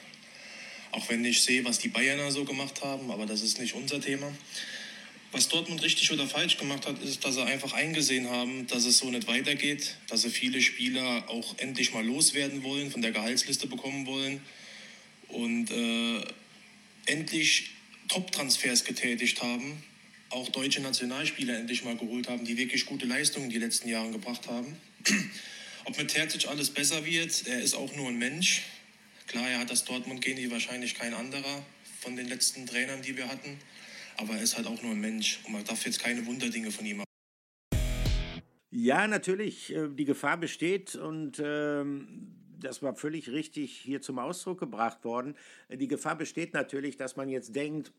Auch 0.91 1.09
wenn 1.09 1.25
ich 1.25 1.41
sehe, 1.41 1.65
was 1.65 1.79
die 1.79 1.89
Bayerner 1.89 2.31
so 2.31 2.45
gemacht 2.45 2.83
haben, 2.83 3.11
aber 3.11 3.25
das 3.25 3.41
ist 3.41 3.59
nicht 3.59 3.75
unser 3.75 3.99
Thema. 3.99 4.31
Was 5.35 5.49
Dortmund 5.49 5.83
richtig 5.83 6.13
oder 6.13 6.29
falsch 6.29 6.55
gemacht 6.55 6.87
hat, 6.87 7.03
ist, 7.03 7.25
dass 7.25 7.35
sie 7.35 7.43
einfach 7.43 7.73
eingesehen 7.73 8.29
haben, 8.29 8.67
dass 8.67 8.85
es 8.85 8.99
so 8.99 9.11
nicht 9.11 9.27
weitergeht, 9.27 9.97
dass 10.07 10.21
sie 10.21 10.29
viele 10.29 10.61
Spieler 10.61 11.25
auch 11.27 11.57
endlich 11.57 11.93
mal 11.93 12.05
loswerden 12.05 12.63
wollen, 12.63 12.89
von 12.89 13.01
der 13.01 13.11
Gehaltsliste 13.11 13.67
bekommen 13.67 14.05
wollen 14.05 14.39
und 15.27 15.71
äh, 15.71 16.23
endlich 17.07 17.71
Top-Transfers 18.07 18.85
getätigt 18.85 19.43
haben, 19.43 19.83
auch 20.29 20.47
deutsche 20.47 20.79
Nationalspieler 20.79 21.57
endlich 21.57 21.83
mal 21.83 21.97
geholt 21.97 22.29
haben, 22.29 22.45
die 22.45 22.55
wirklich 22.55 22.85
gute 22.85 23.05
Leistungen 23.05 23.49
die 23.49 23.59
letzten 23.59 23.89
Jahre 23.89 24.11
gebracht 24.11 24.47
haben. 24.47 24.77
Ob 25.83 25.97
mit 25.97 26.07
Terzic 26.07 26.47
alles 26.47 26.69
besser 26.69 27.05
wird, 27.05 27.45
er 27.45 27.59
ist 27.59 27.73
auch 27.73 27.93
nur 27.97 28.07
ein 28.07 28.17
Mensch. 28.17 28.61
Klar, 29.27 29.49
er 29.49 29.59
hat 29.59 29.69
das 29.69 29.83
Dortmund-Gen 29.83 30.37
wie 30.37 30.49
wahrscheinlich 30.49 30.95
kein 30.95 31.13
anderer 31.13 31.65
von 31.99 32.15
den 32.15 32.29
letzten 32.29 32.65
Trainern, 32.65 33.01
die 33.01 33.17
wir 33.17 33.27
hatten. 33.27 33.59
Aber 34.17 34.33
er 34.35 34.41
ist 34.41 34.57
halt 34.57 34.67
auch 34.67 34.81
nur 34.81 34.91
ein 34.91 35.01
Mensch 35.01 35.39
und 35.45 35.53
man 35.53 35.63
darf 35.63 35.85
jetzt 35.85 35.99
keine 35.99 36.25
Wunderdinge 36.25 36.71
von 36.71 36.85
ihm 36.85 36.99
haben. 36.99 37.05
Ja, 38.71 39.07
natürlich, 39.07 39.73
äh, 39.73 39.87
die 39.89 40.05
Gefahr 40.05 40.37
besteht 40.37 40.95
und 40.95 41.41
ähm, 41.43 42.35
das 42.59 42.81
war 42.81 42.95
völlig 42.95 43.29
richtig 43.29 43.77
hier 43.77 44.01
zum 44.01 44.19
Ausdruck 44.19 44.59
gebracht 44.59 45.03
worden. 45.03 45.35
Die 45.69 45.87
Gefahr 45.87 46.17
besteht 46.17 46.53
natürlich, 46.53 46.97
dass 46.97 47.15
man 47.15 47.29
jetzt 47.29 47.55
denkt, 47.55 47.93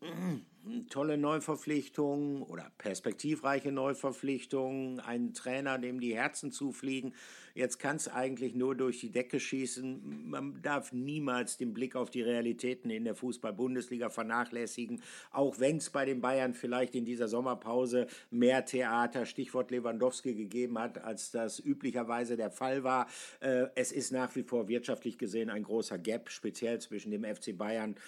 tolle 0.89 1.17
Neuverpflichtungen 1.17 2.41
oder 2.43 2.71
perspektivreiche 2.77 3.71
Neuverpflichtungen, 3.71 4.99
ein 4.99 5.33
Trainer, 5.33 5.77
dem 5.77 5.99
die 5.99 6.15
Herzen 6.15 6.51
zufliegen. 6.51 7.13
Jetzt 7.53 7.79
kann 7.79 7.95
es 7.95 8.07
eigentlich 8.07 8.53
nur 8.53 8.75
durch 8.75 8.99
die 8.99 9.09
Decke 9.09 9.39
schießen. 9.39 10.29
Man 10.29 10.61
darf 10.61 10.91
niemals 10.91 11.57
den 11.57 11.73
Blick 11.73 11.95
auf 11.95 12.11
die 12.11 12.21
Realitäten 12.21 12.91
in 12.91 13.03
der 13.03 13.15
Fußball-Bundesliga 13.15 14.09
vernachlässigen, 14.09 15.01
auch 15.31 15.59
wenn 15.59 15.77
es 15.77 15.89
bei 15.89 16.05
den 16.05 16.21
Bayern 16.21 16.53
vielleicht 16.53 16.93
in 16.93 17.03
dieser 17.03 17.27
Sommerpause 17.27 18.05
mehr 18.29 18.63
Theater, 18.63 19.25
Stichwort 19.25 19.71
Lewandowski, 19.71 20.35
gegeben 20.35 20.77
hat, 20.77 21.03
als 21.03 21.31
das 21.31 21.59
üblicherweise 21.59 22.37
der 22.37 22.51
Fall 22.51 22.83
war. 22.83 23.07
Äh, 23.39 23.67
es 23.73 23.91
ist 23.91 24.11
nach 24.11 24.35
wie 24.35 24.43
vor 24.43 24.67
wirtschaftlich 24.67 25.17
gesehen 25.17 25.49
ein 25.49 25.63
großer 25.63 25.97
Gap, 25.97 26.29
speziell 26.29 26.79
zwischen 26.79 27.09
dem 27.11 27.23
FC 27.23 27.57
Bayern 27.57 27.91
und 27.91 27.99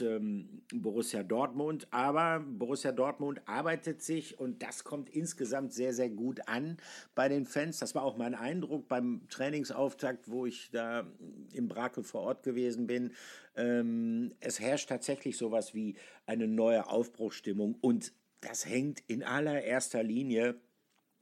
ähm, 0.00 0.62
Borussia 0.72 1.22
Dortmund. 1.22 1.86
Aber 1.90 2.40
Borussia 2.40 2.92
Dortmund 2.92 3.40
arbeitet 3.46 4.02
sich 4.02 4.38
und 4.38 4.62
das 4.62 4.84
kommt 4.84 5.08
insgesamt 5.10 5.72
sehr, 5.72 5.92
sehr 5.92 6.10
gut 6.10 6.46
an 6.48 6.76
bei 7.14 7.28
den 7.28 7.46
Fans. 7.46 7.78
Das 7.78 7.94
war 7.94 8.02
auch 8.02 8.16
mein 8.16 8.34
Eindruck 8.34 8.88
beim 8.88 9.22
Trainingsauftakt, 9.28 10.30
wo 10.30 10.46
ich 10.46 10.70
da 10.70 11.06
im 11.52 11.68
Brakel 11.68 12.04
vor 12.04 12.22
Ort 12.22 12.42
gewesen 12.42 12.86
bin. 12.86 13.12
Ähm, 13.56 14.34
es 14.40 14.60
herrscht 14.60 14.88
tatsächlich 14.88 15.36
sowas 15.36 15.74
wie 15.74 15.96
eine 16.26 16.46
neue 16.46 16.88
Aufbruchsstimmung 16.88 17.76
und 17.80 18.12
das 18.40 18.66
hängt 18.66 19.02
in 19.06 19.22
allererster 19.22 20.02
Linie 20.02 20.60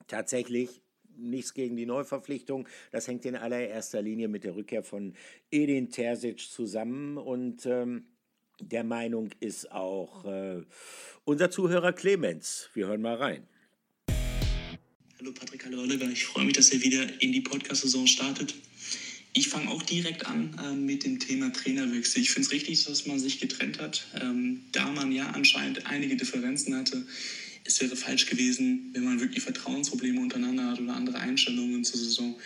tatsächlich 0.08 0.82
nichts 1.16 1.54
gegen 1.54 1.76
die 1.76 1.86
Neuverpflichtung. 1.86 2.68
Das 2.90 3.08
hängt 3.08 3.24
in 3.24 3.36
allererster 3.36 4.02
Linie 4.02 4.28
mit 4.28 4.44
der 4.44 4.56
Rückkehr 4.56 4.82
von 4.82 5.14
Edin 5.50 5.90
Terzic 5.90 6.40
zusammen 6.40 7.18
und 7.18 7.66
ähm, 7.66 8.06
der 8.70 8.84
Meinung 8.84 9.30
ist 9.40 9.70
auch 9.72 10.24
äh, 10.24 10.62
unser 11.24 11.50
Zuhörer 11.50 11.92
Clemens. 11.92 12.68
Wir 12.74 12.86
hören 12.86 13.02
mal 13.02 13.16
rein. 13.16 13.46
Hallo 15.18 15.32
Patrick, 15.32 15.64
hallo 15.64 15.80
Oliver. 15.80 16.06
Ich 16.06 16.24
freue 16.24 16.44
mich, 16.44 16.54
dass 16.54 16.72
ihr 16.72 16.82
wieder 16.82 17.20
in 17.20 17.32
die 17.32 17.40
Podcast-Saison 17.40 18.06
startet. 18.06 18.54
Ich 19.34 19.48
fange 19.48 19.70
auch 19.70 19.82
direkt 19.82 20.26
an 20.26 20.58
äh, 20.62 20.74
mit 20.74 21.04
dem 21.04 21.18
Thema 21.18 21.52
Trainerwechsel. 21.52 22.22
Ich 22.22 22.30
finde 22.30 22.46
es 22.46 22.52
richtig, 22.52 22.84
dass 22.84 23.06
man 23.06 23.18
sich 23.18 23.40
getrennt 23.40 23.80
hat, 23.80 24.06
ähm, 24.20 24.64
da 24.72 24.90
man 24.90 25.12
ja 25.12 25.30
anscheinend 25.30 25.86
einige 25.86 26.16
Differenzen 26.16 26.76
hatte. 26.76 27.06
Es 27.64 27.80
wäre 27.80 27.94
falsch 27.96 28.26
gewesen, 28.26 28.90
wenn 28.92 29.04
man 29.04 29.20
wirklich 29.20 29.44
Vertrauensprobleme 29.44 30.20
untereinander 30.20 30.72
hat 30.72 30.80
oder 30.80 30.94
andere 30.94 31.18
Einstellungen 31.18 31.84
zur 31.84 32.00
Saison 32.00 32.36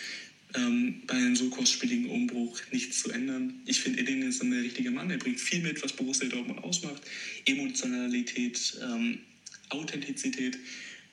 ähm, 0.56 1.02
bei 1.06 1.14
einem 1.14 1.36
so 1.36 1.48
kostspieligen 1.50 2.08
Umbruch 2.08 2.60
nichts 2.72 3.02
zu 3.02 3.10
ändern. 3.10 3.60
Ich 3.66 3.80
finde, 3.80 4.00
Edin 4.00 4.22
ist 4.22 4.40
dann 4.40 4.50
der 4.50 4.62
richtige 4.62 4.90
Mann. 4.90 5.10
Er 5.10 5.18
bringt 5.18 5.40
viel 5.40 5.60
mit, 5.60 5.82
was 5.82 5.92
Borussia 5.92 6.28
Dortmund 6.28 6.64
ausmacht. 6.64 7.02
Emotionalität, 7.44 8.78
ähm, 8.82 9.18
Authentizität. 9.68 10.58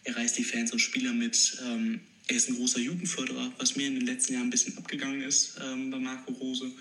Er 0.05 0.15
reißt 0.15 0.37
die 0.37 0.43
Fans 0.43 0.71
und 0.71 0.79
Spieler 0.79 1.13
mit. 1.13 1.57
Ähm, 1.65 1.99
er 2.27 2.37
ist 2.37 2.49
ein 2.49 2.55
großer 2.55 2.79
Jugendförderer, 2.79 3.53
was 3.57 3.75
mir 3.75 3.87
in 3.87 3.95
den 3.95 4.05
letzten 4.05 4.33
Jahren 4.33 4.47
ein 4.47 4.51
bisschen 4.51 4.77
abgegangen 4.77 5.21
ist 5.21 5.59
ähm, 5.61 5.91
bei 5.91 5.99
Marco 5.99 6.31
Rose. 6.33 6.71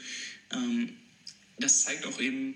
Ähm, 0.52 0.90
das 1.58 1.82
zeigt 1.82 2.06
auch 2.06 2.20
eben 2.20 2.54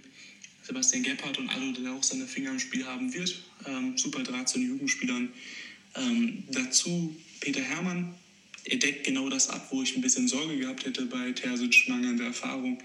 Sebastian 0.63 1.03
Gebhardt 1.03 1.39
und 1.39 1.49
Aldo, 1.49 1.81
der 1.81 1.93
auch 1.93 2.03
seine 2.03 2.27
Finger 2.27 2.51
im 2.51 2.61
Spiel 2.61 2.87
haben 2.87 3.13
wird. 3.13 3.43
Ähm, 3.67 3.99
super 3.99 4.23
Draht 4.23 4.49
zu 4.49 4.59
den 4.59 4.69
Jugendspielern. 4.69 5.31
dazu 6.51 7.17
Peter 7.41 7.63
Hermann, 7.63 8.15
er 8.69 8.79
deckt 8.79 9.05
genau 9.05 9.29
das 9.29 9.49
ab, 9.49 9.69
wo 9.71 9.83
ich 9.83 9.95
ein 9.95 10.03
bisschen 10.03 10.27
Sorge 10.27 10.57
gehabt 10.59 10.85
hätte 10.85 11.07
bei 11.07 11.31
Terzic, 11.33 11.89
mangelnde 11.89 12.25
Erfahrung. 12.25 12.79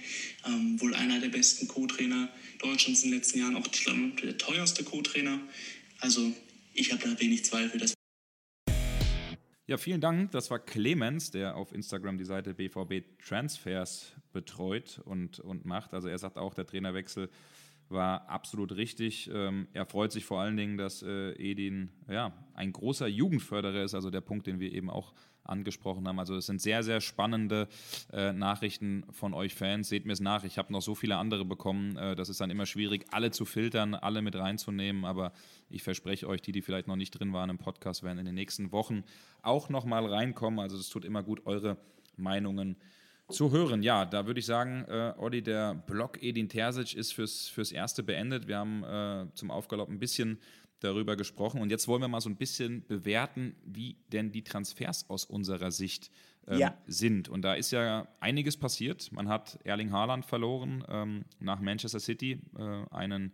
Ähm, 0.45 0.79
wohl 0.79 0.93
einer 0.93 1.19
der 1.19 1.29
besten 1.29 1.67
Co-Trainer 1.67 2.29
Deutschlands 2.59 3.03
in 3.03 3.09
den 3.09 3.17
letzten 3.17 3.39
Jahren, 3.39 3.55
auch 3.55 3.67
der 3.67 4.38
teuerste 4.38 4.84
Co-Trainer. 4.84 5.39
Also 5.99 6.32
ich 6.73 6.91
habe 6.91 7.01
da 7.03 7.19
wenig 7.19 7.45
Zweifel, 7.45 7.79
dass 7.79 7.93
ja, 9.67 9.77
vielen 9.77 10.01
Dank. 10.01 10.32
Das 10.32 10.51
war 10.51 10.59
Clemens, 10.59 11.32
der 11.32 11.55
auf 11.55 11.71
Instagram 11.71 12.17
die 12.17 12.25
Seite 12.25 12.53
BVB 12.53 13.05
Transfers 13.25 14.11
betreut 14.34 14.99
und, 15.05 15.39
und 15.39 15.65
macht. 15.65 15.93
Also 15.93 16.09
er 16.09 16.17
sagt 16.17 16.38
auch, 16.38 16.53
der 16.53 16.65
Trainerwechsel 16.65 17.29
war 17.88 18.29
absolut 18.29 18.75
richtig. 18.75 19.29
Ähm, 19.34 19.67
er 19.71 19.86
freut 19.86 20.11
sich 20.11 20.25
vor 20.25 20.41
allen 20.41 20.57
Dingen, 20.57 20.77
dass 20.77 21.03
äh, 21.03 21.32
Edin 21.34 21.89
ja, 22.09 22.34
ein 22.53 22.73
großer 22.73 23.07
Jugendförderer 23.07 23.84
ist, 23.84 23.93
also 23.93 24.09
der 24.09 24.21
Punkt, 24.21 24.45
den 24.45 24.59
wir 24.59 24.73
eben 24.73 24.89
auch 24.89 25.13
angesprochen 25.43 26.07
haben. 26.07 26.19
Also 26.19 26.35
es 26.35 26.45
sind 26.45 26.61
sehr, 26.61 26.83
sehr 26.83 27.01
spannende 27.01 27.67
äh, 28.11 28.33
Nachrichten 28.33 29.03
von 29.11 29.33
euch 29.33 29.55
Fans. 29.55 29.89
Seht 29.89 30.05
mir 30.05 30.13
es 30.13 30.19
nach. 30.19 30.43
Ich 30.43 30.57
habe 30.57 30.71
noch 30.71 30.81
so 30.81 30.95
viele 30.95 31.17
andere 31.17 31.45
bekommen. 31.45 31.95
Äh, 31.97 32.15
das 32.15 32.29
ist 32.29 32.41
dann 32.41 32.49
immer 32.49 32.65
schwierig, 32.65 33.05
alle 33.11 33.31
zu 33.31 33.45
filtern, 33.45 33.95
alle 33.95 34.21
mit 34.21 34.35
reinzunehmen. 34.35 35.05
Aber 35.05 35.33
ich 35.69 35.83
verspreche 35.83 36.27
euch, 36.27 36.41
die, 36.41 36.51
die 36.51 36.61
vielleicht 36.61 36.87
noch 36.87 36.95
nicht 36.95 37.11
drin 37.11 37.33
waren 37.33 37.49
im 37.49 37.57
Podcast, 37.57 38.03
werden 38.03 38.19
in 38.19 38.25
den 38.25 38.35
nächsten 38.35 38.71
Wochen 38.71 39.03
auch 39.41 39.69
noch 39.69 39.85
mal 39.85 40.05
reinkommen. 40.05 40.59
Also 40.59 40.77
es 40.77 40.89
tut 40.89 41.05
immer 41.05 41.23
gut, 41.23 41.45
eure 41.45 41.77
Meinungen 42.17 42.77
zu 43.31 43.51
hören. 43.51 43.81
Ja, 43.81 44.05
da 44.05 44.27
würde 44.27 44.39
ich 44.39 44.45
sagen, 44.45 44.85
äh, 44.87 45.13
Olli, 45.17 45.41
der 45.41 45.73
Block 45.73 46.21
Edin 46.21 46.49
Terzic 46.49 46.93
ist 46.93 47.13
fürs, 47.13 47.47
fürs 47.47 47.71
Erste 47.71 48.03
beendet. 48.03 48.47
Wir 48.47 48.57
haben 48.57 48.83
äh, 48.83 49.33
zum 49.33 49.51
Aufgalopp 49.51 49.89
ein 49.89 49.99
bisschen 49.99 50.37
darüber 50.84 51.15
gesprochen. 51.15 51.61
Und 51.61 51.69
jetzt 51.69 51.88
wollen 51.88 52.01
wir 52.01 52.07
mal 52.07 52.21
so 52.21 52.29
ein 52.29 52.36
bisschen 52.36 52.86
bewerten, 52.88 53.55
wie 53.65 53.95
denn 54.11 54.32
die 54.32 54.43
Transfers 54.43 55.09
aus 55.09 55.25
unserer 55.25 55.71
Sicht 55.71 56.11
ähm, 56.47 56.59
ja. 56.59 56.77
sind. 56.88 57.29
Und 57.29 57.43
da 57.43 57.53
ist 57.53 57.71
ja 57.71 58.07
einiges 58.19 58.57
passiert. 58.57 59.11
Man 59.11 59.29
hat 59.29 59.59
Erling 59.63 59.91
Haaland 59.91 60.25
verloren 60.25 60.84
ähm, 60.89 61.25
nach 61.39 61.61
Manchester 61.61 61.99
City, 61.99 62.41
äh, 62.57 62.84
einen 62.91 63.34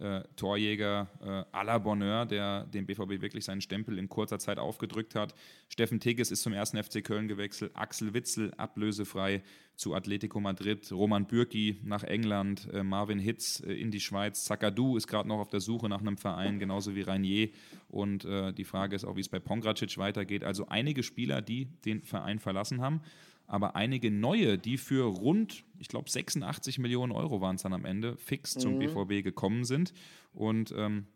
äh, 0.00 0.22
Torjäger 0.36 1.08
äh, 1.20 1.56
à 1.56 1.64
la 1.64 1.78
Bonheur, 1.78 2.26
der 2.26 2.64
dem 2.66 2.86
BVB 2.86 3.20
wirklich 3.20 3.44
seinen 3.44 3.60
Stempel 3.60 3.98
in 3.98 4.08
kurzer 4.08 4.38
Zeit 4.38 4.58
aufgedrückt 4.58 5.14
hat. 5.14 5.34
Steffen 5.68 6.00
Tigges 6.00 6.30
ist 6.30 6.42
zum 6.42 6.52
ersten 6.52 6.82
FC 6.82 7.02
Köln 7.04 7.28
gewechselt, 7.28 7.72
Axel 7.74 8.14
Witzel 8.14 8.52
ablösefrei 8.56 9.42
zu 9.76 9.94
Atletico 9.94 10.40
Madrid, 10.40 10.90
Roman 10.90 11.26
Bürki 11.26 11.78
nach 11.84 12.02
England, 12.02 12.68
äh, 12.72 12.82
Marvin 12.82 13.18
Hitz 13.18 13.60
äh, 13.60 13.72
in 13.72 13.90
die 13.90 14.00
Schweiz, 14.00 14.44
Zakadu 14.44 14.96
ist 14.96 15.06
gerade 15.06 15.28
noch 15.28 15.38
auf 15.38 15.50
der 15.50 15.60
Suche 15.60 15.88
nach 15.88 16.00
einem 16.00 16.16
Verein, 16.16 16.58
genauso 16.58 16.94
wie 16.94 17.02
Rainier. 17.02 17.50
Und 17.88 18.24
äh, 18.24 18.52
die 18.52 18.64
Frage 18.64 18.96
ist 18.96 19.04
auch, 19.04 19.16
wie 19.16 19.20
es 19.20 19.28
bei 19.28 19.38
Pongracic 19.38 19.96
weitergeht. 19.98 20.44
Also 20.44 20.66
einige 20.68 21.02
Spieler, 21.02 21.42
die 21.42 21.66
den 21.84 22.02
Verein 22.02 22.38
verlassen 22.38 22.80
haben 22.80 23.00
aber 23.48 23.74
einige 23.74 24.10
neue, 24.10 24.58
die 24.58 24.76
für 24.76 25.04
rund, 25.04 25.64
ich 25.78 25.88
glaube 25.88 26.10
86 26.10 26.78
Millionen 26.78 27.12
Euro 27.12 27.40
waren 27.40 27.56
es 27.56 27.62
dann 27.62 27.72
am 27.72 27.86
Ende, 27.86 28.16
fix 28.18 28.52
zum 28.52 28.74
mhm. 28.74 28.78
BVB 28.80 29.24
gekommen 29.24 29.64
sind. 29.64 29.94
Und 30.32 30.72
ähm, 30.76 31.06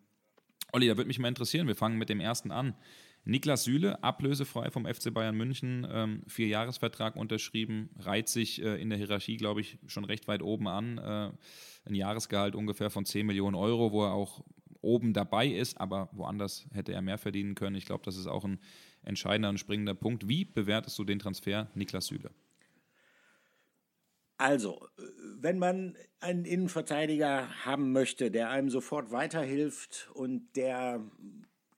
Olli, 0.72 0.88
da 0.88 0.96
würde 0.96 1.08
mich 1.08 1.18
mal 1.18 1.28
interessieren, 1.28 1.68
wir 1.68 1.76
fangen 1.76 1.98
mit 1.98 2.08
dem 2.08 2.20
ersten 2.20 2.50
an. 2.50 2.74
Niklas 3.24 3.64
Süle, 3.64 4.02
ablösefrei 4.02 4.70
vom 4.70 4.86
FC 4.86 5.12
Bayern 5.14 5.36
München, 5.36 5.86
ähm, 5.88 6.22
Vierjahresvertrag 6.26 7.14
unterschrieben, 7.14 7.90
reiht 7.98 8.28
sich 8.28 8.60
äh, 8.62 8.80
in 8.80 8.88
der 8.88 8.98
Hierarchie, 8.98 9.36
glaube 9.36 9.60
ich, 9.60 9.78
schon 9.86 10.04
recht 10.04 10.26
weit 10.26 10.42
oben 10.42 10.66
an. 10.66 10.98
Äh, 10.98 11.30
ein 11.84 11.94
Jahresgehalt 11.94 12.56
ungefähr 12.56 12.90
von 12.90 13.04
10 13.04 13.26
Millionen 13.26 13.54
Euro, 13.54 13.92
wo 13.92 14.04
er 14.04 14.12
auch 14.12 14.42
oben 14.80 15.12
dabei 15.12 15.46
ist, 15.46 15.80
aber 15.80 16.08
woanders 16.12 16.66
hätte 16.72 16.92
er 16.92 17.02
mehr 17.02 17.18
verdienen 17.18 17.54
können. 17.54 17.76
Ich 17.76 17.86
glaube, 17.86 18.04
das 18.04 18.16
ist 18.16 18.26
auch 18.26 18.44
ein 18.44 18.58
entscheidender 19.04 19.48
und 19.48 19.58
springender 19.58 19.94
Punkt. 19.94 20.28
Wie 20.28 20.44
bewertest 20.44 20.98
du 20.98 21.04
den 21.04 21.18
Transfer 21.18 21.68
Niklas 21.74 22.06
Süle? 22.06 22.30
Also, 24.38 24.88
wenn 25.38 25.58
man 25.58 25.96
einen 26.18 26.44
Innenverteidiger 26.44 27.64
haben 27.64 27.92
möchte, 27.92 28.30
der 28.30 28.50
einem 28.50 28.70
sofort 28.70 29.12
weiterhilft 29.12 30.10
und 30.14 30.56
der 30.56 31.00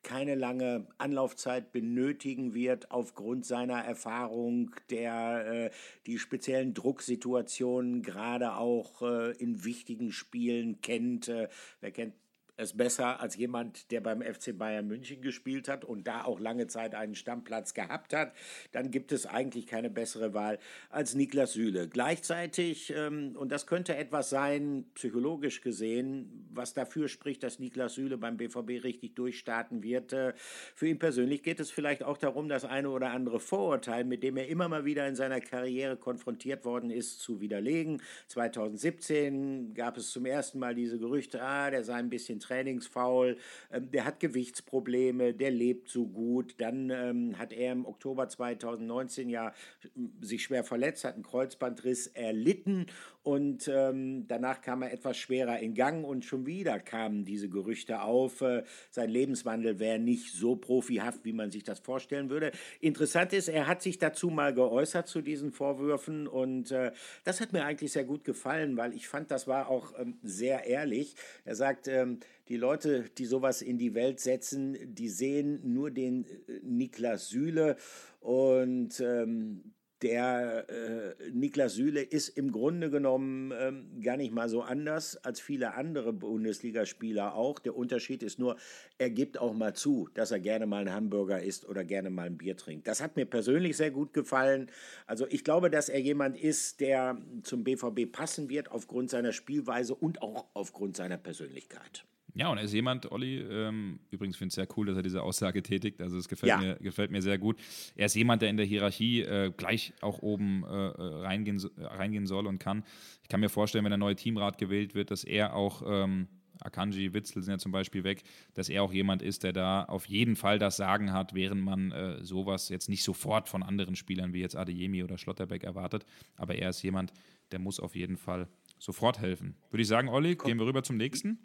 keine 0.02 0.34
lange 0.34 0.86
Anlaufzeit 0.98 1.72
benötigen 1.72 2.54
wird 2.54 2.90
aufgrund 2.90 3.44
seiner 3.44 3.80
Erfahrung, 3.80 4.70
der 4.90 5.46
äh, 5.46 5.70
die 6.06 6.18
speziellen 6.18 6.74
Drucksituationen 6.74 8.02
gerade 8.02 8.54
auch 8.54 9.02
äh, 9.02 9.32
in 9.32 9.64
wichtigen 9.64 10.12
Spielen 10.12 10.80
kennt. 10.82 11.28
Äh, 11.28 11.48
wer 11.80 11.90
kennt 11.90 12.14
es 12.56 12.76
besser 12.76 13.20
als 13.20 13.36
jemand, 13.36 13.90
der 13.90 14.00
beim 14.00 14.22
FC 14.22 14.56
Bayern 14.56 14.86
München 14.86 15.20
gespielt 15.22 15.68
hat 15.68 15.84
und 15.84 16.06
da 16.06 16.24
auch 16.24 16.38
lange 16.38 16.66
Zeit 16.68 16.94
einen 16.94 17.14
Stammplatz 17.14 17.74
gehabt 17.74 18.12
hat, 18.12 18.32
dann 18.72 18.90
gibt 18.90 19.12
es 19.12 19.26
eigentlich 19.26 19.66
keine 19.66 19.90
bessere 19.90 20.34
Wahl 20.34 20.58
als 20.90 21.14
Niklas 21.14 21.54
Süle. 21.54 21.88
Gleichzeitig, 21.88 22.92
ähm, 22.96 23.34
und 23.36 23.50
das 23.50 23.66
könnte 23.66 23.96
etwas 23.96 24.30
sein, 24.30 24.84
psychologisch 24.94 25.62
gesehen, 25.62 26.48
was 26.52 26.74
dafür 26.74 27.08
spricht, 27.08 27.42
dass 27.42 27.58
Niklas 27.58 27.94
Süle 27.94 28.18
beim 28.18 28.36
BVB 28.36 28.84
richtig 28.84 29.14
durchstarten 29.16 29.82
wird. 29.82 30.12
Äh, 30.12 30.34
für 30.74 30.86
ihn 30.86 30.98
persönlich 30.98 31.42
geht 31.42 31.58
es 31.58 31.70
vielleicht 31.70 32.04
auch 32.04 32.18
darum, 32.18 32.48
das 32.48 32.64
eine 32.64 32.90
oder 32.90 33.10
andere 33.10 33.40
Vorurteil, 33.40 34.04
mit 34.04 34.22
dem 34.22 34.36
er 34.36 34.48
immer 34.48 34.68
mal 34.68 34.84
wieder 34.84 35.08
in 35.08 35.16
seiner 35.16 35.40
Karriere 35.40 35.96
konfrontiert 35.96 36.64
worden 36.64 36.90
ist, 36.90 37.20
zu 37.20 37.40
widerlegen. 37.40 38.00
2017 38.28 39.74
gab 39.74 39.96
es 39.96 40.10
zum 40.10 40.26
ersten 40.26 40.58
Mal 40.58 40.74
diese 40.74 40.98
Gerüchte, 40.98 41.42
ah, 41.42 41.70
der 41.70 41.82
sei 41.82 41.94
ein 41.94 42.10
bisschen 42.10 42.40
trainingsfaul, 42.44 43.36
ähm, 43.72 43.90
der 43.90 44.04
hat 44.04 44.20
Gewichtsprobleme, 44.20 45.34
der 45.34 45.50
lebt 45.50 45.88
so 45.88 46.06
gut. 46.06 46.54
Dann 46.58 46.90
ähm, 46.90 47.38
hat 47.38 47.52
er 47.52 47.72
im 47.72 47.86
Oktober 47.86 48.28
2019 48.28 49.28
ja 49.28 49.48
äh, 49.48 49.88
sich 50.20 50.42
schwer 50.42 50.64
verletzt, 50.64 51.04
hat 51.04 51.14
einen 51.14 51.24
Kreuzbandriss 51.24 52.06
erlitten 52.08 52.86
und 53.24 53.68
ähm, 53.68 54.26
danach 54.28 54.60
kam 54.60 54.82
er 54.82 54.92
etwas 54.92 55.16
schwerer 55.16 55.58
in 55.58 55.74
Gang 55.74 56.04
und 56.04 56.26
schon 56.26 56.44
wieder 56.44 56.78
kamen 56.78 57.24
diese 57.24 57.48
Gerüchte 57.48 58.02
auf. 58.02 58.42
Äh, 58.42 58.64
sein 58.90 59.08
Lebenswandel 59.08 59.78
wäre 59.78 59.98
nicht 59.98 60.34
so 60.34 60.56
profihaft, 60.56 61.24
wie 61.24 61.32
man 61.32 61.50
sich 61.50 61.64
das 61.64 61.80
vorstellen 61.80 62.28
würde. 62.28 62.52
Interessant 62.80 63.32
ist, 63.32 63.48
er 63.48 63.66
hat 63.66 63.80
sich 63.80 63.98
dazu 63.98 64.28
mal 64.28 64.52
geäußert 64.52 65.08
zu 65.08 65.22
diesen 65.22 65.52
Vorwürfen 65.52 66.26
und 66.26 66.70
äh, 66.70 66.92
das 67.24 67.40
hat 67.40 67.54
mir 67.54 67.64
eigentlich 67.64 67.92
sehr 67.92 68.04
gut 68.04 68.24
gefallen, 68.24 68.76
weil 68.76 68.92
ich 68.92 69.08
fand, 69.08 69.30
das 69.30 69.48
war 69.48 69.68
auch 69.68 69.98
ähm, 69.98 70.18
sehr 70.22 70.66
ehrlich. 70.66 71.16
Er 71.46 71.54
sagt, 71.54 71.88
ähm, 71.88 72.20
die 72.48 72.58
Leute, 72.58 73.06
die 73.16 73.24
sowas 73.24 73.62
in 73.62 73.78
die 73.78 73.94
Welt 73.94 74.20
setzen, 74.20 74.76
die 74.94 75.08
sehen 75.08 75.60
nur 75.64 75.90
den 75.90 76.26
äh, 76.26 76.60
Niklas 76.62 77.30
Süle 77.30 77.76
und 78.20 79.00
ähm, 79.00 79.73
der 80.04 80.66
äh, 80.68 81.30
Niklas 81.32 81.74
Süle 81.74 82.02
ist 82.02 82.28
im 82.28 82.52
Grunde 82.52 82.90
genommen 82.90 83.54
ähm, 83.58 84.02
gar 84.02 84.18
nicht 84.18 84.34
mal 84.34 84.50
so 84.50 84.60
anders 84.60 85.16
als 85.24 85.40
viele 85.40 85.74
andere 85.74 86.12
Bundesligaspieler 86.12 87.34
auch. 87.34 87.58
Der 87.58 87.74
Unterschied 87.74 88.22
ist 88.22 88.38
nur, 88.38 88.58
er 88.98 89.08
gibt 89.08 89.38
auch 89.38 89.54
mal 89.54 89.74
zu, 89.74 90.10
dass 90.12 90.30
er 90.30 90.40
gerne 90.40 90.66
mal 90.66 90.82
einen 90.82 90.94
Hamburger 90.94 91.42
isst 91.42 91.66
oder 91.66 91.84
gerne 91.84 92.10
mal 92.10 92.26
ein 92.26 92.36
Bier 92.36 92.54
trinkt. 92.54 92.86
Das 92.86 93.02
hat 93.02 93.16
mir 93.16 93.24
persönlich 93.24 93.78
sehr 93.78 93.90
gut 93.90 94.12
gefallen. 94.12 94.70
Also 95.06 95.26
ich 95.30 95.42
glaube, 95.42 95.70
dass 95.70 95.88
er 95.88 96.00
jemand 96.00 96.36
ist, 96.36 96.80
der 96.80 97.16
zum 97.42 97.64
BVB 97.64 98.12
passen 98.12 98.50
wird 98.50 98.70
aufgrund 98.70 99.08
seiner 99.08 99.32
Spielweise 99.32 99.94
und 99.94 100.20
auch 100.20 100.44
aufgrund 100.52 100.96
seiner 100.96 101.16
Persönlichkeit. 101.16 102.04
Ja, 102.36 102.48
und 102.48 102.58
er 102.58 102.64
ist 102.64 102.72
jemand, 102.72 103.10
Olli, 103.12 103.38
ähm, 103.38 104.00
übrigens 104.10 104.36
finde 104.36 104.48
ich 104.48 104.52
es 104.52 104.54
sehr 104.56 104.68
cool, 104.76 104.86
dass 104.86 104.96
er 104.96 105.04
diese 105.04 105.22
Aussage 105.22 105.62
tätigt, 105.62 106.00
also 106.00 106.18
es 106.18 106.28
gefällt, 106.28 106.50
ja. 106.50 106.58
mir, 106.58 106.74
gefällt 106.76 107.12
mir 107.12 107.22
sehr 107.22 107.38
gut. 107.38 107.60
Er 107.94 108.06
ist 108.06 108.14
jemand, 108.16 108.42
der 108.42 108.50
in 108.50 108.56
der 108.56 108.66
Hierarchie 108.66 109.22
äh, 109.22 109.52
gleich 109.56 109.92
auch 110.00 110.18
oben 110.18 110.64
äh, 110.64 110.68
reingehen, 110.68 111.62
reingehen 111.76 112.26
soll 112.26 112.48
und 112.48 112.58
kann. 112.58 112.84
Ich 113.22 113.28
kann 113.28 113.38
mir 113.38 113.48
vorstellen, 113.48 113.84
wenn 113.84 113.90
der 113.90 113.98
neue 113.98 114.16
Teamrat 114.16 114.58
gewählt 114.58 114.96
wird, 114.96 115.12
dass 115.12 115.22
er 115.22 115.54
auch, 115.54 115.82
ähm, 115.86 116.26
Akanji, 116.60 117.12
Witzel 117.12 117.42
sind 117.42 117.52
ja 117.52 117.58
zum 117.58 117.72
Beispiel 117.72 118.04
weg, 118.04 118.22
dass 118.54 118.68
er 118.68 118.82
auch 118.82 118.92
jemand 118.92 119.22
ist, 119.22 119.44
der 119.44 119.52
da 119.52 119.84
auf 119.84 120.06
jeden 120.06 120.34
Fall 120.34 120.58
das 120.58 120.76
Sagen 120.76 121.12
hat, 121.12 121.34
während 121.34 121.62
man 121.62 121.92
äh, 121.92 122.24
sowas 122.24 122.68
jetzt 122.68 122.88
nicht 122.88 123.04
sofort 123.04 123.48
von 123.48 123.62
anderen 123.62 123.96
Spielern 123.96 124.32
wie 124.32 124.40
jetzt 124.40 124.56
Adeyemi 124.56 125.04
oder 125.04 125.18
Schlotterbeck 125.18 125.62
erwartet. 125.62 126.04
Aber 126.36 126.54
er 126.56 126.70
ist 126.70 126.82
jemand, 126.82 127.12
der 127.52 127.58
muss 127.58 127.80
auf 127.80 127.94
jeden 127.94 128.16
Fall 128.16 128.48
sofort 128.78 129.20
helfen. 129.20 129.56
Würde 129.70 129.82
ich 129.82 129.88
sagen, 129.88 130.08
Olli, 130.08 130.36
gehen 130.36 130.58
wir 130.58 130.66
rüber 130.66 130.82
zum 130.82 130.96
nächsten. 130.96 131.38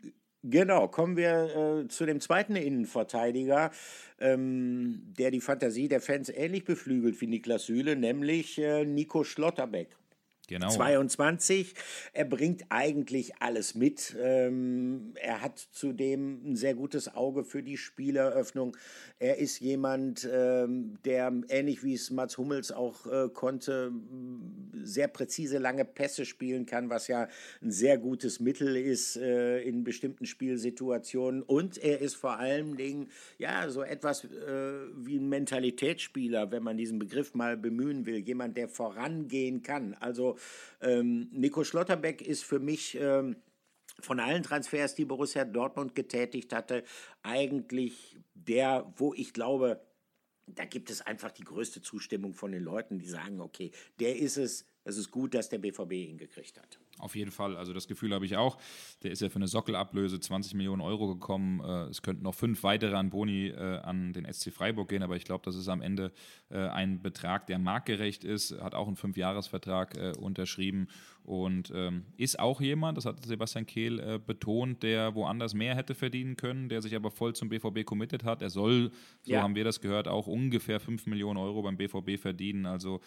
Genau, 0.44 0.88
kommen 0.88 1.18
wir 1.18 1.84
äh, 1.84 1.88
zu 1.90 2.06
dem 2.06 2.22
zweiten 2.22 2.56
Innenverteidiger, 2.56 3.72
ähm, 4.20 5.14
der 5.18 5.32
die 5.32 5.42
Fantasie 5.42 5.90
der 5.90 6.00
Fans 6.00 6.30
ähnlich 6.30 6.64
beflügelt 6.64 7.20
wie 7.20 7.28
Niklas 7.28 7.66
Süle, 7.66 7.98
nämlich 7.98 8.58
äh, 8.58 8.86
Nico 8.86 9.26
Schlotterbeck. 9.26 9.99
Genau. 10.50 10.70
22. 10.70 11.76
Er 12.12 12.26
bringt 12.26 12.66
eigentlich 12.70 13.40
alles 13.40 13.76
mit. 13.76 14.16
Ähm, 14.20 15.14
er 15.14 15.44
hat 15.44 15.60
zudem 15.60 16.42
ein 16.44 16.56
sehr 16.56 16.74
gutes 16.74 17.14
Auge 17.14 17.44
für 17.44 17.62
die 17.62 17.78
Spieleröffnung. 17.78 18.76
Er 19.20 19.38
ist 19.38 19.60
jemand, 19.60 20.28
ähm, 20.32 20.98
der 21.06 21.32
ähnlich 21.50 21.84
wie 21.84 21.94
es 21.94 22.10
Mats 22.10 22.40
Hummels 22.40 22.72
auch 22.72 23.06
äh, 23.06 23.30
konnte, 23.30 23.92
sehr 24.74 25.08
präzise 25.08 25.60
lange 25.60 25.86
Pässe 25.86 26.26
spielen 26.26 26.66
kann, 26.66 26.90
was 26.90 27.08
ja 27.08 27.28
ein 27.62 27.70
sehr 27.70 28.00
gutes 28.00 28.40
Mittel 28.40 28.76
ist 28.76 29.18
äh, 29.18 29.62
in 29.62 29.84
bestimmten 29.84 30.26
Spielsituationen. 30.26 31.44
Und 31.44 31.78
er 31.78 32.02
ist 32.02 32.16
vor 32.16 32.40
allen 32.40 32.76
Dingen 32.76 33.10
ja 33.38 33.70
so 33.70 33.84
etwas 33.84 34.24
äh, 34.24 34.30
wie 34.96 35.18
ein 35.18 35.30
Mentalitätsspieler, 35.30 36.50
wenn 36.50 36.64
man 36.64 36.78
diesen 36.78 36.98
Begriff 36.98 37.36
mal 37.36 37.56
bemühen 37.56 38.08
will. 38.08 38.18
Jemand, 38.18 38.58
der 38.58 38.68
vorangehen 38.68 39.62
kann. 39.62 39.94
Also 40.00 40.39
ähm, 40.82 41.30
Nico 41.32 41.64
Schlotterbeck 41.64 42.22
ist 42.22 42.44
für 42.44 42.60
mich 42.60 42.98
ähm, 43.00 43.36
von 44.00 44.20
allen 44.20 44.44
Transfers, 44.44 44.96
die 44.96 45.06
Borussia 45.06 45.46
Dortmund 45.46 45.96
getätigt 45.96 46.54
hatte, 46.54 46.84
eigentlich 47.24 48.18
der, 48.34 48.92
wo 48.96 49.14
ich 49.14 49.34
glaube, 49.34 49.82
da 50.48 50.66
gibt 50.66 50.90
es 50.90 51.02
einfach 51.02 51.32
die 51.32 51.44
größte 51.44 51.82
Zustimmung 51.82 52.34
von 52.34 52.52
den 52.52 52.64
Leuten, 52.64 53.00
die 53.00 53.08
sagen, 53.08 53.42
okay, 53.42 53.72
der 54.00 54.18
ist 54.18 54.38
es, 54.38 54.66
es 54.84 54.98
ist 54.98 55.12
gut, 55.12 55.34
dass 55.34 55.50
der 55.50 55.60
BVB 55.60 55.92
ihn 55.94 56.18
gekriegt 56.18 56.60
hat. 56.60 56.80
Auf 57.00 57.16
jeden 57.16 57.32
Fall, 57.32 57.56
also 57.56 57.74
das 57.74 57.88
Gefühl 57.88 58.14
habe 58.14 58.26
ich 58.26 58.36
auch. 58.36 58.58
Der 59.04 59.12
ist 59.12 59.22
ja 59.22 59.30
für 59.30 59.38
eine 59.38 59.48
Sockelablöse 59.48 60.20
20 60.20 60.54
Millionen 60.54 60.82
Euro 60.82 61.08
gekommen. 61.08 61.62
Äh, 61.62 61.90
es 61.90 62.02
könnten 62.02 62.24
noch 62.24 62.36
fünf 62.36 62.64
weitere 62.64 62.96
an 62.96 63.10
Boni 63.10 63.48
äh, 63.48 63.80
an 63.80 64.12
den 64.12 64.32
SC 64.32 64.52
Freiburg 64.52 64.90
gehen, 64.90 65.02
aber 65.02 65.16
ich 65.16 65.24
glaube, 65.24 65.44
das 65.46 65.56
ist 65.56 65.70
am 65.70 65.82
Ende 65.82 66.12
äh, 66.50 66.58
ein 66.58 67.02
Betrag, 67.02 67.48
der 67.48 67.58
marktgerecht 67.58 68.24
ist. 68.24 68.60
Hat 68.62 68.76
auch 68.76 68.88
einen 68.88 68.98
Fünfjahresvertrag 68.98 69.98
unterschrieben 70.20 70.88
und 71.24 71.72
ähm, 71.74 72.06
ist 72.18 72.40
auch 72.40 72.60
jemand, 72.60 72.98
das 72.98 73.06
hat 73.06 73.24
Sebastian 73.26 73.66
Kehl 73.66 74.20
betont, 74.20 74.84
der 74.84 75.16
woanders 75.16 75.54
mehr 75.54 75.76
hätte 75.76 75.96
verdienen 75.96 76.36
können, 76.36 76.70
der 76.70 76.82
sich 76.82 76.96
aber 76.96 77.12
voll 77.12 77.34
zum 77.34 77.50
BVB 77.50 77.86
committed 77.86 78.24
hat. 78.24 78.42
Er 78.42 78.50
soll, 78.50 78.92
so 79.22 79.34
ja. 79.34 79.42
haben 79.42 79.56
wir 79.56 79.64
das 79.64 79.80
gehört, 79.80 80.08
auch 80.08 80.28
ungefähr 80.28 80.80
5 80.80 81.06
Millionen 81.08 81.38
Euro 81.38 81.62
beim 81.62 81.78
BVB 81.78 82.20
verdienen, 82.20 82.66
also 82.66 83.02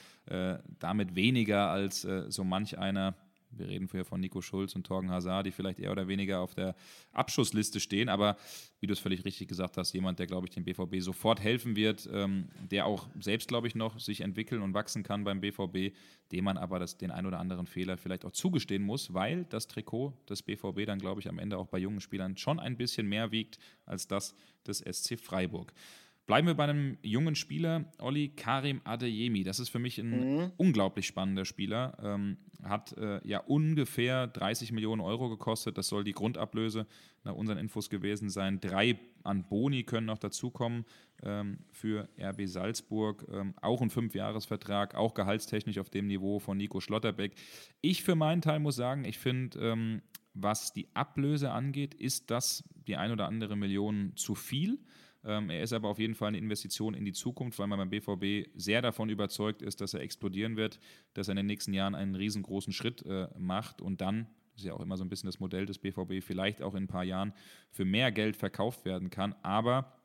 damit 0.78 1.14
weniger 1.14 1.68
als 1.70 2.06
so 2.28 2.44
manch 2.44 2.78
einer 2.78 3.14
wir 3.56 3.68
reden 3.68 3.88
hier 3.90 4.04
von 4.04 4.20
Nico 4.20 4.40
Schulz 4.40 4.74
und 4.74 4.86
Torgen 4.86 5.10
Hazard, 5.10 5.46
die 5.46 5.52
vielleicht 5.52 5.78
eher 5.78 5.92
oder 5.92 6.08
weniger 6.08 6.40
auf 6.40 6.54
der 6.54 6.74
Abschussliste 7.12 7.80
stehen. 7.80 8.08
Aber 8.08 8.36
wie 8.80 8.86
du 8.86 8.92
es 8.92 8.98
völlig 8.98 9.24
richtig 9.24 9.48
gesagt 9.48 9.76
hast, 9.76 9.92
jemand, 9.92 10.18
der, 10.18 10.26
glaube 10.26 10.46
ich, 10.46 10.54
dem 10.54 10.64
BVB 10.64 11.00
sofort 11.00 11.40
helfen 11.40 11.76
wird, 11.76 12.08
ähm, 12.12 12.48
der 12.70 12.86
auch 12.86 13.06
selbst, 13.20 13.48
glaube 13.48 13.68
ich, 13.68 13.74
noch 13.74 13.98
sich 13.98 14.20
entwickeln 14.22 14.62
und 14.62 14.74
wachsen 14.74 15.02
kann 15.02 15.24
beim 15.24 15.40
BVB, 15.40 15.94
dem 16.32 16.44
man 16.44 16.56
aber 16.56 16.78
das, 16.78 16.96
den 16.96 17.10
ein 17.10 17.26
oder 17.26 17.38
anderen 17.38 17.66
Fehler 17.66 17.96
vielleicht 17.96 18.24
auch 18.24 18.32
zugestehen 18.32 18.82
muss, 18.82 19.14
weil 19.14 19.44
das 19.44 19.68
Trikot 19.68 20.14
des 20.28 20.42
BVB 20.42 20.86
dann, 20.86 20.98
glaube 20.98 21.20
ich, 21.20 21.28
am 21.28 21.38
Ende 21.38 21.58
auch 21.58 21.66
bei 21.66 21.78
jungen 21.78 22.00
Spielern 22.00 22.36
schon 22.36 22.58
ein 22.58 22.76
bisschen 22.76 23.08
mehr 23.08 23.30
wiegt 23.30 23.58
als 23.86 24.08
das 24.08 24.34
des 24.66 24.78
SC 24.78 25.18
Freiburg. 25.18 25.72
Bleiben 26.26 26.46
wir 26.46 26.54
bei 26.54 26.64
einem 26.64 26.98
jungen 27.02 27.34
Spieler, 27.34 27.84
Olli 27.98 28.28
Karim 28.28 28.80
Adeyemi. 28.84 29.42
Das 29.42 29.58
ist 29.58 29.70
für 29.70 29.80
mich 29.80 29.98
ein 29.98 30.36
mhm. 30.36 30.52
unglaublich 30.56 31.06
spannender 31.06 31.44
Spieler. 31.44 31.98
Ähm, 32.00 32.36
hat 32.62 32.96
äh, 32.96 33.20
ja 33.26 33.40
ungefähr 33.40 34.28
30 34.28 34.70
Millionen 34.70 35.00
Euro 35.00 35.28
gekostet. 35.28 35.78
Das 35.78 35.88
soll 35.88 36.04
die 36.04 36.12
Grundablöse 36.12 36.86
nach 37.24 37.34
unseren 37.34 37.58
Infos 37.58 37.90
gewesen 37.90 38.30
sein. 38.30 38.60
Drei 38.60 38.98
an 39.24 39.48
Boni 39.48 39.82
können 39.82 40.06
noch 40.06 40.18
dazukommen 40.18 40.84
ähm, 41.24 41.58
für 41.72 42.08
RB 42.20 42.46
Salzburg. 42.46 43.26
Ähm, 43.32 43.54
auch 43.60 43.82
ein 43.82 43.90
Fünfjahresvertrag, 43.90 44.94
auch 44.94 45.14
gehaltstechnisch 45.14 45.78
auf 45.78 45.90
dem 45.90 46.06
Niveau 46.06 46.38
von 46.38 46.56
Nico 46.56 46.80
Schlotterbeck. 46.80 47.34
Ich 47.80 48.04
für 48.04 48.14
meinen 48.14 48.42
Teil 48.42 48.60
muss 48.60 48.76
sagen, 48.76 49.04
ich 49.04 49.18
finde, 49.18 49.58
ähm, 49.58 50.02
was 50.34 50.72
die 50.72 50.88
Ablöse 50.94 51.50
angeht, 51.50 51.94
ist 51.94 52.30
das 52.30 52.64
die 52.86 52.96
ein 52.96 53.10
oder 53.12 53.26
andere 53.26 53.56
Million 53.56 54.12
zu 54.16 54.34
viel. 54.34 54.78
Ähm, 55.24 55.50
er 55.50 55.62
ist 55.62 55.72
aber 55.72 55.88
auf 55.88 55.98
jeden 55.98 56.14
Fall 56.14 56.28
eine 56.28 56.38
Investition 56.38 56.94
in 56.94 57.04
die 57.04 57.12
Zukunft, 57.12 57.58
weil 57.58 57.66
man 57.66 57.78
beim 57.78 57.90
BVB 57.90 58.50
sehr 58.54 58.82
davon 58.82 59.08
überzeugt 59.08 59.62
ist, 59.62 59.80
dass 59.80 59.94
er 59.94 60.00
explodieren 60.00 60.56
wird, 60.56 60.80
dass 61.14 61.28
er 61.28 61.32
in 61.32 61.36
den 61.36 61.46
nächsten 61.46 61.72
Jahren 61.72 61.94
einen 61.94 62.14
riesengroßen 62.14 62.72
Schritt 62.72 63.04
äh, 63.06 63.28
macht 63.38 63.80
und 63.80 64.00
dann 64.00 64.26
das 64.52 64.64
ist 64.64 64.66
ja 64.66 64.74
auch 64.74 64.80
immer 64.80 64.98
so 64.98 65.04
ein 65.04 65.08
bisschen 65.08 65.28
das 65.28 65.40
Modell 65.40 65.64
des 65.64 65.78
BVB, 65.78 66.22
vielleicht 66.22 66.60
auch 66.60 66.74
in 66.74 66.84
ein 66.84 66.88
paar 66.88 67.04
Jahren 67.04 67.32
für 67.70 67.86
mehr 67.86 68.12
Geld 68.12 68.36
verkauft 68.36 68.84
werden 68.84 69.08
kann. 69.08 69.34
Aber 69.42 69.96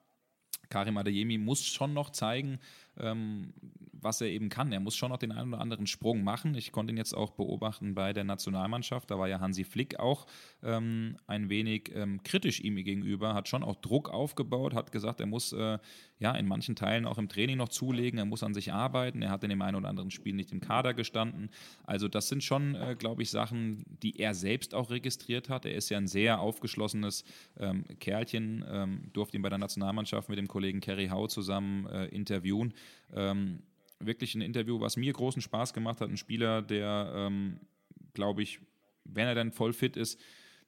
Karim 0.69 0.97
Adeyemi 0.97 1.37
muss 1.37 1.65
schon 1.65 1.93
noch 1.93 2.11
zeigen, 2.11 2.59
ähm, 2.97 3.53
was 4.07 4.21
er 4.21 4.27
eben 4.27 4.47
kann. 4.47 4.71
Er 4.71 4.79
muss 4.79 4.95
schon 4.95 5.09
noch 5.09 5.17
den 5.17 5.33
einen 5.33 5.53
oder 5.53 5.61
anderen 5.61 5.85
Sprung 5.85 6.23
machen. 6.23 6.55
Ich 6.55 6.71
konnte 6.71 6.93
ihn 6.93 6.97
jetzt 6.97 7.13
auch 7.13 7.31
beobachten 7.31 7.93
bei 7.93 8.13
der 8.13 8.23
Nationalmannschaft. 8.23 9.11
Da 9.11 9.19
war 9.19 9.27
ja 9.27 9.41
Hansi 9.41 9.65
Flick 9.65 9.99
auch 9.99 10.25
ähm, 10.63 11.17
ein 11.27 11.49
wenig 11.49 11.91
ähm, 11.93 12.23
kritisch 12.23 12.61
ihm 12.61 12.77
gegenüber, 12.77 13.33
hat 13.33 13.49
schon 13.49 13.63
auch 13.63 13.75
Druck 13.75 14.09
aufgebaut, 14.09 14.73
hat 14.73 14.93
gesagt, 14.93 15.19
er 15.19 15.25
muss 15.25 15.51
äh, 15.51 15.77
ja 16.19 16.31
in 16.35 16.47
manchen 16.47 16.75
Teilen 16.75 17.05
auch 17.05 17.17
im 17.17 17.27
Training 17.27 17.57
noch 17.57 17.67
zulegen, 17.67 18.17
er 18.17 18.25
muss 18.25 18.43
an 18.43 18.53
sich 18.53 18.71
arbeiten. 18.71 19.21
Er 19.21 19.29
hat 19.29 19.43
in 19.43 19.49
dem 19.49 19.61
einen 19.61 19.75
oder 19.75 19.89
anderen 19.89 20.09
Spiel 20.09 20.33
nicht 20.33 20.53
im 20.53 20.61
Kader 20.61 20.93
gestanden. 20.93 21.49
Also 21.83 22.07
das 22.07 22.29
sind 22.29 22.43
schon, 22.43 22.75
äh, 22.75 22.95
glaube 22.97 23.23
ich, 23.23 23.29
Sachen, 23.29 23.83
die 24.01 24.19
er 24.19 24.33
selbst 24.33 24.73
auch 24.73 24.89
registriert 24.89 25.49
hat. 25.49 25.65
Er 25.65 25.75
ist 25.75 25.89
ja 25.89 25.97
ein 25.97 26.07
sehr 26.07 26.39
aufgeschlossenes 26.39 27.25
ähm, 27.59 27.83
Kerlchen, 27.99 28.63
ähm, 28.69 29.09
durfte 29.11 29.35
ihn 29.35 29.43
bei 29.43 29.49
der 29.49 29.57
Nationalmannschaft 29.57 30.29
mit 30.29 30.37
dem 30.37 30.47
Kollegen 30.47 30.79
Kerry 30.79 31.09
Howe 31.09 31.27
zusammen 31.27 31.87
äh, 31.87 32.05
interviewen. 32.05 32.73
Ähm, 33.13 33.59
wirklich 33.99 34.35
ein 34.35 34.41
Interview, 34.41 34.79
was 34.79 34.97
mir 34.97 35.13
großen 35.13 35.41
Spaß 35.41 35.73
gemacht 35.73 36.01
hat. 36.01 36.09
Ein 36.09 36.17
Spieler, 36.17 36.61
der, 36.61 37.11
ähm, 37.15 37.59
glaube 38.13 38.43
ich, 38.43 38.59
wenn 39.03 39.27
er 39.27 39.35
dann 39.35 39.51
voll 39.51 39.73
fit 39.73 39.97
ist, 39.97 40.19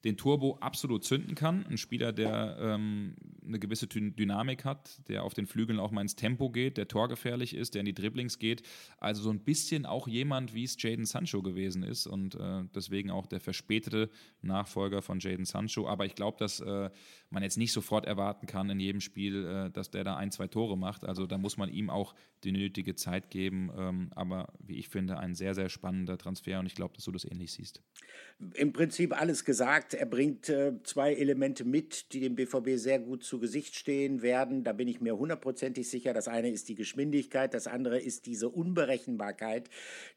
den 0.04 0.16
Turbo 0.16 0.56
absolut 0.60 1.04
zünden 1.04 1.34
kann. 1.34 1.66
Ein 1.66 1.76
Spieler, 1.76 2.12
der 2.12 2.56
ähm, 2.58 3.16
eine 3.46 3.58
gewisse 3.58 3.86
Dynamik 3.86 4.64
hat, 4.64 5.06
der 5.08 5.24
auf 5.24 5.34
den 5.34 5.46
Flügeln 5.46 5.78
auch 5.78 5.90
mal 5.90 6.00
ins 6.02 6.16
Tempo 6.16 6.50
geht, 6.50 6.76
der 6.76 6.88
torgefährlich 6.88 7.54
ist, 7.54 7.74
der 7.74 7.80
in 7.80 7.86
die 7.86 7.94
Dribblings 7.94 8.38
geht. 8.38 8.62
Also 8.98 9.22
so 9.22 9.30
ein 9.30 9.40
bisschen 9.40 9.86
auch 9.86 10.08
jemand, 10.08 10.54
wie 10.54 10.64
es 10.64 10.80
Jaden 10.80 11.04
Sancho 11.04 11.42
gewesen 11.42 11.82
ist 11.82 12.06
und 12.06 12.34
äh, 12.34 12.64
deswegen 12.74 13.10
auch 13.10 13.26
der 13.26 13.40
verspätete 13.40 14.10
Nachfolger 14.42 15.02
von 15.02 15.18
Jaden 15.20 15.44
Sancho. 15.44 15.86
Aber 15.88 16.06
ich 16.06 16.14
glaube, 16.14 16.38
dass 16.38 16.60
äh, 16.60 16.90
man 17.28 17.42
jetzt 17.42 17.58
nicht 17.58 17.72
sofort 17.72 18.06
erwarten 18.06 18.46
kann 18.46 18.70
in 18.70 18.80
jedem 18.80 19.00
Spiel, 19.00 19.44
äh, 19.44 19.70
dass 19.70 19.90
der 19.90 20.04
da 20.04 20.16
ein, 20.16 20.30
zwei 20.32 20.46
Tore 20.46 20.78
macht. 20.78 21.04
Also 21.04 21.26
da 21.26 21.38
muss 21.38 21.56
man 21.56 21.68
ihm 21.68 21.90
auch 21.90 22.14
die 22.44 22.52
nötige 22.52 22.94
Zeit 22.94 23.30
geben. 23.30 23.70
Ähm, 23.76 24.10
aber 24.14 24.52
wie 24.60 24.78
ich 24.78 24.88
finde, 24.88 25.18
ein 25.18 25.34
sehr, 25.34 25.54
sehr 25.54 25.68
spannender 25.68 26.18
Transfer 26.18 26.58
und 26.58 26.66
ich 26.66 26.74
glaube, 26.74 26.94
dass 26.94 27.04
du 27.04 27.12
das 27.12 27.24
ähnlich 27.24 27.52
siehst. 27.52 27.82
Im 28.54 28.72
Prinzip 28.72 29.18
alles 29.18 29.44
gesagt 29.44 29.89
gesagt, 29.90 29.94
er 29.94 30.06
bringt 30.06 30.48
äh, 30.48 30.72
zwei 30.84 31.14
Elemente 31.14 31.64
mit, 31.64 32.12
die 32.12 32.20
dem 32.20 32.34
BVB 32.34 32.76
sehr 32.76 32.98
gut 32.98 33.24
zu 33.24 33.38
Gesicht 33.38 33.74
stehen 33.74 34.22
werden. 34.22 34.64
Da 34.64 34.72
bin 34.72 34.88
ich 34.88 35.00
mir 35.00 35.16
hundertprozentig 35.16 35.88
sicher. 35.88 36.12
Das 36.12 36.28
eine 36.28 36.50
ist 36.50 36.68
die 36.68 36.74
Geschwindigkeit, 36.74 37.54
das 37.54 37.66
andere 37.66 37.98
ist 37.98 38.26
diese 38.26 38.48
Unberechenbarkeit, 38.48 39.68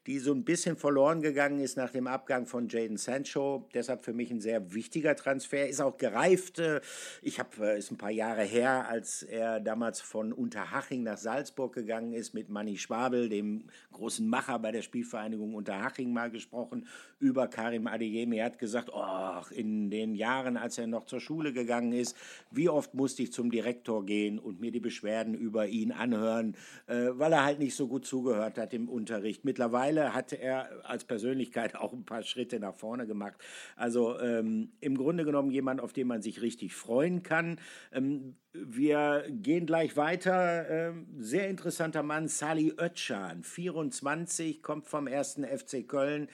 die 0.06 0.18
so 0.18 0.32
ein 0.32 0.44
bisschen 0.44 0.76
verloren 0.76 1.22
gegangen 1.22 1.60
ist 1.60 1.76
nach 1.76 1.90
dem 1.90 2.06
Abgang 2.06 2.46
von 2.46 2.68
Jaden 2.68 2.96
Sancho. 2.96 3.68
Deshalb 3.74 4.04
für 4.04 4.12
mich 4.12 4.30
ein 4.30 4.40
sehr 4.40 4.74
wichtiger 4.74 5.16
Transfer. 5.16 5.68
Ist 5.68 5.80
auch 5.80 5.96
gereift. 5.96 6.58
Äh, 6.58 6.80
ich 7.22 7.38
habe, 7.38 7.74
äh, 7.74 7.78
ist 7.78 7.90
ein 7.90 7.98
paar 7.98 8.10
Jahre 8.10 8.42
her, 8.42 8.88
als 8.88 9.22
er 9.22 9.60
damals 9.60 10.00
von 10.00 10.32
Unterhaching 10.32 11.02
nach 11.02 11.18
Salzburg 11.18 11.74
gegangen 11.74 12.12
ist 12.12 12.34
mit 12.34 12.48
Manny 12.48 12.76
Schwabel, 12.76 13.28
dem 13.28 13.64
großen 13.92 14.26
Macher 14.26 14.58
bei 14.58 14.72
der 14.72 14.82
Spielvereinigung 14.82 15.54
Unterhaching, 15.54 16.12
mal 16.12 16.30
gesprochen 16.30 16.86
über 17.18 17.48
Karim 17.48 17.86
Adeyemi. 17.86 18.38
Er 18.38 18.46
hat 18.46 18.58
gesagt, 18.58 18.90
oh, 18.92 19.40
in 19.64 19.90
den 19.90 20.14
Jahren, 20.14 20.56
als 20.56 20.78
er 20.78 20.86
noch 20.86 21.06
zur 21.06 21.20
Schule 21.20 21.52
gegangen 21.52 21.92
ist, 21.92 22.16
wie 22.50 22.68
oft 22.68 22.94
musste 22.94 23.22
ich 23.22 23.32
zum 23.32 23.50
Direktor 23.50 24.04
gehen 24.04 24.38
und 24.38 24.60
mir 24.60 24.70
die 24.70 24.80
Beschwerden 24.80 25.34
über 25.34 25.66
ihn 25.66 25.92
anhören, 25.92 26.56
äh, 26.86 27.10
weil 27.12 27.32
er 27.32 27.44
halt 27.44 27.58
nicht 27.58 27.74
so 27.74 27.88
gut 27.88 28.06
zugehört 28.06 28.58
hat 28.58 28.74
im 28.74 28.88
Unterricht. 28.88 29.44
Mittlerweile 29.44 30.14
hat 30.14 30.32
er 30.32 30.68
als 30.84 31.04
Persönlichkeit 31.04 31.76
auch 31.80 31.92
ein 31.92 32.04
paar 32.04 32.22
Schritte 32.22 32.60
nach 32.60 32.74
vorne 32.74 33.06
gemacht. 33.06 33.36
Also 33.76 34.18
ähm, 34.20 34.72
im 34.80 34.96
Grunde 34.96 35.24
genommen 35.24 35.50
jemand, 35.50 35.80
auf 35.80 35.92
den 35.92 36.06
man 36.06 36.22
sich 36.22 36.42
richtig 36.42 36.74
freuen 36.74 37.22
kann. 37.22 37.58
Ähm, 37.92 38.36
wir 38.52 39.24
gehen 39.30 39.66
gleich 39.66 39.96
weiter. 39.96 40.68
Ähm, 40.68 41.06
sehr 41.18 41.48
interessanter 41.48 42.02
Mann, 42.02 42.28
Sali 42.28 42.72
Özcan, 42.78 43.42
24, 43.42 44.62
kommt 44.62 44.86
vom 44.86 45.06
ersten 45.08 45.44
FC 45.44 45.86
Köln 45.88 46.28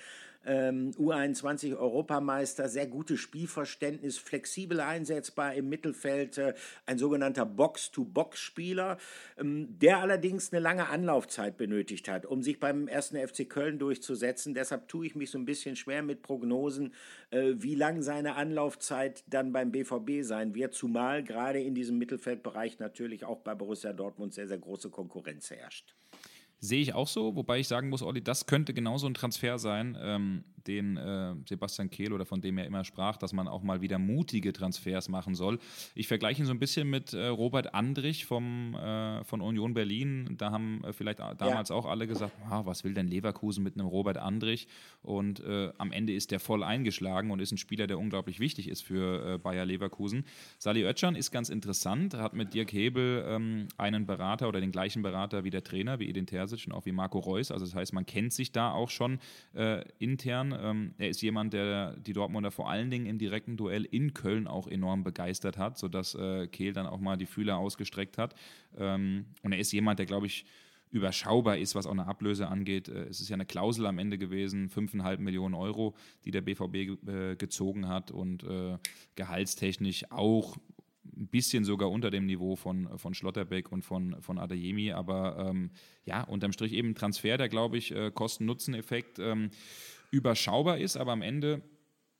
ähm, 0.46 0.92
U21 0.92 1.76
Europameister, 1.76 2.68
sehr 2.68 2.86
gutes 2.86 3.20
Spielverständnis, 3.20 4.18
flexibel 4.18 4.80
einsetzbar 4.80 5.54
im 5.54 5.68
Mittelfeld, 5.68 6.38
äh, 6.38 6.54
ein 6.86 6.98
sogenannter 6.98 7.46
Box-to-Box-Spieler, 7.46 8.98
ähm, 9.38 9.78
der 9.78 9.98
allerdings 9.98 10.52
eine 10.52 10.60
lange 10.60 10.88
Anlaufzeit 10.88 11.56
benötigt 11.56 12.08
hat, 12.08 12.26
um 12.26 12.42
sich 12.42 12.58
beim 12.58 12.88
ersten 12.88 13.16
FC 13.16 13.48
Köln 13.48 13.78
durchzusetzen. 13.78 14.54
Deshalb 14.54 14.88
tue 14.88 15.06
ich 15.06 15.14
mich 15.14 15.30
so 15.30 15.38
ein 15.38 15.44
bisschen 15.44 15.76
schwer 15.76 16.02
mit 16.02 16.22
Prognosen, 16.22 16.94
äh, 17.30 17.52
wie 17.56 17.74
lang 17.74 18.02
seine 18.02 18.36
Anlaufzeit 18.36 19.24
dann 19.26 19.52
beim 19.52 19.72
BVB 19.72 20.22
sein 20.22 20.54
wird, 20.54 20.74
zumal 20.74 21.22
gerade 21.22 21.60
in 21.60 21.74
diesem 21.74 21.98
Mittelfeldbereich 21.98 22.78
natürlich 22.78 23.24
auch 23.24 23.40
bei 23.40 23.54
Borussia 23.54 23.92
Dortmund 23.92 24.34
sehr, 24.34 24.48
sehr 24.48 24.58
große 24.58 24.90
Konkurrenz 24.90 25.50
herrscht. 25.50 25.94
Sehe 26.60 26.82
ich 26.82 26.94
auch 26.94 27.08
so, 27.08 27.36
wobei 27.36 27.58
ich 27.58 27.68
sagen 27.68 27.88
muss, 27.88 28.02
Olli, 28.02 28.22
das 28.22 28.46
könnte 28.46 28.74
genauso 28.74 29.06
ein 29.06 29.14
Transfer 29.14 29.58
sein, 29.58 29.96
ähm, 30.00 30.44
den 30.66 30.96
äh, 30.96 31.34
Sebastian 31.48 31.90
Kehl 31.90 32.12
oder 32.12 32.26
von 32.26 32.40
dem 32.40 32.58
er 32.58 32.66
immer 32.66 32.84
sprach, 32.84 33.16
dass 33.16 33.32
man 33.32 33.48
auch 33.48 33.62
mal 33.62 33.80
wieder 33.80 33.98
mutige 33.98 34.52
Transfers 34.52 35.08
machen 35.08 35.34
soll. 35.34 35.58
Ich 35.94 36.08
vergleiche 36.08 36.42
ihn 36.42 36.46
so 36.46 36.52
ein 36.52 36.58
bisschen 36.58 36.88
mit 36.88 37.12
äh, 37.12 37.26
Robert 37.26 37.74
Andrich 37.74 38.26
vom, 38.26 38.74
äh, 38.74 39.24
von 39.24 39.40
Union 39.40 39.74
Berlin. 39.74 40.34
Da 40.38 40.50
haben 40.50 40.82
äh, 40.84 40.92
vielleicht 40.92 41.18
damals 41.18 41.68
ja. 41.68 41.74
auch 41.74 41.86
alle 41.86 42.06
gesagt, 42.06 42.32
ah, 42.48 42.64
was 42.64 42.84
will 42.84 42.94
denn 42.94 43.08
Leverkusen 43.08 43.62
mit 43.62 43.74
einem 43.74 43.86
Robert 43.86 44.18
Andrich? 44.18 44.68
Und 45.02 45.40
äh, 45.40 45.72
am 45.78 45.92
Ende 45.92 46.12
ist 46.12 46.30
der 46.30 46.40
voll 46.40 46.62
eingeschlagen 46.62 47.30
und 47.30 47.40
ist 47.40 47.52
ein 47.52 47.58
Spieler, 47.58 47.86
der 47.86 47.98
unglaublich 47.98 48.40
wichtig 48.40 48.68
ist 48.68 48.82
für 48.82 49.34
äh, 49.34 49.38
Bayer 49.38 49.64
Leverkusen. 49.64 50.24
Sali 50.58 50.84
Oetschan 50.84 51.16
ist 51.16 51.30
ganz 51.30 51.48
interessant, 51.48 52.14
hat 52.14 52.34
mit 52.34 52.54
Dirk 52.54 52.72
Hebel 52.72 53.24
ähm, 53.26 53.68
einen 53.78 54.06
Berater 54.06 54.48
oder 54.48 54.60
den 54.60 54.72
gleichen 54.72 55.02
Berater 55.02 55.44
wie 55.44 55.50
der 55.50 55.64
Trainer, 55.64 55.98
wie 55.98 56.08
Edin 56.08 56.26
Terzic 56.26 56.66
und 56.66 56.72
auch 56.72 56.86
wie 56.86 56.92
Marco 56.92 57.18
Reus. 57.18 57.50
Also 57.50 57.64
das 57.64 57.74
heißt, 57.74 57.92
man 57.92 58.06
kennt 58.06 58.32
sich 58.32 58.52
da 58.52 58.72
auch 58.72 58.90
schon 58.90 59.18
äh, 59.54 59.84
Ähm, 60.58 60.94
er 60.98 61.08
ist 61.08 61.20
jemand, 61.22 61.52
der 61.52 61.96
die 61.96 62.12
Dortmunder 62.12 62.50
vor 62.50 62.70
allen 62.70 62.90
Dingen 62.90 63.06
im 63.06 63.18
direkten 63.18 63.56
Duell 63.56 63.84
in 63.84 64.14
Köln 64.14 64.46
auch 64.46 64.66
enorm 64.66 65.04
begeistert 65.04 65.58
hat, 65.58 65.78
sodass 65.78 66.14
äh, 66.14 66.46
Kehl 66.48 66.72
dann 66.72 66.86
auch 66.86 67.00
mal 67.00 67.16
die 67.16 67.26
Fühler 67.26 67.58
ausgestreckt 67.58 68.18
hat. 68.18 68.34
Ähm, 68.76 69.26
und 69.42 69.52
er 69.52 69.58
ist 69.58 69.72
jemand, 69.72 69.98
der, 69.98 70.06
glaube 70.06 70.26
ich, 70.26 70.44
überschaubar 70.90 71.56
ist, 71.56 71.74
was 71.74 71.86
auch 71.86 71.92
eine 71.92 72.06
Ablöse 72.06 72.48
angeht. 72.48 72.88
Äh, 72.88 73.04
es 73.04 73.20
ist 73.20 73.28
ja 73.28 73.34
eine 73.34 73.46
Klausel 73.46 73.86
am 73.86 73.98
Ende 73.98 74.18
gewesen, 74.18 74.68
5,5 74.68 75.18
Millionen 75.18 75.54
Euro, 75.54 75.94
die 76.24 76.30
der 76.30 76.40
BVB 76.40 77.08
äh, 77.08 77.36
gezogen 77.36 77.88
hat 77.88 78.10
und 78.10 78.42
äh, 78.44 78.78
gehaltstechnisch 79.16 80.10
auch 80.10 80.56
ein 81.16 81.28
bisschen 81.28 81.64
sogar 81.64 81.90
unter 81.90 82.10
dem 82.10 82.26
Niveau 82.26 82.56
von, 82.56 82.98
von 82.98 83.14
Schlotterbeck 83.14 83.70
und 83.72 83.84
von, 83.84 84.16
von 84.20 84.38
Adeyemi, 84.38 84.92
aber 84.92 85.48
ähm, 85.50 85.70
ja, 86.04 86.22
unterm 86.24 86.52
Strich 86.52 86.72
eben 86.72 86.94
Transfer, 86.94 87.36
der, 87.36 87.48
glaube 87.48 87.78
ich, 87.78 87.94
äh, 87.94 88.10
Kosten-Nutzen-Effekt 88.10 89.18
ähm, 89.18 89.50
überschaubar 90.10 90.78
ist, 90.78 90.96
aber 90.96 91.12
am 91.12 91.22
Ende 91.22 91.62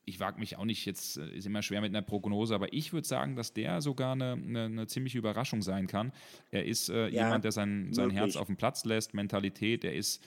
ich 0.07 0.18
wage 0.18 0.41
mich 0.41 0.57
auch 0.57 0.64
nicht, 0.64 0.86
jetzt 0.86 1.18
äh, 1.18 1.36
ist 1.36 1.47
immer 1.47 1.62
schwer 1.62 1.80
mit 1.80 1.91
einer 1.91 2.03
Prognose, 2.03 2.55
aber 2.55 2.72
ich 2.72 2.93
würde 2.93 3.07
sagen, 3.07 3.36
dass 3.36 3.53
der 3.53 3.80
sogar 3.80 4.12
eine, 4.12 4.32
eine, 4.32 4.64
eine, 4.64 4.86
ziemliche 4.86 5.18
Überraschung 5.18 5.62
sein 5.62 5.86
kann. 5.86 6.12
Er 6.51 6.64
ist 6.64 6.88
äh, 6.88 7.09
ja, 7.09 7.24
jemand, 7.24 7.45
der 7.45 7.53
sein, 7.53 7.93
sein 7.93 8.11
Herz 8.11 8.36
auf 8.36 8.49
den 8.49 8.57
Platz 8.57 8.84
lässt, 8.84 9.14
Mentalität, 9.14 9.84
er 9.84 9.95
ist 9.95 10.24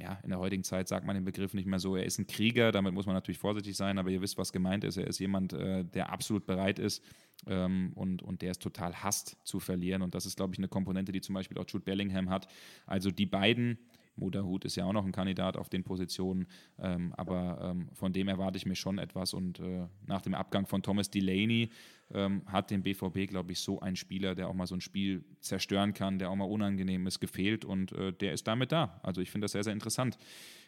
ja, 0.00 0.18
in 0.24 0.30
der 0.30 0.40
heutigen 0.40 0.64
Zeit 0.64 0.88
sagt 0.88 1.06
man 1.06 1.14
den 1.14 1.24
Begriff 1.24 1.54
nicht 1.54 1.66
mehr 1.66 1.78
so, 1.78 1.94
er 1.94 2.04
ist 2.04 2.18
ein 2.18 2.26
Krieger, 2.26 2.72
damit 2.72 2.94
muss 2.94 3.06
man 3.06 3.14
natürlich 3.14 3.38
vorsichtig 3.38 3.76
sein, 3.76 3.98
aber 3.98 4.10
ihr 4.10 4.20
wisst, 4.20 4.36
was 4.36 4.52
gemeint 4.52 4.82
ist. 4.82 4.96
Er 4.96 5.06
ist 5.06 5.20
jemand, 5.20 5.52
äh, 5.52 5.84
der 5.84 6.10
absolut 6.10 6.46
bereit 6.46 6.80
ist 6.80 7.00
ähm, 7.46 7.92
und, 7.94 8.22
und 8.22 8.42
der 8.42 8.52
es 8.52 8.58
total 8.58 8.94
hasst 8.94 9.36
zu 9.44 9.60
verlieren. 9.60 10.02
Und 10.02 10.16
das 10.16 10.26
ist, 10.26 10.36
glaube 10.36 10.52
ich, 10.54 10.58
eine 10.58 10.66
Komponente, 10.66 11.12
die 11.12 11.20
zum 11.20 11.34
Beispiel 11.36 11.58
auch 11.58 11.64
Jude 11.68 11.84
Bellingham 11.84 12.28
hat. 12.28 12.48
Also 12.86 13.12
die 13.12 13.26
beiden 13.26 13.78
Moderhut 14.18 14.64
ist 14.64 14.76
ja 14.76 14.84
auch 14.84 14.92
noch 14.92 15.04
ein 15.04 15.12
Kandidat 15.12 15.56
auf 15.56 15.68
den 15.68 15.84
Positionen, 15.84 16.46
ähm, 16.78 17.12
aber 17.16 17.58
ähm, 17.62 17.88
von 17.94 18.12
dem 18.12 18.28
erwarte 18.28 18.56
ich 18.56 18.66
mir 18.66 18.74
schon 18.74 18.98
etwas. 18.98 19.34
Und 19.34 19.60
äh, 19.60 19.86
nach 20.06 20.22
dem 20.22 20.34
Abgang 20.34 20.66
von 20.66 20.82
Thomas 20.82 21.10
Delaney 21.10 21.70
ähm, 22.12 22.42
hat 22.46 22.70
dem 22.70 22.82
BVB, 22.82 23.28
glaube 23.28 23.52
ich, 23.52 23.60
so 23.60 23.80
ein 23.80 23.96
Spieler, 23.96 24.34
der 24.34 24.48
auch 24.48 24.54
mal 24.54 24.66
so 24.66 24.74
ein 24.74 24.80
Spiel 24.80 25.24
zerstören 25.40 25.94
kann, 25.94 26.18
der 26.18 26.30
auch 26.30 26.36
mal 26.36 26.44
unangenehm 26.44 27.06
ist, 27.06 27.20
gefehlt 27.20 27.64
und 27.64 27.92
äh, 27.92 28.12
der 28.12 28.32
ist 28.32 28.46
damit 28.46 28.72
da. 28.72 29.00
Also 29.02 29.20
ich 29.20 29.30
finde 29.30 29.44
das 29.44 29.52
sehr, 29.52 29.64
sehr 29.64 29.72
interessant. 29.72 30.18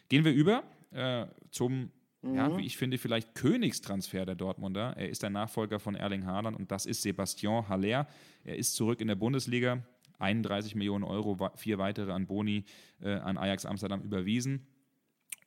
Gehen 0.09 0.25
wir 0.25 0.33
über 0.33 0.63
äh, 0.91 1.27
zum 1.51 1.91
Mhm. 2.21 2.35
ja, 2.35 2.57
wie 2.57 2.65
ich 2.65 2.77
finde, 2.77 2.97
vielleicht 2.97 3.35
Königstransfer 3.35 4.25
der 4.25 4.35
Dortmunder. 4.35 4.93
Er 4.95 5.09
ist 5.09 5.23
der 5.23 5.29
Nachfolger 5.29 5.79
von 5.79 5.95
Erling 5.95 6.25
Haaland 6.25 6.57
und 6.57 6.71
das 6.71 6.85
ist 6.85 7.01
Sebastian 7.01 7.67
Haller. 7.67 8.07
Er 8.43 8.55
ist 8.57 8.75
zurück 8.75 9.01
in 9.01 9.07
der 9.07 9.15
Bundesliga. 9.15 9.83
31 10.21 10.75
Millionen 10.75 11.03
Euro, 11.03 11.37
vier 11.55 11.77
weitere 11.77 12.11
an 12.11 12.27
Boni 12.27 12.65
äh, 13.01 13.13
an 13.13 13.37
Ajax 13.37 13.65
Amsterdam 13.65 14.01
überwiesen. 14.01 14.67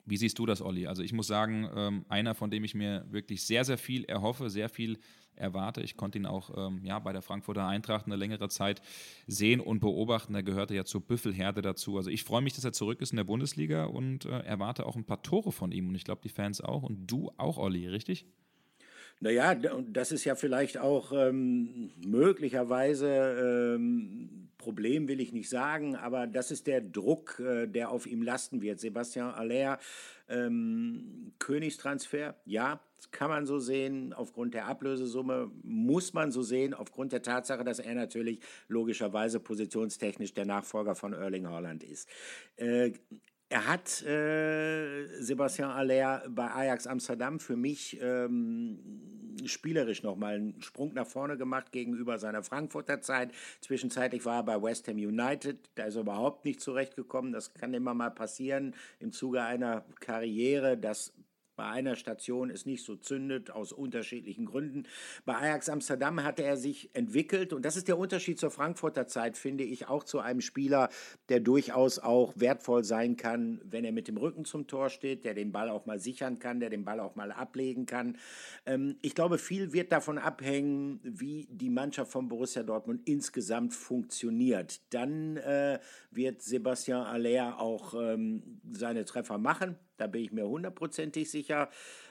Wie 0.06 0.18
siehst 0.18 0.38
du 0.38 0.44
das, 0.44 0.60
Olli? 0.60 0.86
Also 0.86 1.02
ich 1.02 1.14
muss 1.14 1.26
sagen, 1.26 1.68
ähm, 1.74 2.04
einer, 2.08 2.34
von 2.34 2.50
dem 2.50 2.62
ich 2.64 2.74
mir 2.74 3.06
wirklich 3.10 3.42
sehr, 3.42 3.64
sehr 3.64 3.78
viel 3.78 4.04
erhoffe, 4.04 4.50
sehr 4.50 4.68
viel 4.68 4.98
erwarte. 5.36 5.80
Ich 5.80 5.96
konnte 5.96 6.18
ihn 6.18 6.26
auch 6.26 6.50
ähm, 6.56 6.84
ja, 6.84 6.98
bei 6.98 7.12
der 7.12 7.22
Frankfurter 7.22 7.66
Eintracht 7.66 8.06
eine 8.06 8.16
längere 8.16 8.48
Zeit 8.48 8.82
sehen 9.26 9.60
und 9.60 9.80
beobachten. 9.80 10.34
Er 10.34 10.42
gehörte 10.42 10.74
ja 10.74 10.84
zur 10.84 11.00
Büffelherde 11.00 11.62
dazu. 11.62 11.96
Also 11.96 12.10
ich 12.10 12.22
freue 12.22 12.42
mich, 12.42 12.54
dass 12.54 12.64
er 12.64 12.72
zurück 12.72 13.00
ist 13.00 13.12
in 13.12 13.16
der 13.16 13.24
Bundesliga 13.24 13.86
und 13.86 14.26
äh, 14.26 14.40
erwarte 14.40 14.84
auch 14.86 14.96
ein 14.96 15.04
paar 15.04 15.22
Tore 15.22 15.52
von 15.52 15.72
ihm. 15.72 15.88
Und 15.88 15.94
ich 15.94 16.04
glaube, 16.04 16.20
die 16.22 16.28
Fans 16.28 16.60
auch. 16.60 16.82
Und 16.82 17.06
du 17.06 17.32
auch, 17.38 17.56
Olli, 17.56 17.88
richtig? 17.88 18.26
Naja, 19.20 19.54
das 19.54 20.12
ist 20.12 20.24
ja 20.24 20.34
vielleicht 20.34 20.78
auch 20.78 21.12
ähm, 21.12 21.90
möglicherweise 22.04 23.76
ähm, 23.76 24.44
Problem 24.64 25.08
will 25.08 25.20
ich 25.20 25.32
nicht 25.32 25.50
sagen, 25.50 25.94
aber 25.94 26.26
das 26.26 26.50
ist 26.50 26.66
der 26.66 26.80
Druck, 26.80 27.38
äh, 27.38 27.66
der 27.66 27.90
auf 27.90 28.06
ihm 28.06 28.22
lasten 28.22 28.62
wird. 28.62 28.80
Sebastian 28.80 29.34
Aller, 29.34 29.78
ähm, 30.26 31.34
Königstransfer, 31.38 32.34
ja, 32.46 32.80
kann 33.10 33.28
man 33.28 33.44
so 33.44 33.58
sehen. 33.58 34.14
Aufgrund 34.14 34.54
der 34.54 34.66
Ablösesumme 34.66 35.50
muss 35.62 36.14
man 36.14 36.32
so 36.32 36.42
sehen, 36.42 36.72
aufgrund 36.72 37.12
der 37.12 37.20
Tatsache, 37.20 37.62
dass 37.62 37.78
er 37.78 37.94
natürlich 37.94 38.40
logischerweise 38.66 39.38
positionstechnisch 39.38 40.32
der 40.32 40.46
Nachfolger 40.46 40.94
von 40.94 41.12
Erling 41.12 41.46
Haaland 41.46 41.84
ist. 41.84 42.08
Äh, 42.56 42.92
er 43.54 43.68
hat 43.68 44.02
äh, 44.02 45.06
Sebastian 45.22 45.70
Aller 45.70 46.24
bei 46.28 46.50
Ajax 46.50 46.88
Amsterdam 46.88 47.38
für 47.38 47.56
mich 47.56 47.96
ähm, 48.02 48.80
spielerisch 49.44 50.02
nochmal 50.02 50.34
einen 50.34 50.60
Sprung 50.60 50.92
nach 50.94 51.06
vorne 51.06 51.36
gemacht 51.36 51.70
gegenüber 51.70 52.18
seiner 52.18 52.42
Frankfurter 52.42 53.00
Zeit. 53.00 53.30
Zwischenzeitlich 53.60 54.24
war 54.24 54.38
er 54.38 54.42
bei 54.42 54.60
West 54.60 54.88
Ham 54.88 54.96
United, 54.96 55.70
da 55.76 55.84
ist 55.84 55.94
er 55.94 56.00
überhaupt 56.00 56.44
nicht 56.44 56.60
zurechtgekommen. 56.60 57.30
Das 57.30 57.54
kann 57.54 57.74
immer 57.74 57.94
mal 57.94 58.10
passieren 58.10 58.74
im 58.98 59.12
Zuge 59.12 59.44
einer 59.44 59.84
Karriere, 60.00 60.76
dass 60.76 61.12
bei 61.56 61.66
einer 61.66 61.96
Station 61.96 62.50
es 62.50 62.66
nicht 62.66 62.84
so 62.84 62.96
zündet, 62.96 63.50
aus 63.50 63.72
unterschiedlichen 63.72 64.46
Gründen. 64.46 64.84
Bei 65.24 65.36
Ajax 65.36 65.68
Amsterdam 65.68 66.22
hatte 66.22 66.42
er 66.42 66.56
sich 66.56 66.90
entwickelt 66.94 67.52
und 67.52 67.64
das 67.64 67.76
ist 67.76 67.88
der 67.88 67.98
Unterschied 67.98 68.38
zur 68.38 68.50
Frankfurter 68.50 69.06
Zeit, 69.06 69.36
finde 69.36 69.64
ich, 69.64 69.88
auch 69.88 70.04
zu 70.04 70.20
einem 70.20 70.40
Spieler, 70.40 70.88
der 71.28 71.40
durchaus 71.40 71.98
auch 71.98 72.32
wertvoll 72.36 72.84
sein 72.84 73.16
kann, 73.16 73.60
wenn 73.64 73.84
er 73.84 73.92
mit 73.92 74.08
dem 74.08 74.16
Rücken 74.16 74.44
zum 74.44 74.66
Tor 74.66 74.90
steht, 74.90 75.24
der 75.24 75.34
den 75.34 75.52
Ball 75.52 75.68
auch 75.68 75.86
mal 75.86 75.98
sichern 75.98 76.38
kann, 76.38 76.60
der 76.60 76.70
den 76.70 76.84
Ball 76.84 77.00
auch 77.00 77.14
mal 77.14 77.32
ablegen 77.32 77.86
kann. 77.86 78.18
Ähm, 78.66 78.96
ich 79.02 79.14
glaube, 79.14 79.38
viel 79.38 79.72
wird 79.72 79.92
davon 79.92 80.18
abhängen, 80.18 81.00
wie 81.02 81.46
die 81.50 81.70
Mannschaft 81.70 82.12
von 82.12 82.28
Borussia 82.28 82.62
Dortmund 82.62 83.02
insgesamt 83.04 83.74
funktioniert. 83.74 84.80
Dann 84.92 85.36
äh, 85.36 85.78
wird 86.10 86.42
Sebastian 86.42 87.06
Aller 87.06 87.58
auch 87.58 87.94
ähm, 87.94 88.60
seine 88.72 89.04
Treffer 89.04 89.38
machen 89.38 89.76
da 89.96 90.06
bin 90.06 90.22
ich 90.22 90.32
mir 90.32 90.46
hundertprozentig 90.46 91.30
sicher. 91.30 91.68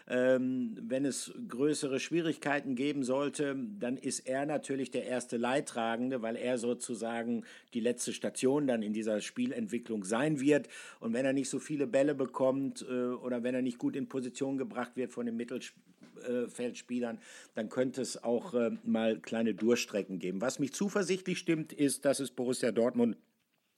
Ähm, 0.08 0.78
wenn 0.82 1.06
es 1.06 1.34
größere 1.48 2.00
Schwierigkeiten 2.00 2.76
geben 2.76 3.04
sollte, 3.04 3.56
dann 3.80 3.98
ist 3.98 4.20
er 4.22 4.46
natürlich 4.46 4.92
der 4.92 5.06
erste 5.06 5.38
Leidtragende, 5.38 6.22
weil 6.22 6.36
er 6.36 6.58
sozusagen 6.58 7.46
die 7.74 7.80
letzte 7.80 8.12
Station 8.12 8.68
dann 8.68 8.84
in 8.84 8.94
dieser 8.94 9.22
Spielentwicklung 9.22 10.04
sein 10.04 10.40
wird. 10.40 10.68
Und 11.00 11.14
wenn 11.14 11.26
er 11.26 11.34
nicht 11.34 11.50
so 11.50 11.60
viele 11.60 11.88
Bälle 11.88 12.16
bekommt 12.16 12.86
äh, 12.90 13.08
oder 13.08 13.44
wenn 13.44 13.56
er 13.56 13.62
nicht 13.62 13.78
gut 13.78 13.96
in 13.96 14.10
Position 14.10 14.58
gebracht 14.58 14.96
wird 14.96 15.12
von 15.12 15.26
den 15.26 15.38
Mittelfeldspielern, 15.38 17.20
dann 17.56 17.70
könnte 17.70 18.02
es 18.02 18.24
auch 18.24 18.54
äh, 18.54 18.72
mal 18.84 19.20
kleine 19.20 19.54
Durchstrecken 19.54 20.20
geben. 20.20 20.42
Was 20.42 20.60
mich 20.60 20.74
zuversichtlich 20.74 21.40
stimmt, 21.40 21.72
ist, 21.72 22.04
dass 22.04 22.20
es 22.20 22.32
Borussia 22.32 22.72
Dortmund 22.72 23.18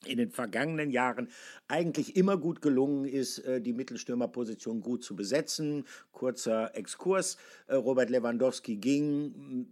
in 0.05 0.17
den 0.17 0.29
vergangenen 0.29 0.91
Jahren 0.91 1.29
eigentlich 1.67 2.15
immer 2.15 2.37
gut 2.37 2.61
gelungen 2.61 3.05
ist, 3.05 3.39
äh, 3.39 3.61
die 3.61 3.73
Mittelstürmerposition 3.73 4.81
gut 4.81 5.03
zu 5.03 5.15
besetzen. 5.15 5.85
Kurzer 6.11 6.75
Exkurs. 6.75 7.37
Äh, 7.67 7.75
Robert 7.75 8.09
Lewandowski 8.09 8.77
ging, 8.77 9.67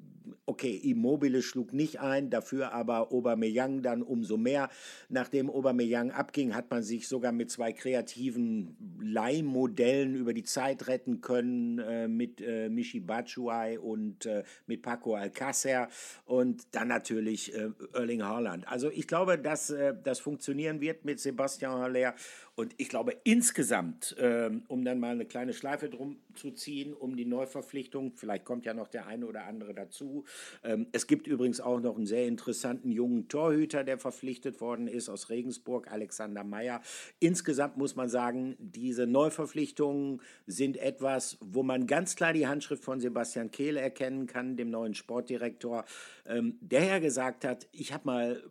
okay, 0.45 0.75
Immobile 0.75 1.41
schlug 1.41 1.73
nicht 1.73 1.99
ein, 1.99 2.29
dafür 2.29 2.73
aber 2.73 3.11
Aubameyang 3.11 3.81
dann 3.81 4.01
umso 4.01 4.37
mehr. 4.37 4.69
Nachdem 5.09 5.49
Aubameyang 5.49 6.11
abging, 6.11 6.55
hat 6.55 6.69
man 6.71 6.83
sich 6.83 7.07
sogar 7.07 7.31
mit 7.31 7.51
zwei 7.51 7.73
kreativen 7.73 8.75
Leihmodellen 9.01 10.15
über 10.15 10.33
die 10.33 10.43
Zeit 10.43 10.87
retten 10.87 11.21
können, 11.21 11.79
äh, 11.79 12.07
mit 12.07 12.41
äh, 12.41 12.69
Michi 12.69 12.99
Batshuayi 12.99 13.77
und 13.77 14.25
äh, 14.25 14.43
mit 14.67 14.81
Paco 14.81 15.15
Alcácer 15.15 15.87
und 16.25 16.63
dann 16.71 16.87
natürlich 16.87 17.53
äh, 17.55 17.69
Erling 17.93 18.23
Haaland. 18.23 18.67
Also 18.67 18.89
ich 18.91 19.07
glaube, 19.07 19.37
dass 19.37 19.69
äh, 19.69 19.93
das 20.03 20.19
funktionieren 20.19 20.81
wird 20.81 21.05
mit 21.05 21.19
Sebastian 21.19 21.79
Haller 21.79 22.15
und 22.55 22.75
ich 22.77 22.89
glaube 22.89 23.17
insgesamt, 23.23 24.15
ähm, 24.19 24.63
um 24.67 24.85
dann 24.85 24.99
mal 24.99 25.11
eine 25.11 25.25
kleine 25.25 25.53
Schleife 25.53 25.89
drum 25.89 26.17
zu 26.35 26.51
ziehen, 26.51 26.93
um 26.93 27.15
die 27.15 27.25
Neuverpflichtung, 27.25 28.13
vielleicht 28.15 28.45
kommt 28.45 28.65
ja 28.65 28.75
noch 28.75 28.87
der 28.87 29.07
eine 29.07 29.25
oder 29.25 29.45
andere 29.45 29.73
dazu. 29.73 30.23
Ähm, 30.63 30.85
es 30.91 31.07
gibt 31.07 31.25
übrigens 31.25 31.59
auch 31.61 31.79
noch 31.79 31.95
einen 31.95 32.05
sehr 32.05 32.27
interessanten 32.27 32.91
jungen 32.91 33.27
Torhüter, 33.27 33.83
der 33.83 33.97
verpflichtet 33.97 34.61
worden 34.61 34.87
ist 34.87 35.09
aus 35.09 35.31
Regensburg, 35.31 35.91
Alexander 35.91 36.43
Meyer. 36.43 36.81
Insgesamt 37.19 37.77
muss 37.77 37.95
man 37.95 38.07
sagen, 38.07 38.55
diese 38.59 39.07
Neuverpflichtungen 39.07 40.21
sind 40.45 40.77
etwas, 40.77 41.37
wo 41.41 41.63
man 41.63 41.87
ganz 41.87 42.15
klar 42.15 42.33
die 42.33 42.45
Handschrift 42.45 42.83
von 42.83 42.99
Sebastian 42.99 43.49
Kehl 43.49 43.77
erkennen 43.77 44.27
kann, 44.27 44.57
dem 44.57 44.69
neuen 44.69 44.93
Sportdirektor, 44.93 45.85
ähm, 46.27 46.59
der 46.61 46.85
ja 46.85 46.99
gesagt 46.99 47.45
hat, 47.45 47.67
ich 47.71 47.93
habe 47.93 48.05
mal 48.05 48.43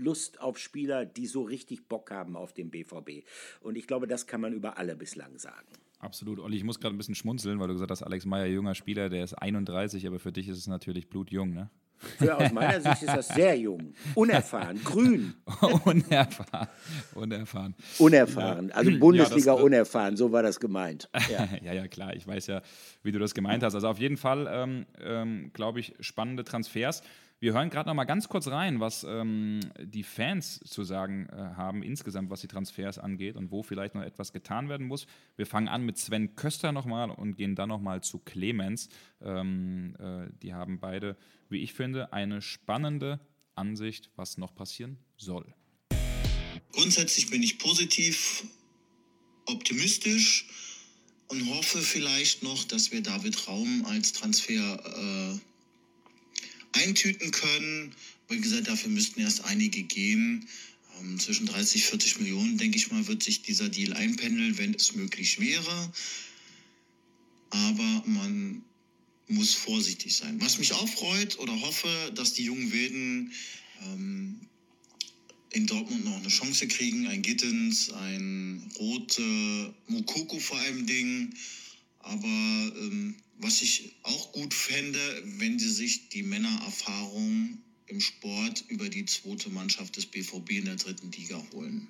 Lust 0.00 0.40
auf 0.40 0.58
Spieler, 0.58 1.04
die 1.04 1.26
so 1.26 1.42
richtig 1.42 1.88
Bock 1.88 2.10
haben 2.10 2.36
auf 2.36 2.52
den 2.52 2.70
BVB. 2.70 3.24
Und 3.60 3.76
ich 3.76 3.86
glaube, 3.86 4.06
das 4.06 4.26
kann 4.26 4.40
man 4.40 4.52
über 4.52 4.78
alle 4.78 4.96
bislang 4.96 5.38
sagen. 5.38 5.68
Absolut. 6.00 6.40
Olli, 6.40 6.56
ich 6.56 6.64
muss 6.64 6.80
gerade 6.80 6.94
ein 6.94 6.98
bisschen 6.98 7.14
schmunzeln, 7.14 7.60
weil 7.60 7.68
du 7.68 7.74
gesagt 7.74 7.90
hast, 7.90 8.02
Alex 8.02 8.24
Meyer, 8.24 8.46
junger 8.46 8.74
Spieler, 8.74 9.10
der 9.10 9.22
ist 9.22 9.34
31, 9.34 10.06
aber 10.06 10.18
für 10.18 10.32
dich 10.32 10.48
ist 10.48 10.56
es 10.56 10.66
natürlich 10.66 11.10
blutjung, 11.10 11.52
ne? 11.52 11.70
Für, 12.18 12.38
aus 12.38 12.50
meiner 12.50 12.80
Sicht 12.80 13.02
ist 13.02 13.14
das 13.14 13.28
sehr 13.28 13.58
jung, 13.58 13.92
unerfahren, 14.14 14.82
grün. 14.82 15.34
unerfahren. 15.84 16.68
Unerfahren. 17.14 17.74
Unerfahren, 17.98 18.72
also 18.72 18.98
Bundesliga 18.98 19.52
ja, 19.52 19.54
das, 19.56 19.62
unerfahren, 19.62 20.16
so 20.16 20.32
war 20.32 20.42
das 20.42 20.58
gemeint. 20.58 21.08
Ja. 21.30 21.48
ja. 21.62 21.74
ja, 21.74 21.86
klar, 21.86 22.16
ich 22.16 22.26
weiß 22.26 22.46
ja, 22.46 22.62
wie 23.02 23.12
du 23.12 23.18
das 23.18 23.34
gemeint 23.34 23.62
hast. 23.62 23.74
Also 23.74 23.88
auf 23.88 23.98
jeden 23.98 24.16
Fall, 24.16 24.48
ähm, 24.50 24.86
ähm, 25.00 25.50
glaube 25.52 25.78
ich, 25.78 25.94
spannende 26.00 26.42
Transfers. 26.42 27.02
Wir 27.42 27.54
hören 27.54 27.70
gerade 27.70 27.88
noch 27.88 27.94
mal 27.94 28.04
ganz 28.04 28.28
kurz 28.28 28.48
rein, 28.48 28.80
was 28.80 29.02
ähm, 29.02 29.60
die 29.82 30.02
Fans 30.02 30.60
zu 30.62 30.84
sagen 30.84 31.26
äh, 31.30 31.36
haben 31.56 31.82
insgesamt, 31.82 32.28
was 32.28 32.42
die 32.42 32.48
Transfers 32.48 32.98
angeht 32.98 33.34
und 33.34 33.50
wo 33.50 33.62
vielleicht 33.62 33.94
noch 33.94 34.02
etwas 34.02 34.34
getan 34.34 34.68
werden 34.68 34.86
muss. 34.86 35.06
Wir 35.36 35.46
fangen 35.46 35.66
an 35.66 35.82
mit 35.82 35.96
Sven 35.96 36.36
Köster 36.36 36.70
nochmal 36.70 37.10
und 37.10 37.36
gehen 37.36 37.54
dann 37.54 37.70
nochmal 37.70 38.02
zu 38.02 38.18
Clemens. 38.18 38.90
Ähm, 39.22 39.96
äh, 39.98 40.30
die 40.42 40.52
haben 40.52 40.80
beide, 40.80 41.16
wie 41.48 41.62
ich 41.62 41.72
finde, 41.72 42.12
eine 42.12 42.42
spannende 42.42 43.20
Ansicht, 43.54 44.10
was 44.16 44.36
noch 44.36 44.54
passieren 44.54 44.98
soll. 45.16 45.54
Grundsätzlich 46.72 47.30
bin 47.30 47.42
ich 47.42 47.58
positiv, 47.58 48.44
optimistisch 49.46 50.46
und 51.28 51.48
hoffe 51.48 51.80
vielleicht 51.80 52.42
noch, 52.42 52.64
dass 52.64 52.92
wir 52.92 53.02
David 53.02 53.48
Raum 53.48 53.86
als 53.86 54.12
Transfer 54.12 54.78
äh, 54.84 55.49
eintüten 56.72 57.30
können. 57.30 57.94
Wie 58.28 58.40
gesagt, 58.40 58.68
dafür 58.68 58.90
müssten 58.90 59.20
erst 59.20 59.44
einige 59.44 59.82
gehen. 59.82 60.46
Ähm, 61.00 61.18
zwischen 61.18 61.46
30, 61.46 61.84
40 61.84 62.20
Millionen, 62.20 62.58
denke 62.58 62.76
ich 62.76 62.90
mal, 62.90 63.06
wird 63.06 63.22
sich 63.22 63.42
dieser 63.42 63.68
Deal 63.68 63.92
einpendeln, 63.92 64.58
wenn 64.58 64.74
es 64.74 64.94
möglich 64.94 65.40
wäre. 65.40 65.92
Aber 67.50 68.04
man 68.06 68.62
muss 69.28 69.54
vorsichtig 69.54 70.16
sein. 70.16 70.40
Was 70.40 70.58
mich 70.58 70.72
auch 70.72 70.88
freut 70.88 71.38
oder 71.38 71.60
hoffe, 71.60 72.12
dass 72.14 72.34
die 72.34 72.44
jungen 72.44 72.72
Wilden 72.72 73.32
ähm, 73.82 74.40
in 75.52 75.66
Dortmund 75.66 76.04
noch 76.04 76.16
eine 76.16 76.28
Chance 76.28 76.68
kriegen. 76.68 77.06
Ein 77.08 77.22
Gittens, 77.22 77.90
ein 77.92 78.70
Rote, 78.78 79.74
Mokoko 79.88 80.38
vor 80.38 80.58
allem 80.58 80.86
Ding. 80.86 81.34
Aber 82.00 82.26
ähm, 82.26 83.16
was 83.38 83.62
ich 83.62 83.94
auch 84.02 84.32
gut 84.32 84.52
fände, 84.54 84.98
wenn 85.38 85.58
sie 85.58 85.70
sich 85.70 86.08
die 86.08 86.22
Männererfahrung 86.22 87.58
im 87.86 88.00
Sport 88.00 88.64
über 88.68 88.88
die 88.88 89.04
zweite 89.04 89.50
Mannschaft 89.50 89.96
des 89.96 90.06
BVB 90.06 90.50
in 90.50 90.64
der 90.66 90.76
dritten 90.76 91.10
Liga 91.10 91.42
holen. 91.52 91.88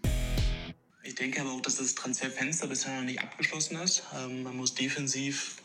Ich 1.03 1.15
denke 1.15 1.41
aber 1.41 1.53
auch, 1.53 1.61
dass 1.61 1.77
das 1.77 1.95
Transferfenster 1.95 2.67
bisher 2.67 2.97
noch 2.97 3.05
nicht 3.05 3.21
abgeschlossen 3.21 3.77
ist. 3.77 4.03
Ähm, 4.15 4.43
man 4.43 4.57
muss 4.57 4.75
defensiv 4.75 5.57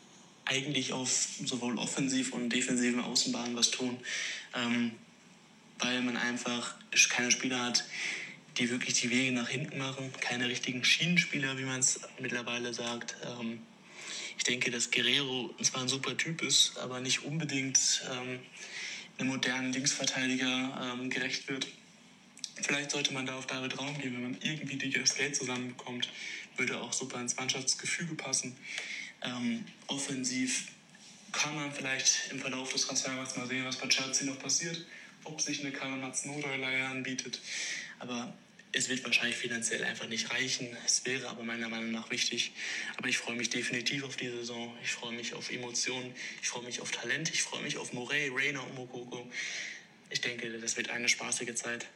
eigentlich 0.45 0.93
auf 0.93 1.27
sowohl 1.43 1.77
offensiv 1.77 2.33
und 2.33 2.49
defensiven 2.49 2.99
Außenbahnen 2.99 3.55
was 3.55 3.71
tun, 3.71 3.97
ähm, 4.53 4.91
weil 5.79 6.01
man 6.01 6.17
einfach 6.17 6.75
keine 7.09 7.31
Spieler 7.31 7.63
hat, 7.63 7.85
die 8.57 8.69
wirklich 8.69 8.93
die 9.01 9.09
Wege 9.09 9.31
nach 9.31 9.49
hinten 9.49 9.77
machen, 9.77 10.11
keine 10.21 10.47
richtigen 10.47 10.83
Schienenspieler, 10.83 11.57
wie 11.57 11.65
man 11.65 11.79
es 11.79 11.99
mittlerweile 12.19 12.73
sagt. 12.73 13.15
Ähm, 13.23 13.59
ich 14.37 14.43
denke, 14.43 14.71
dass 14.71 14.91
Guerrero 14.91 15.53
zwar 15.61 15.81
ein 15.81 15.87
super 15.87 16.15
Typ 16.17 16.41
ist, 16.41 16.77
aber 16.77 16.99
nicht 16.99 17.23
unbedingt 17.23 18.03
ähm, 18.11 18.39
einem 19.17 19.29
modernen 19.29 19.73
Linksverteidiger 19.73 20.97
ähm, 20.99 21.09
gerecht 21.09 21.47
wird. 21.47 21.67
Vielleicht 22.61 22.91
sollte 22.91 23.13
man 23.13 23.25
da 23.25 23.37
auf 23.37 23.47
David 23.47 23.77
Raum 23.77 23.97
gehen, 23.99 24.13
wenn 24.13 24.31
man 24.31 24.37
irgendwie 24.41 24.89
das 24.89 25.15
Geld 25.15 25.35
zusammenbekommt, 25.35 26.09
würde 26.57 26.79
auch 26.79 26.93
super 26.93 27.19
ins 27.19 27.35
Mannschaftsgefüge 27.35 28.15
passen. 28.15 28.55
Ähm, 29.21 29.65
offensiv 29.87 30.67
kann 31.31 31.55
man 31.55 31.71
vielleicht 31.71 32.31
im 32.31 32.39
Verlauf 32.39 32.71
des 32.71 32.83
Transfermarkts 32.83 33.35
mal 33.35 33.47
sehen, 33.47 33.65
was 33.65 33.77
bei 33.77 33.87
Chelsea 33.87 34.25
noch 34.25 34.39
passiert, 34.39 34.85
ob 35.25 35.41
sich 35.41 35.59
eine 35.65 35.71
Nodeuleier 36.25 36.89
anbietet. 36.89 37.41
Aber 37.99 38.33
es 38.75 38.89
wird 38.89 39.05
wahrscheinlich 39.05 39.37
finanziell 39.37 39.85
einfach 39.85 40.09
nicht 40.09 40.29
reichen. 40.31 40.67
Es 40.85 41.05
wäre 41.05 41.29
aber 41.29 41.43
meiner 41.43 41.69
Meinung 41.69 41.91
nach 41.91 42.11
wichtig. 42.11 42.51
Aber 42.97 43.07
ich 43.07 43.17
freue 43.17 43.37
mich 43.37 43.49
definitiv 43.49 44.03
auf 44.03 44.17
die 44.17 44.27
Saison. 44.27 44.73
Ich 44.83 44.91
freue 44.91 45.15
mich 45.15 45.33
auf 45.33 45.49
Emotionen. 45.49 46.11
Ich 46.41 46.49
freue 46.49 46.63
mich 46.63 46.81
auf 46.81 46.91
Talent. 46.91 47.29
Ich 47.33 47.41
freue 47.41 47.63
mich 47.63 47.77
auf 47.77 47.93
Morey, 47.93 48.29
Rainer 48.35 48.61
und 48.63 48.75
Mokoko. 48.75 49.25
Ich 50.09 50.19
denke, 50.19 50.59
das 50.59 50.75
wird 50.75 50.89
eine 50.89 51.07
spaßige 51.07 51.55
Zeit. 51.55 51.87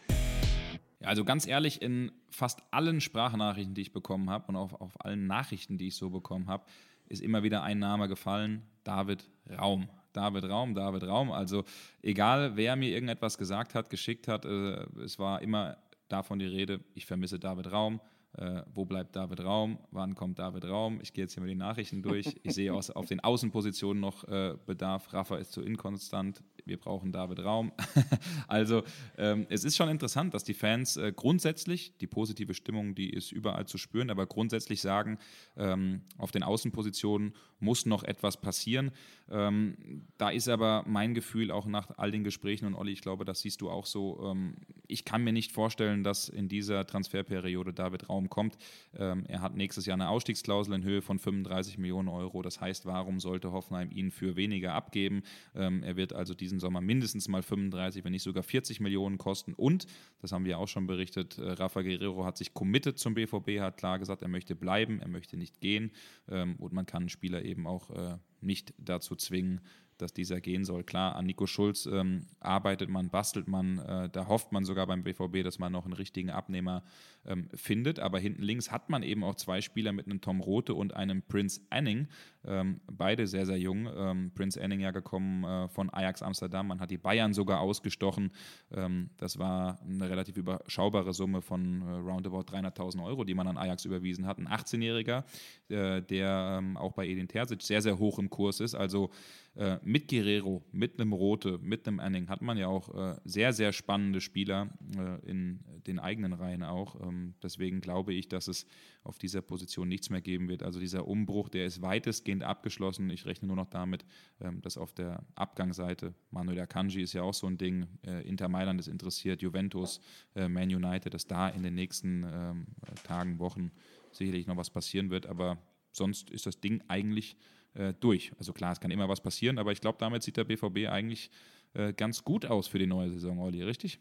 Also 1.02 1.26
ganz 1.26 1.46
ehrlich, 1.46 1.82
in 1.82 2.14
fast 2.30 2.62
allen 2.72 3.02
Sprachnachrichten, 3.02 3.76
die 3.76 3.82
ich 3.82 3.92
bekommen 3.92 4.30
habe 4.30 4.48
und 4.48 4.56
auf, 4.56 4.74
auf 4.74 5.04
allen 5.04 5.28
Nachrichten, 5.28 5.78
die 5.78 5.90
ich 5.90 5.96
so 5.96 6.10
bekommen 6.10 6.48
habe, 6.48 6.64
ist 7.10 7.22
immer 7.22 7.44
wieder 7.44 7.62
ein 7.62 7.80
Name 7.80 8.08
gefallen: 8.08 8.64
David 8.86 9.28
Raum. 9.50 9.90
David 10.14 10.46
Raum, 10.46 10.74
David 10.74 11.04
Raum. 11.04 11.32
Also 11.32 11.66
egal, 12.02 12.56
wer 12.56 12.76
mir 12.76 12.90
irgendetwas 12.90 13.38
gesagt 13.38 13.76
hat, 13.76 13.90
geschickt 13.90 14.28
hat, 14.28 14.46
äh, 14.46 14.86
es 15.04 15.20
war 15.20 15.42
immer 15.42 15.78
davon 16.12 16.40
die 16.40 16.46
Rede, 16.46 16.82
ich 16.94 17.06
vermisse 17.06 17.40
David 17.40 17.72
Raum. 17.72 18.02
Äh, 18.34 18.62
wo 18.74 18.86
bleibt 18.86 19.16
David 19.16 19.40
Raum? 19.42 19.80
Wann 19.92 20.14
kommt 20.14 20.38
David 20.38 20.66
Raum? 20.66 21.00
Ich 21.02 21.14
gehe 21.14 21.24
jetzt 21.24 21.34
hier 21.34 21.42
mal 21.42 21.48
die 21.48 21.56
Nachrichten 21.56 22.04
durch. 22.04 22.36
Ich 22.44 22.54
sehe 22.54 22.74
aus, 22.74 22.92
auf 22.92 23.08
den 23.08 23.20
Außenpositionen 23.22 24.00
noch 24.00 24.24
äh, 24.26 24.56
Bedarf. 24.66 25.12
Rafa 25.14 25.38
ist 25.38 25.52
zu 25.52 25.62
inkonstant 25.62 26.44
wir 26.70 26.78
brauchen 26.78 27.12
David 27.12 27.40
Raum. 27.40 27.74
also 28.48 28.84
ähm, 29.18 29.46
es 29.50 29.66
ist 29.66 29.76
schon 29.76 29.90
interessant, 29.90 30.34
dass 30.34 30.44
die 30.44 30.54
Fans 30.54 30.96
äh, 30.96 31.12
grundsätzlich, 31.14 31.98
die 32.00 32.08
positive 32.08 32.54
Stimmung, 32.54 32.96
die 32.96 33.10
ist 33.10 33.32
überall 33.32 33.66
zu 33.66 33.78
spüren, 33.78 34.10
aber 34.10 34.26
grundsätzlich 34.28 34.80
sagen, 34.80 35.18
ähm, 35.58 36.02
auf 36.18 36.32
den 36.32 36.44
Außenpositionen 36.44 37.34
muss 37.60 37.86
noch 37.86 38.04
etwas 38.04 38.40
passieren. 38.40 38.92
Ähm, 39.30 40.06
da 40.18 40.30
ist 40.30 40.48
aber 40.48 40.84
mein 40.88 41.14
Gefühl 41.14 41.52
auch 41.52 41.66
nach 41.66 41.98
all 41.98 42.12
den 42.12 42.24
Gesprächen 42.24 42.66
und 42.66 42.76
Olli, 42.76 42.94
ich 42.94 43.02
glaube, 43.02 43.26
das 43.26 43.42
siehst 43.42 43.62
du 43.62 43.70
auch 43.70 43.86
so, 43.86 44.32
ähm, 44.32 44.56
ich 44.88 45.06
kann 45.06 45.24
mir 45.24 45.34
nicht 45.34 45.52
vorstellen, 45.52 46.04
dass 46.04 46.30
in 46.30 46.48
dieser 46.48 46.86
Transferperiode 46.86 47.74
David 47.74 48.10
Raum 48.10 48.30
kommt. 48.30 48.58
Ähm, 48.98 49.26
er 49.28 49.42
hat 49.42 49.56
nächstes 49.56 49.86
Jahr 49.86 49.96
eine 49.96 50.10
Ausstiegsklausel 50.10 50.74
in 50.74 50.84
Höhe 50.84 51.02
von 51.02 51.20
35 51.20 51.78
Millionen 51.78 52.08
Euro. 52.08 52.42
Das 52.42 52.62
heißt, 52.62 52.86
warum 52.86 53.20
sollte 53.20 53.52
Hoffenheim 53.52 53.92
ihn 53.92 54.12
für 54.12 54.36
weniger 54.36 54.74
abgeben? 54.74 55.24
Ähm, 55.56 55.84
er 55.84 55.96
wird 55.96 56.14
also 56.14 56.34
diesen 56.34 56.59
diesen 56.60 56.68
Sommer 56.68 56.82
mindestens 56.82 57.28
mal 57.28 57.42
35, 57.42 58.04
wenn 58.04 58.12
nicht 58.12 58.24
sogar 58.24 58.44
40 58.44 58.80
Millionen 58.80 59.18
kosten. 59.18 59.54
Und, 59.54 59.86
das 60.22 60.32
haben 60.32 60.46
wir 60.46 60.60
auch 60.60 60.68
schon 60.68 60.88
berichtet, 60.88 61.38
äh, 61.38 61.52
Rafa 61.52 61.82
Guerrero 61.82 62.26
hat 62.26 62.38
sich 62.38 62.54
committed 62.54 63.00
zum 63.00 63.14
BVB, 63.14 63.60
hat 63.60 63.78
klar 63.78 64.00
gesagt, 64.00 64.22
er 64.22 64.28
möchte 64.28 64.56
bleiben, 64.56 65.00
er 65.00 65.08
möchte 65.08 65.38
nicht 65.38 65.62
gehen. 65.62 65.92
Ähm, 66.28 66.56
und 66.58 66.74
man 66.74 66.86
kann 66.86 67.04
einen 67.04 67.10
Spieler 67.10 67.44
eben 67.44 67.66
auch 67.66 67.90
äh, 67.92 68.18
nicht 68.42 68.74
dazu 68.78 69.16
zwingen, 69.16 69.62
dass 69.98 70.14
dieser 70.14 70.40
gehen 70.40 70.64
soll. 70.64 70.84
Klar, 70.84 71.16
an 71.16 71.26
Nico 71.26 71.46
Schulz 71.46 71.86
ähm, 71.86 72.26
arbeitet 72.40 72.90
man, 72.90 73.10
bastelt 73.10 73.48
man, 73.48 73.80
äh, 73.80 74.10
da 74.10 74.28
hofft 74.28 74.52
man 74.52 74.64
sogar 74.64 74.88
beim 74.88 75.04
BVB, 75.04 75.44
dass 75.44 75.60
man 75.60 75.74
noch 75.74 75.86
einen 75.86 75.94
richtigen 75.94 76.30
Abnehmer 76.30 76.84
ähm, 77.30 77.48
findet. 77.54 78.00
Aber 78.00 78.20
hinten 78.20 78.42
links 78.42 78.72
hat 78.72 78.90
man 78.90 79.04
eben 79.04 79.24
auch 79.24 79.36
zwei 79.36 79.62
Spieler 79.62 79.94
mit 79.94 80.08
einem 80.08 80.20
Tom 80.20 80.42
Rote 80.42 80.74
und 80.74 80.96
einem 80.96 81.22
Prince 81.22 81.62
Anning, 81.70 82.08
ähm, 82.46 82.82
beide 82.92 83.28
sehr, 83.28 83.46
sehr 83.46 83.58
jung. 83.58 83.90
Ähm, 83.96 84.32
Prince 84.34 84.62
Anning 84.62 84.80
ja 84.80 84.92
gekommen 84.92 85.44
äh, 85.44 85.68
von 85.68 85.90
Ajax 85.90 86.22
Amsterdam, 86.22 86.68
man 86.68 86.80
hat 86.80 86.90
die 86.90 86.98
Bayern 86.98 87.34
sogar 87.34 87.60
ausgestochen. 87.60 88.32
Ähm, 88.72 89.10
das 89.18 89.40
war 89.40 89.80
eine 89.82 90.10
relativ 90.10 90.38
überschaubare 90.38 91.14
Summe 91.14 91.42
von 91.42 91.82
äh, 91.82 91.92
roundabout 91.92 92.52
300.000 92.52 93.04
Euro, 93.04 93.24
die 93.24 93.34
man 93.34 93.48
an 93.48 93.58
Ajax 93.58 93.86
überwiesen 93.86 94.26
hat. 94.26 94.40
Ein 94.40 94.48
18-Jähriger, 94.48 95.24
äh, 95.70 96.02
der 96.02 96.60
ähm, 96.60 96.78
auch 96.78 96.94
bei 96.94 97.08
Edin 97.08 97.28
Terzic 97.28 97.62
sehr, 97.62 97.82
sehr 97.82 98.00
hoch 98.00 98.20
im 98.20 98.30
Kurs 98.30 98.60
ist. 98.60 98.74
Also 98.74 99.12
äh, 99.56 99.78
mit 99.84 100.08
Guerrero, 100.08 100.64
mit 100.72 101.00
einem 101.00 101.12
Rote, 101.12 101.58
mit 101.58 101.88
einem 101.88 102.00
Anning 102.00 102.30
hat 102.30 102.42
man 102.42 102.58
ja 102.58 102.68
auch 102.68 102.96
äh, 102.96 103.16
sehr, 103.26 103.52
sehr 103.52 103.74
spannende 103.74 104.22
Spieler 104.22 104.70
äh, 104.96 105.30
in 105.30 105.60
den 105.88 106.00
eigenen 106.00 106.34
Reihen 106.34 106.64
auch. 106.64 106.96
Ähm, 107.20 107.34
deswegen 107.42 107.82
glaube 107.82 108.14
ich, 108.14 108.28
dass 108.28 108.48
es 108.48 108.66
auf 109.04 109.18
dieser 109.18 109.42
Position 109.42 109.88
nichts 109.88 110.10
mehr 110.10 110.22
geben 110.22 110.50
wird. 110.50 110.64
Also 110.64 110.80
dieser 110.80 111.08
Umbruch, 111.08 111.50
der 111.50 111.66
ist 111.66 111.82
weitestgehend 111.82 112.44
abgeschlossen. 112.44 113.10
Ich 113.10 113.26
rechne 113.26 113.48
nur 113.48 113.58
noch 113.58 113.70
damit, 113.70 114.06
ähm, 114.42 114.62
dass 114.62 114.78
auf 114.78 114.94
der 114.94 115.24
Abgangsseite, 115.36 116.14
Manuel 116.32 116.60
Akanji 116.60 117.02
ist 117.02 117.14
ja 117.14 117.24
auch 117.24 117.34
so 117.34 117.48
ein 117.48 117.58
Ding, 117.58 117.88
äh, 118.06 118.28
Inter 118.28 118.48
Mailand 118.48 118.80
ist 118.80 118.88
interessiert, 118.88 119.42
Juventus, 119.42 120.00
äh, 120.36 120.48
Man 120.48 120.74
United, 120.74 121.14
dass 121.14 121.28
da 121.28 121.50
in 121.50 121.64
den 121.64 121.76
nächsten 121.76 122.24
ähm, 122.24 122.68
Tagen, 123.04 123.40
Wochen 123.40 123.72
sicherlich 124.12 124.48
noch 124.48 124.58
was 124.58 124.70
passieren 124.70 125.10
wird. 125.10 125.26
Aber 125.26 125.58
sonst 125.92 126.30
ist 126.30 126.46
das 126.46 126.60
Ding 126.60 126.84
eigentlich 126.88 127.38
äh, 127.74 127.94
durch. 128.00 128.32
Also 128.38 128.54
klar, 128.54 128.72
es 128.72 128.80
kann 128.80 128.92
immer 128.92 129.10
was 129.10 129.22
passieren, 129.22 129.58
aber 129.58 129.72
ich 129.72 129.82
glaube, 129.82 129.98
damit 130.00 130.24
sieht 130.24 130.38
der 130.38 130.44
BVB 130.44 130.90
eigentlich 130.90 131.30
äh, 131.74 131.94
ganz 131.94 132.24
gut 132.24 132.46
aus 132.46 132.68
für 132.68 132.80
die 132.80 132.88
neue 132.88 133.10
Saison, 133.10 133.40
Olli, 133.40 133.64
richtig? 133.64 134.00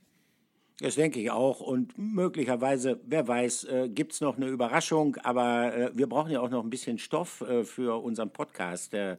Das 0.81 0.95
denke 0.95 1.19
ich 1.19 1.31
auch. 1.33 1.59
Und 1.59 1.99
möglicherweise, 1.99 3.01
wer 3.05 3.27
weiß, 3.27 3.65
äh, 3.65 3.89
gibt 3.89 4.13
es 4.13 4.21
noch 4.21 4.37
eine 4.37 4.47
Überraschung. 4.47 5.17
Aber 5.25 5.75
äh, 5.75 5.91
wir 5.95 6.09
brauchen 6.09 6.31
ja 6.31 6.41
auch 6.41 6.51
noch 6.51 6.63
ein 6.63 6.71
bisschen 6.71 6.99
Stoff 6.99 7.41
äh, 7.41 7.65
für 7.65 8.01
unseren 8.01 8.31
Podcast. 8.31 8.93
Der 8.93 9.19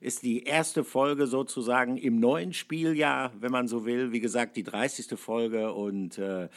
ist 0.00 0.22
die 0.22 0.44
erste 0.44 0.84
Folge 0.84 1.26
sozusagen 1.26 1.98
im 1.98 2.18
neuen 2.18 2.54
Spieljahr, 2.54 3.30
wenn 3.38 3.52
man 3.52 3.68
so 3.68 3.84
will. 3.84 4.12
Wie 4.12 4.20
gesagt, 4.20 4.56
die 4.56 4.62
30. 4.62 5.18
Folge. 5.18 5.74
Und 5.74 6.16
äh, 6.16 6.44
äh, 6.44 6.48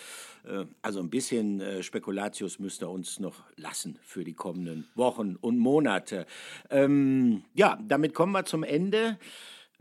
also 0.82 1.02
ein 1.02 1.10
bisschen 1.10 1.60
äh, 1.60 1.84
Spekulatius 1.84 2.60
müsste 2.60 2.88
uns 2.88 3.20
noch 3.20 3.44
lassen 3.58 4.00
für 4.04 4.24
die 4.24 4.36
kommenden 4.36 4.88
Wochen 4.96 5.36
und 5.36 5.58
Monate. 5.58 6.26
Ähm, 6.70 7.44
ja, 7.56 7.78
damit 7.86 8.14
kommen 8.14 8.32
wir 8.32 8.46
zum 8.46 8.64
Ende. 8.64 9.20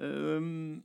Ähm, 0.01 0.83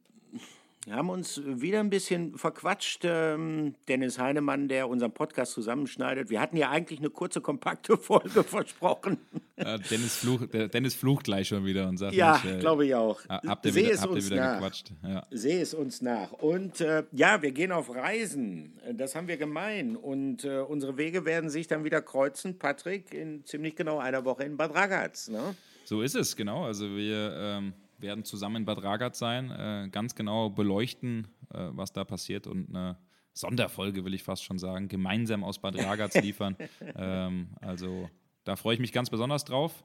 wir 0.85 0.95
haben 0.95 1.09
uns 1.09 1.41
wieder 1.45 1.79
ein 1.79 1.89
bisschen 1.89 2.37
verquatscht. 2.37 3.03
Ähm, 3.05 3.75
Dennis 3.87 4.19
Heinemann, 4.19 4.67
der 4.67 4.89
unseren 4.89 5.13
Podcast 5.13 5.53
zusammenschneidet. 5.53 6.29
Wir 6.29 6.41
hatten 6.41 6.57
ja 6.57 6.71
eigentlich 6.71 6.99
eine 6.99 7.09
kurze, 7.09 7.39
kompakte 7.39 7.97
Folge 7.97 8.43
versprochen. 8.43 9.17
Ja, 9.55 9.77
Dennis, 9.77 10.17
fluch, 10.17 10.45
Dennis 10.47 10.95
flucht 10.95 11.23
gleich 11.23 11.47
schon 11.47 11.63
wieder 11.63 11.87
und 11.87 11.97
sagt: 11.97 12.15
Ja, 12.15 12.41
äh, 12.45 12.59
glaube 12.59 12.85
ich 12.85 12.95
auch. 12.95 13.21
Habt 13.29 13.65
ihr 13.65 13.75
wieder, 13.75 14.01
habt 14.01 14.15
ihr 14.15 14.25
wieder 14.25 14.35
nach. 14.35 14.55
gequatscht? 14.55 14.91
Ja. 15.03 15.25
Sehe 15.31 15.61
es 15.61 15.73
uns 15.73 16.01
nach. 16.01 16.33
Und 16.33 16.81
äh, 16.81 17.03
ja, 17.13 17.41
wir 17.41 17.51
gehen 17.51 17.71
auf 17.71 17.89
Reisen. 17.89 18.73
Das 18.93 19.15
haben 19.15 19.29
wir 19.29 19.37
gemein. 19.37 19.95
Und 19.95 20.43
äh, 20.43 20.59
unsere 20.59 20.97
Wege 20.97 21.23
werden 21.23 21.49
sich 21.49 21.67
dann 21.67 21.85
wieder 21.85 22.01
kreuzen, 22.01 22.57
Patrick, 22.57 23.13
in 23.13 23.45
ziemlich 23.45 23.77
genau 23.77 23.99
einer 23.99 24.25
Woche 24.25 24.43
in 24.43 24.57
Bad 24.57 24.75
Ragaz. 24.75 25.29
Ne? 25.29 25.55
So 25.85 26.01
ist 26.01 26.15
es, 26.15 26.35
genau. 26.35 26.65
Also 26.65 26.89
wir. 26.89 27.33
Ähm 27.37 27.73
werden 28.03 28.23
zusammen 28.23 28.57
in 28.57 28.65
Bad 28.65 28.83
Ragaz 28.83 29.17
sein, 29.17 29.49
äh, 29.49 29.89
ganz 29.89 30.13
genau 30.13 30.51
beleuchten, 30.51 31.27
äh, 31.51 31.69
was 31.71 31.91
da 31.91 32.03
passiert 32.03 32.45
und 32.45 32.69
eine 32.69 32.97
Sonderfolge, 33.33 34.05
will 34.05 34.13
ich 34.13 34.21
fast 34.21 34.43
schon 34.43 34.59
sagen, 34.59 34.87
gemeinsam 34.87 35.43
aus 35.43 35.57
Bad 35.57 35.75
Ragaz 35.77 36.13
liefern. 36.21 36.55
ähm, 36.95 37.47
also 37.61 38.07
da 38.43 38.55
freue 38.55 38.75
ich 38.75 38.79
mich 38.79 38.91
ganz 38.91 39.09
besonders 39.09 39.45
drauf. 39.45 39.83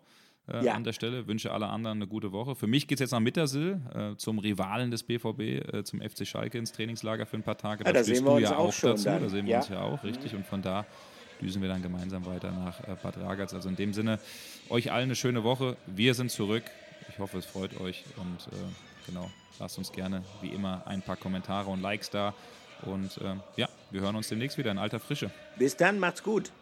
Äh, 0.49 0.64
ja. 0.64 0.75
An 0.75 0.85
der 0.85 0.93
Stelle 0.93 1.27
wünsche 1.27 1.53
alle 1.53 1.66
anderen 1.69 1.99
eine 1.99 2.07
gute 2.07 2.33
Woche. 2.33 2.55
Für 2.55 2.66
mich 2.66 2.87
geht 2.87 2.97
es 2.97 3.01
jetzt 3.01 3.11
nach 3.12 3.21
Mittersill 3.21 3.81
äh, 3.95 4.16
zum 4.16 4.39
Rivalen 4.39 4.91
des 4.91 5.03
BVB, 5.03 5.41
äh, 5.41 5.85
zum 5.85 6.01
FC 6.01 6.27
Schalke 6.27 6.59
ins 6.59 6.73
Trainingslager 6.73 7.27
für 7.27 7.37
ein 7.37 7.43
paar 7.43 7.59
Tage. 7.59 7.85
Da, 7.85 7.91
ja, 7.91 7.95
da 7.95 8.05
sehen 8.05 8.25
wir 8.25 8.33
uns 8.33 8.43
ja 8.43 8.57
auch, 8.57 8.75
dazu. 8.75 9.05
Dann. 9.05 9.23
Da 9.23 9.29
sehen 9.29 9.47
wir 9.47 9.53
ja. 9.53 9.59
uns 9.59 9.69
ja 9.69 9.83
auch, 9.83 10.03
richtig. 10.05 10.35
Und 10.35 10.47
von 10.47 10.62
da 10.62 10.87
düsen 11.41 11.62
wir 11.62 11.69
dann 11.69 11.83
gemeinsam 11.83 12.25
weiter 12.27 12.51
nach 12.51 12.81
äh, 12.81 12.97
Bad 13.03 13.19
Ragaz. 13.19 13.55
Also 13.55 13.69
in 13.69 13.77
dem 13.77 13.93
Sinne, 13.93 14.19
euch 14.71 14.91
allen 14.91 15.05
eine 15.05 15.16
schöne 15.16 15.45
Woche. 15.45 15.77
Wir 15.87 16.14
sind 16.14 16.31
zurück. 16.31 16.64
Ich 17.19 17.21
hoffe, 17.21 17.39
es 17.39 17.47
freut 17.47 17.81
euch 17.81 18.05
und 18.16 18.47
äh, 18.53 18.57
genau, 19.05 19.29
lasst 19.59 19.77
uns 19.77 19.91
gerne 19.91 20.23
wie 20.41 20.51
immer 20.51 20.83
ein 20.87 21.03
paar 21.03 21.16
Kommentare 21.16 21.69
und 21.69 21.83
Likes 21.83 22.11
da. 22.11 22.33
Und 22.83 23.19
äh, 23.19 23.35
ja, 23.57 23.69
wir 23.91 24.03
hören 24.03 24.14
uns 24.14 24.29
demnächst 24.29 24.57
wieder 24.57 24.71
in 24.71 24.79
alter 24.79 25.01
Frische. 25.01 25.33
Bis 25.57 25.77
dann, 25.77 25.99
macht's 25.99 26.23
gut. 26.23 26.53